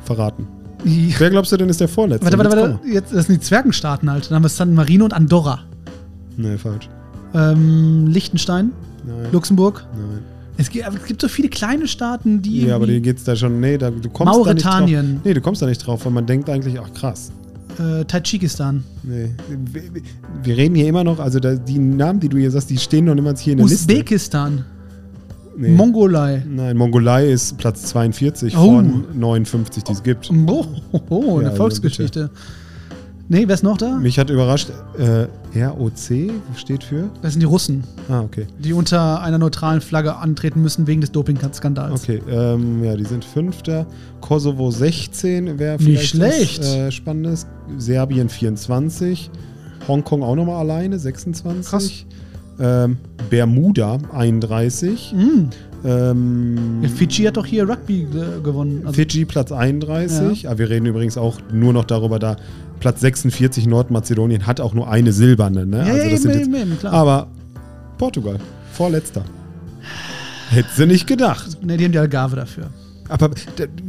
Verraten. 0.05 0.47
Die- 0.85 1.12
Wer 1.18 1.29
glaubst 1.29 1.53
du 1.53 1.57
denn 1.59 1.68
ist 1.68 1.81
der 1.81 1.89
Vorletzte? 1.89 2.24
Warte, 2.24 2.39
warte, 2.39 2.57
warte. 2.57 2.89
Jetzt, 2.89 3.12
das 3.12 3.26
sind 3.26 3.43
die 3.43 3.45
Zwergenstaaten 3.47 4.09
halt. 4.11 4.31
Dann 4.31 4.37
haben 4.37 4.45
wir 4.45 4.49
San 4.49 4.72
Marino 4.72 5.05
und 5.05 5.12
Andorra. 5.12 5.61
Nee, 6.39 6.57
falsch. 6.57 6.89
Ähm, 7.35 8.07
Liechtenstein, 8.07 8.70
Nein. 9.07 9.32
Luxemburg, 9.32 9.86
Nein. 9.94 10.20
Es 10.61 10.70
gibt, 10.70 10.84
es 10.88 11.05
gibt 11.05 11.20
so 11.22 11.28
viele 11.28 11.49
kleine 11.49 11.86
Staaten, 11.86 12.42
die. 12.42 12.62
Ja, 12.62 12.74
aber 12.74 12.84
irgendwie- 12.86 12.92
denen 12.94 13.03
geht's 13.05 13.22
da 13.24 13.36
schon, 13.36 13.61
nee, 13.61 13.78
da, 13.78 13.90
du 13.90 14.09
kommst 14.11 14.34
da 14.34 14.53
nicht 14.53 14.64
drauf. 14.64 14.72
Mauretanien. 14.74 15.20
Nee, 15.22 15.34
du 15.34 15.40
kommst 15.40 15.62
da 15.62 15.66
nicht 15.66 15.86
drauf, 15.86 16.05
weil 16.05 16.12
man 16.12 16.26
denkt 16.26 16.51
eigentlich, 16.51 16.80
ach 16.80 16.92
krass. 16.94 17.30
äh, 17.78 18.05
Tadschikistan. 18.05 18.82
Nee. 19.05 19.30
Wir, 19.72 19.82
wir- 20.42 20.57
reden 20.57 20.74
hier 20.74 20.88
immer 20.88 21.05
noch, 21.05 21.20
also 21.20 21.38
da, 21.38 21.55
die 21.55 21.78
Namen, 21.78 22.18
die 22.18 22.28
du 22.28 22.36
hier 22.38 22.51
sagst, 22.51 22.70
die 22.70 22.76
stehen 22.78 23.05
noch 23.05 23.14
niemals 23.14 23.40
hier 23.40 23.53
in 23.53 23.59
der 23.59 23.66
Liste. 23.68 23.92
Usbekistan. 23.92 24.64
Nee. 25.57 25.70
Mongolei. 25.70 26.42
Nein, 26.49 26.76
Mongolei 26.76 27.30
ist 27.30 27.57
Platz 27.59 27.82
42 27.86 28.57
Oh. 28.57 28.64
von 28.76 29.05
59, 29.16 29.84
die 29.84 29.92
es 29.92 30.03
gibt. 30.03 30.28
Oh, 30.46 30.64
oh, 30.92 31.01
oh 31.09 31.32
eine 31.34 31.42
Ja, 31.42 31.49
also 31.51 31.57
Volksgeschichte. 31.57 32.30
Nee, 33.31 33.45
wer 33.47 33.55
ist 33.55 33.62
noch 33.62 33.76
da? 33.76 33.99
Mich 33.99 34.18
hat 34.18 34.31
überrascht, 34.31 34.70
äh, 34.99 35.26
ROC 35.64 36.31
steht 36.57 36.83
für? 36.83 37.11
Das 37.20 37.33
sind 37.33 37.41
die 37.41 37.47
Russen, 37.47 37.85
Ah, 38.09 38.20
okay. 38.20 38.47
die 38.59 38.72
unter 38.72 39.20
einer 39.22 39.37
neutralen 39.37 39.83
Flagge 39.83 40.16
antreten 40.16 40.62
müssen 40.62 40.87
wegen 40.87 41.03
des 41.03 41.12
Dopingskandals. 41.12 42.03
Okay, 42.03 42.22
ähm, 42.31 42.83
ja, 42.83 42.97
die 42.97 43.05
sind 43.05 43.24
Fünfter. 43.26 43.87
Kosovo 44.22 44.70
16 44.70 45.59
wäre 45.59 45.76
Nicht 45.76 45.85
vielleicht 45.85 46.09
schlecht. 46.09 46.61
Was, 46.61 46.74
äh, 46.74 46.91
Spannendes. 46.91 47.47
Serbien 47.76 48.31
24. 48.31 49.31
Hongkong 49.87 50.22
auch 50.22 50.35
nochmal 50.35 50.57
alleine, 50.61 50.99
26. 50.99 51.70
Krass. 51.70 52.05
Ähm, 52.61 52.97
Bermuda 53.29 53.99
31. 54.12 55.12
Mm. 55.14 55.51
Ähm, 55.85 56.83
Ja, 56.83 56.89
Fidschi 56.89 57.24
hat 57.24 57.37
doch 57.37 57.47
hier 57.47 57.68
Rugby 57.68 58.03
äh, 58.03 58.41
gewonnen. 58.43 58.83
Also, 58.85 58.95
Fidschi 58.95 59.24
Platz 59.24 59.53
31. 59.53 60.49
Aber 60.49 60.59
wir 60.59 60.70
reden 60.70 60.87
übrigens 60.87 61.16
auch 61.16 61.39
nur 61.53 61.72
noch 61.72 61.85
darüber, 61.85 62.18
da 62.18 62.37
Platz 62.81 63.01
46 63.01 63.66
Nordmazedonien 63.66 64.47
hat 64.47 64.61
auch 64.61 64.74
nur 64.74 64.89
eine 64.89 65.12
silberne. 65.12 65.66
Ne? 65.66 65.79
ja, 65.79 65.85
also 65.85 65.97
ja, 65.97 66.11
das 66.11 66.22
sind 66.22 66.31
eben, 66.33 66.55
jetzt, 66.55 66.62
eben, 66.62 66.79
klar. 66.79 66.93
aber 66.93 67.26
Portugal, 67.97 68.39
vorletzter. 68.72 69.24
Hättest 70.51 70.79
du 70.79 70.87
nicht 70.87 71.07
gedacht. 71.07 71.62
ne, 71.62 71.76
die 71.76 71.85
haben 71.85 71.93
die 71.93 71.99
Algarve 71.99 72.37
dafür. 72.37 72.70
Aber 73.09 73.31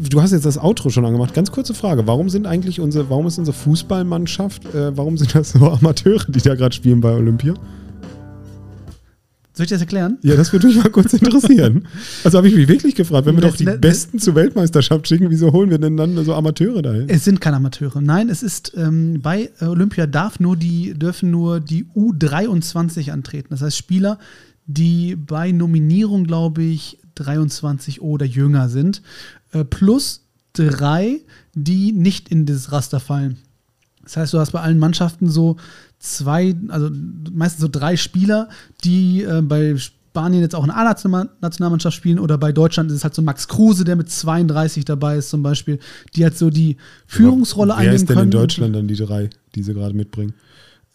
du 0.10 0.22
hast 0.22 0.32
jetzt 0.32 0.46
das 0.46 0.58
Outro 0.58 0.90
schon 0.90 1.06
angemacht. 1.06 1.34
Ganz 1.34 1.52
kurze 1.52 1.74
Frage. 1.74 2.08
Warum 2.08 2.30
sind 2.30 2.48
eigentlich 2.48 2.80
unsere, 2.80 3.10
warum 3.10 3.28
ist 3.28 3.38
unsere 3.38 3.56
Fußballmannschaft, 3.56 4.74
äh, 4.74 4.96
warum 4.96 5.18
sind 5.18 5.36
das 5.36 5.52
so 5.52 5.70
Amateure, 5.70 6.26
die 6.28 6.40
da 6.40 6.56
gerade 6.56 6.74
spielen 6.74 7.02
bei 7.02 7.12
Olympia? 7.14 7.54
Soll 9.60 9.66
ich 9.66 9.72
das 9.72 9.82
erklären? 9.82 10.18
Ja, 10.22 10.38
das 10.38 10.54
würde 10.54 10.68
mich 10.68 10.78
mal 10.78 10.90
kurz 10.90 11.12
interessieren. 11.12 11.86
Also 12.24 12.38
habe 12.38 12.48
ich 12.48 12.56
mich 12.56 12.70
wirklich 12.70 12.96
gefragt, 12.96 13.26
wenn 13.26 13.36
wir 13.36 13.42
Das- 13.42 13.52
doch 13.52 13.58
die 13.58 13.66
das- 13.66 13.82
Besten 13.82 14.18
zur 14.18 14.34
Weltmeisterschaft 14.36 15.06
schicken, 15.06 15.30
wieso 15.30 15.52
holen 15.52 15.70
wir 15.70 15.78
denn 15.80 15.98
dann 15.98 16.24
so 16.24 16.34
Amateure 16.34 16.82
dahin? 16.82 17.10
Es 17.10 17.26
sind 17.26 17.42
keine 17.42 17.58
Amateure. 17.58 18.00
Nein, 18.00 18.30
es 18.30 18.42
ist 18.42 18.72
ähm, 18.78 19.20
bei 19.22 19.50
Olympia 19.60 20.08
darf 20.08 20.40
nur 20.40 20.56
die, 20.56 20.94
dürfen 20.94 21.30
nur 21.30 21.60
die 21.60 21.84
U23 21.94 23.12
antreten. 23.12 23.48
Das 23.50 23.62
heißt 23.62 23.76
Spieler, 23.76 24.18
die 24.66 25.18
bei 25.18 25.52
Nominierung, 25.52 26.24
glaube 26.24 26.64
ich, 26.64 26.98
23 27.16 28.02
oder 28.02 28.26
jünger 28.26 28.70
sind. 28.70 29.02
Äh, 29.52 29.66
plus 29.66 30.22
drei, 30.54 31.20
die 31.54 31.92
nicht 31.92 32.30
in 32.30 32.46
dieses 32.46 32.72
Raster 32.72 33.02
fallen. 33.02 33.36
Das 34.04 34.16
heißt, 34.16 34.34
du 34.34 34.40
hast 34.40 34.52
bei 34.52 34.62
allen 34.62 34.80
Mannschaften 34.80 35.30
so 35.30 35.58
zwei, 36.00 36.56
also 36.70 36.90
meistens 37.32 37.62
so 37.62 37.68
drei 37.68 37.98
Spieler, 37.98 38.50
die 38.84 39.24
äh, 39.24 39.42
bei 39.42 39.76
Spanien 39.78 40.42
jetzt 40.42 40.56
auch 40.56 40.64
in 40.64 40.72
A-Nationalmannschaft 40.72 41.96
spielen 41.96 42.20
oder 42.20 42.38
bei 42.38 42.52
Deutschland 42.52 42.90
ist 42.90 42.98
es 42.98 43.04
halt 43.04 43.14
so 43.14 43.22
Max 43.22 43.48
Kruse, 43.48 43.84
der 43.84 43.96
mit 43.96 44.10
32 44.10 44.86
dabei 44.86 45.18
ist 45.18 45.30
zum 45.30 45.44
Beispiel, 45.44 45.80
die 46.16 46.24
halt 46.24 46.38
so 46.38 46.50
die 46.50 46.78
Führungsrolle 47.06 47.74
Wer 47.74 47.78
einnehmen 47.78 47.96
ist 47.96 48.10
denn 48.10 48.16
können. 48.16 48.32
in 48.32 48.32
Deutschland 48.32 48.76
dann 48.76 48.88
die 48.88 48.96
drei, 48.96 49.30
die 49.56 49.64
sie 49.64 49.74
gerade 49.74 49.96
mitbringen? 49.96 50.34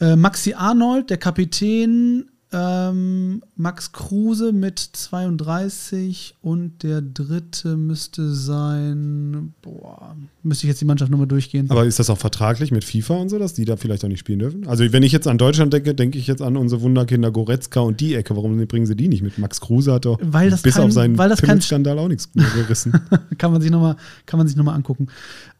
Äh, 0.00 0.16
Maxi 0.16 0.54
Arnold, 0.54 1.10
der 1.10 1.18
Kapitän, 1.18 2.24
ähm, 2.52 3.42
Max 3.56 3.92
Kruse 3.92 4.52
mit 4.52 4.78
32 4.78 6.36
und 6.40 6.82
der 6.82 7.02
dritte 7.02 7.76
müsste 7.76 8.32
sein, 8.34 9.54
boah, 9.62 10.16
müsste 10.42 10.66
ich 10.66 10.68
jetzt 10.68 10.80
die 10.80 10.84
Mannschaft 10.84 11.10
nochmal 11.10 11.26
durchgehen. 11.26 11.70
Aber 11.70 11.84
ist 11.84 11.98
das 11.98 12.10
auch 12.10 12.18
vertraglich 12.18 12.70
mit 12.70 12.84
FIFA 12.84 13.14
und 13.14 13.28
so, 13.28 13.38
dass 13.38 13.54
die 13.54 13.64
da 13.64 13.76
vielleicht 13.76 14.04
auch 14.04 14.08
nicht 14.08 14.20
spielen 14.20 14.38
dürfen? 14.38 14.66
Also 14.68 14.84
wenn 14.92 15.02
ich 15.02 15.12
jetzt 15.12 15.26
an 15.26 15.38
Deutschland 15.38 15.72
denke, 15.72 15.94
denke 15.94 16.18
ich 16.18 16.26
jetzt 16.26 16.42
an 16.42 16.56
unsere 16.56 16.82
Wunderkinder 16.82 17.30
Goretzka 17.32 17.80
und 17.80 18.00
die 18.00 18.14
Ecke. 18.14 18.36
Warum 18.36 18.56
bringen 18.66 18.86
sie 18.86 18.96
die 18.96 19.08
nicht 19.08 19.22
mit? 19.22 19.38
Max 19.38 19.60
Kruse 19.60 19.92
hat 19.92 20.04
doch 20.04 20.18
Weil 20.22 20.50
das 20.50 20.62
bis 20.62 20.74
kein- 20.74 20.84
auf 20.84 20.92
seinen 20.92 21.16
Pimmelskandal 21.16 21.98
auch 21.98 22.08
nichts 22.08 22.30
mehr 22.34 22.46
gerissen. 22.56 22.92
kann 23.38 23.52
man 23.52 23.62
sich 23.62 23.70
nochmal 23.70 23.96
noch 24.32 24.64
mal 24.64 24.74
angucken. 24.74 25.08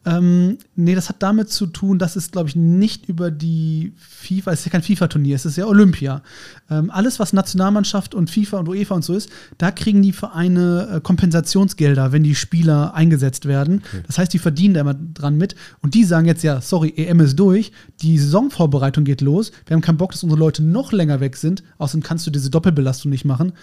Ähm, 0.05 0.59
nee, 0.75 0.93
das 0.93 1.09
hat 1.09 1.17
damit 1.19 1.49
zu 1.49 1.65
tun, 1.65 1.97
dass 1.97 2.15
es, 2.15 2.29
glaube 2.29 2.47
ich, 2.47 2.55
nicht 2.55 3.09
über 3.09 3.31
die 3.31 3.93
FIFA, 3.97 4.51
es 4.51 4.59
ist 4.59 4.65
ja 4.65 4.71
kein 4.71 4.83
FIFA-Turnier, 4.83 5.35
es 5.35 5.45
ist 5.45 5.57
ja 5.57 5.65
Olympia. 5.65 6.21
Ähm, 6.69 6.91
alles, 6.91 7.19
was 7.19 7.33
Nationalmannschaft 7.33 8.13
und 8.13 8.29
FIFA 8.29 8.59
und 8.59 8.69
UEFA 8.69 8.95
und 8.95 9.03
so 9.03 9.15
ist, 9.15 9.29
da 9.57 9.71
kriegen 9.71 10.03
die 10.03 10.13
Vereine 10.13 10.89
äh, 10.95 11.01
Kompensationsgelder, 11.01 12.11
wenn 12.11 12.21
die 12.21 12.35
Spieler 12.35 12.93
eingesetzt 12.93 13.47
werden. 13.47 13.81
Das 14.05 14.19
heißt, 14.19 14.31
die 14.31 14.39
verdienen 14.39 14.75
da 14.75 14.81
immer 14.81 14.93
dran 14.93 15.37
mit 15.37 15.55
und 15.81 15.95
die 15.95 16.03
sagen 16.03 16.27
jetzt, 16.27 16.43
ja, 16.43 16.61
sorry, 16.61 16.93
EM 16.95 17.19
ist 17.21 17.39
durch, 17.39 17.71
die 18.01 18.19
Saisonvorbereitung 18.19 19.05
geht 19.05 19.21
los, 19.21 19.51
wir 19.65 19.73
haben 19.73 19.81
keinen 19.81 19.97
Bock, 19.97 20.11
dass 20.11 20.21
unsere 20.21 20.39
Leute 20.39 20.63
noch 20.63 20.91
länger 20.91 21.19
weg 21.19 21.35
sind, 21.35 21.63
außerdem 21.79 22.03
kannst 22.03 22.27
du 22.27 22.31
diese 22.31 22.51
Doppelbelastung 22.51 23.09
nicht 23.09 23.25
machen. 23.25 23.53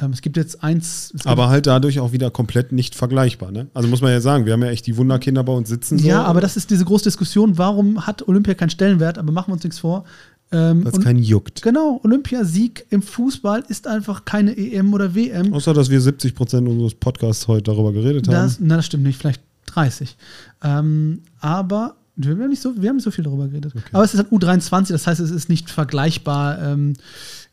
Ähm, 0.00 0.12
es 0.12 0.22
gibt 0.22 0.36
jetzt 0.36 0.62
eins, 0.64 1.10
gibt 1.12 1.26
Aber 1.26 1.48
halt 1.48 1.66
dadurch 1.66 2.00
auch 2.00 2.12
wieder 2.12 2.30
komplett 2.30 2.72
nicht 2.72 2.94
vergleichbar. 2.94 3.50
Ne? 3.50 3.68
Also 3.74 3.88
muss 3.88 4.00
man 4.00 4.10
ja 4.10 4.20
sagen, 4.20 4.46
wir 4.46 4.52
haben 4.54 4.62
ja 4.62 4.70
echt 4.70 4.86
die 4.86 4.96
Wunderkinder 4.96 5.44
bei 5.44 5.52
uns 5.52 5.68
sitzen. 5.68 5.98
So, 5.98 6.06
Ja, 6.08 6.22
aber 6.22 6.40
das 6.40 6.56
ist 6.56 6.70
diese 6.70 6.84
große 6.84 7.04
Diskussion, 7.04 7.58
warum 7.58 8.06
hat 8.06 8.26
Olympia 8.26 8.54
keinen 8.54 8.70
Stellenwert, 8.70 9.18
aber 9.18 9.32
machen 9.32 9.48
wir 9.48 9.54
uns 9.54 9.64
nichts 9.64 9.78
vor. 9.80 10.04
Ähm, 10.50 10.84
und- 10.84 11.02
keinen 11.02 11.22
juckt. 11.22 11.62
genau, 11.62 12.00
Olympiasieg 12.04 12.86
im 12.90 13.00
Fußball 13.02 13.64
ist 13.68 13.86
einfach 13.86 14.24
keine 14.24 14.56
EM 14.56 14.92
oder 14.92 15.14
WM. 15.14 15.52
Außer, 15.54 15.72
dass 15.72 15.88
wir 15.88 16.00
70 16.00 16.34
Prozent 16.34 16.68
unseres 16.68 16.94
Podcasts 16.94 17.48
heute 17.48 17.64
darüber 17.72 17.92
geredet 17.92 18.28
haben. 18.28 18.34
Das, 18.34 18.58
na, 18.60 18.76
das 18.76 18.86
stimmt 18.86 19.04
nicht, 19.04 19.18
vielleicht 19.18 19.40
30. 19.66 20.16
Ähm, 20.62 21.20
aber 21.40 21.96
wir 22.16 22.32
haben, 22.32 22.50
nicht 22.50 22.60
so, 22.60 22.74
wir 22.76 22.90
haben 22.90 22.96
nicht 22.96 23.04
so 23.04 23.10
viel 23.10 23.24
darüber 23.24 23.48
geredet. 23.48 23.72
Aber 23.92 24.04
es 24.04 24.12
ist 24.12 24.18
halt 24.18 24.30
U23, 24.30 24.88
das 24.92 25.06
heißt, 25.06 25.20
es 25.20 25.30
ist 25.30 25.48
nicht 25.48 25.70
vergleichbar. 25.70 26.60
Ähm, 26.60 26.94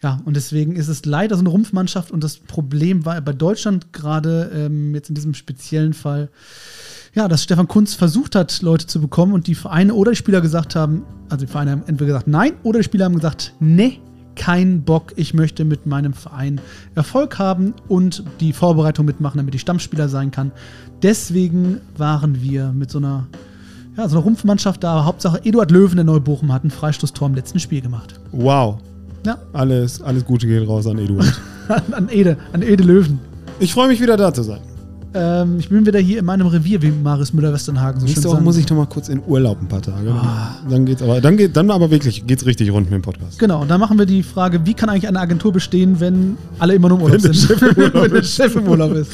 ja, 0.02 0.22
und 0.24 0.36
deswegen 0.38 0.76
ist 0.76 0.88
es 0.88 1.06
leider 1.06 1.36
so 1.36 1.42
eine 1.42 1.50
Rumpfmannschaft. 1.50 2.12
Und 2.12 2.24
das 2.24 2.38
Problem 2.38 3.06
war 3.06 3.20
bei 3.20 3.34
Deutschland 3.34 3.92
gerade 3.92 4.50
ähm, 4.56 4.96
jetzt 4.96 5.10
in 5.10 5.16
diesem 5.16 5.34
speziellen 5.34 5.94
Fall, 5.94 6.30
ja, 7.14 7.28
dass 7.28 7.44
Stefan 7.44 7.68
Kunz 7.68 7.96
versucht 7.96 8.36
hat, 8.36 8.62
Leute 8.62 8.88
zu 8.88 9.02
bekommen 9.02 9.34
und 9.34 9.48
die 9.48 9.56
Vereine 9.56 9.94
oder 9.94 10.12
die 10.12 10.18
Spieler 10.18 10.42
gesagt 10.42 10.76
haben, 10.76 11.04
also 11.28 11.46
die 11.46 11.52
Vereine 11.52 11.72
haben 11.72 11.84
entweder 11.86 12.08
gesagt 12.08 12.28
nein 12.28 12.54
oder 12.64 12.80
die 12.80 12.86
Spieler 12.86 13.06
haben 13.06 13.16
gesagt, 13.16 13.54
nee, 13.60 14.00
kein 14.36 14.84
Bock, 14.84 15.12
ich 15.18 15.34
möchte 15.34 15.66
mit 15.66 15.86
meinem 15.86 16.14
Verein 16.14 16.62
Erfolg 16.96 17.38
haben 17.38 17.74
und 17.90 18.24
die 18.40 18.54
Vorbereitung 18.54 19.06
mitmachen, 19.06 19.38
damit 19.38 19.54
ich 19.54 19.62
Stammspieler 19.62 20.08
sein 20.08 20.32
kann. 20.32 20.54
Deswegen 21.02 21.82
waren 21.98 22.42
wir 22.42 22.72
mit 22.72 22.90
so 22.90 23.00
einer, 23.00 23.28
ja, 23.98 24.08
so 24.08 24.16
einer 24.16 24.24
Rumpfmannschaft 24.24 24.82
da. 24.82 25.04
Hauptsache 25.04 25.44
Eduard 25.44 25.72
Löwen, 25.72 25.98
der 25.98 26.06
Neubochum, 26.06 26.54
hat 26.54 26.64
ein 26.64 26.72
Freistoßtor 26.72 27.28
im 27.28 27.36
letzten 27.36 27.60
Spiel 27.60 27.82
gemacht. 27.82 28.18
Wow. 28.32 28.78
Ja, 29.26 29.38
Alles, 29.54 30.02
alles 30.02 30.26
Gute 30.26 30.48
geht 30.48 30.68
raus 30.68 30.88
an 30.88 30.98
Eduard. 30.98 31.40
an 31.92 32.08
Ede, 32.10 32.38
an 32.54 32.62
Ede 32.62 32.84
Löwen. 32.84 33.20
ich 33.60 33.74
freue 33.74 33.88
mich 33.90 34.02
wieder 34.02 34.18
da 34.18 34.34
zu 34.34 34.44
sein. 34.44 34.62
Ähm, 35.12 35.58
ich 35.58 35.70
bin 35.70 35.86
wieder 35.88 35.98
hier 36.00 36.20
in 36.20 36.26
meinem 36.26 36.46
Revier, 36.46 36.82
wie 36.84 36.92
Marius 36.92 37.34
Müller-Westernhagen 37.34 38.00
so 38.00 38.06
schön 38.06 38.12
Nächste 38.12 38.28
Woche 38.28 38.36
sagt. 38.36 38.46
muss 38.46 38.58
ich 38.58 38.70
noch 38.70 38.78
mal 38.78 38.86
kurz 38.86 39.10
in 39.10 39.20
Urlaub 39.26 39.60
ein 39.60 39.68
paar 39.68 39.82
Tage. 39.82 40.12
Ah. 40.12 40.56
Dann 40.70 40.86
geht's 40.86 41.02
aber, 41.02 41.20
dann 41.20 41.36
geht, 41.36 41.58
dann 41.58 41.72
aber 41.72 41.90
wirklich, 41.90 42.28
geht's 42.28 42.46
richtig 42.46 42.72
rund 42.72 42.92
mit 42.92 42.94
dem 42.94 43.02
Podcast. 43.02 43.40
Genau, 43.40 43.62
und 43.64 43.70
dann 43.72 43.80
machen 43.80 43.98
wir 43.98 44.06
die 44.06 44.22
Frage, 44.22 44.64
wie 44.68 44.76
kann 44.76 44.88
eigentlich 44.88 45.08
eine 45.08 45.20
Agentur 45.20 45.52
bestehen, 45.52 46.00
wenn 46.00 46.38
alle 46.60 46.76
immer 46.76 46.90
nur 46.90 47.00
im 47.00 47.04
Urlaub 47.06 47.24
Wenn 47.24 47.32
der 47.32 47.34
sind? 47.34 47.60
Chef 47.60 47.62
im 47.64 47.78
Urlaub 47.78 47.94
wenn 48.04 48.12
der. 48.14 48.24
Chef 48.24 48.56
im 48.56 48.68
Urlaub 48.68 48.94
ist. 48.94 49.12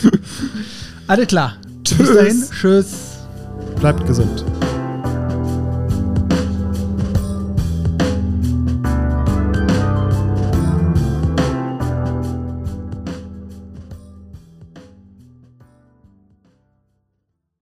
Alles 1.08 1.28
klar. 1.28 1.54
Tschüss. 1.86 1.98
Bis 1.98 2.14
dahin, 2.14 2.44
tschüss. 2.52 2.94
Bleibt 3.80 4.06
gesund. 4.06 4.44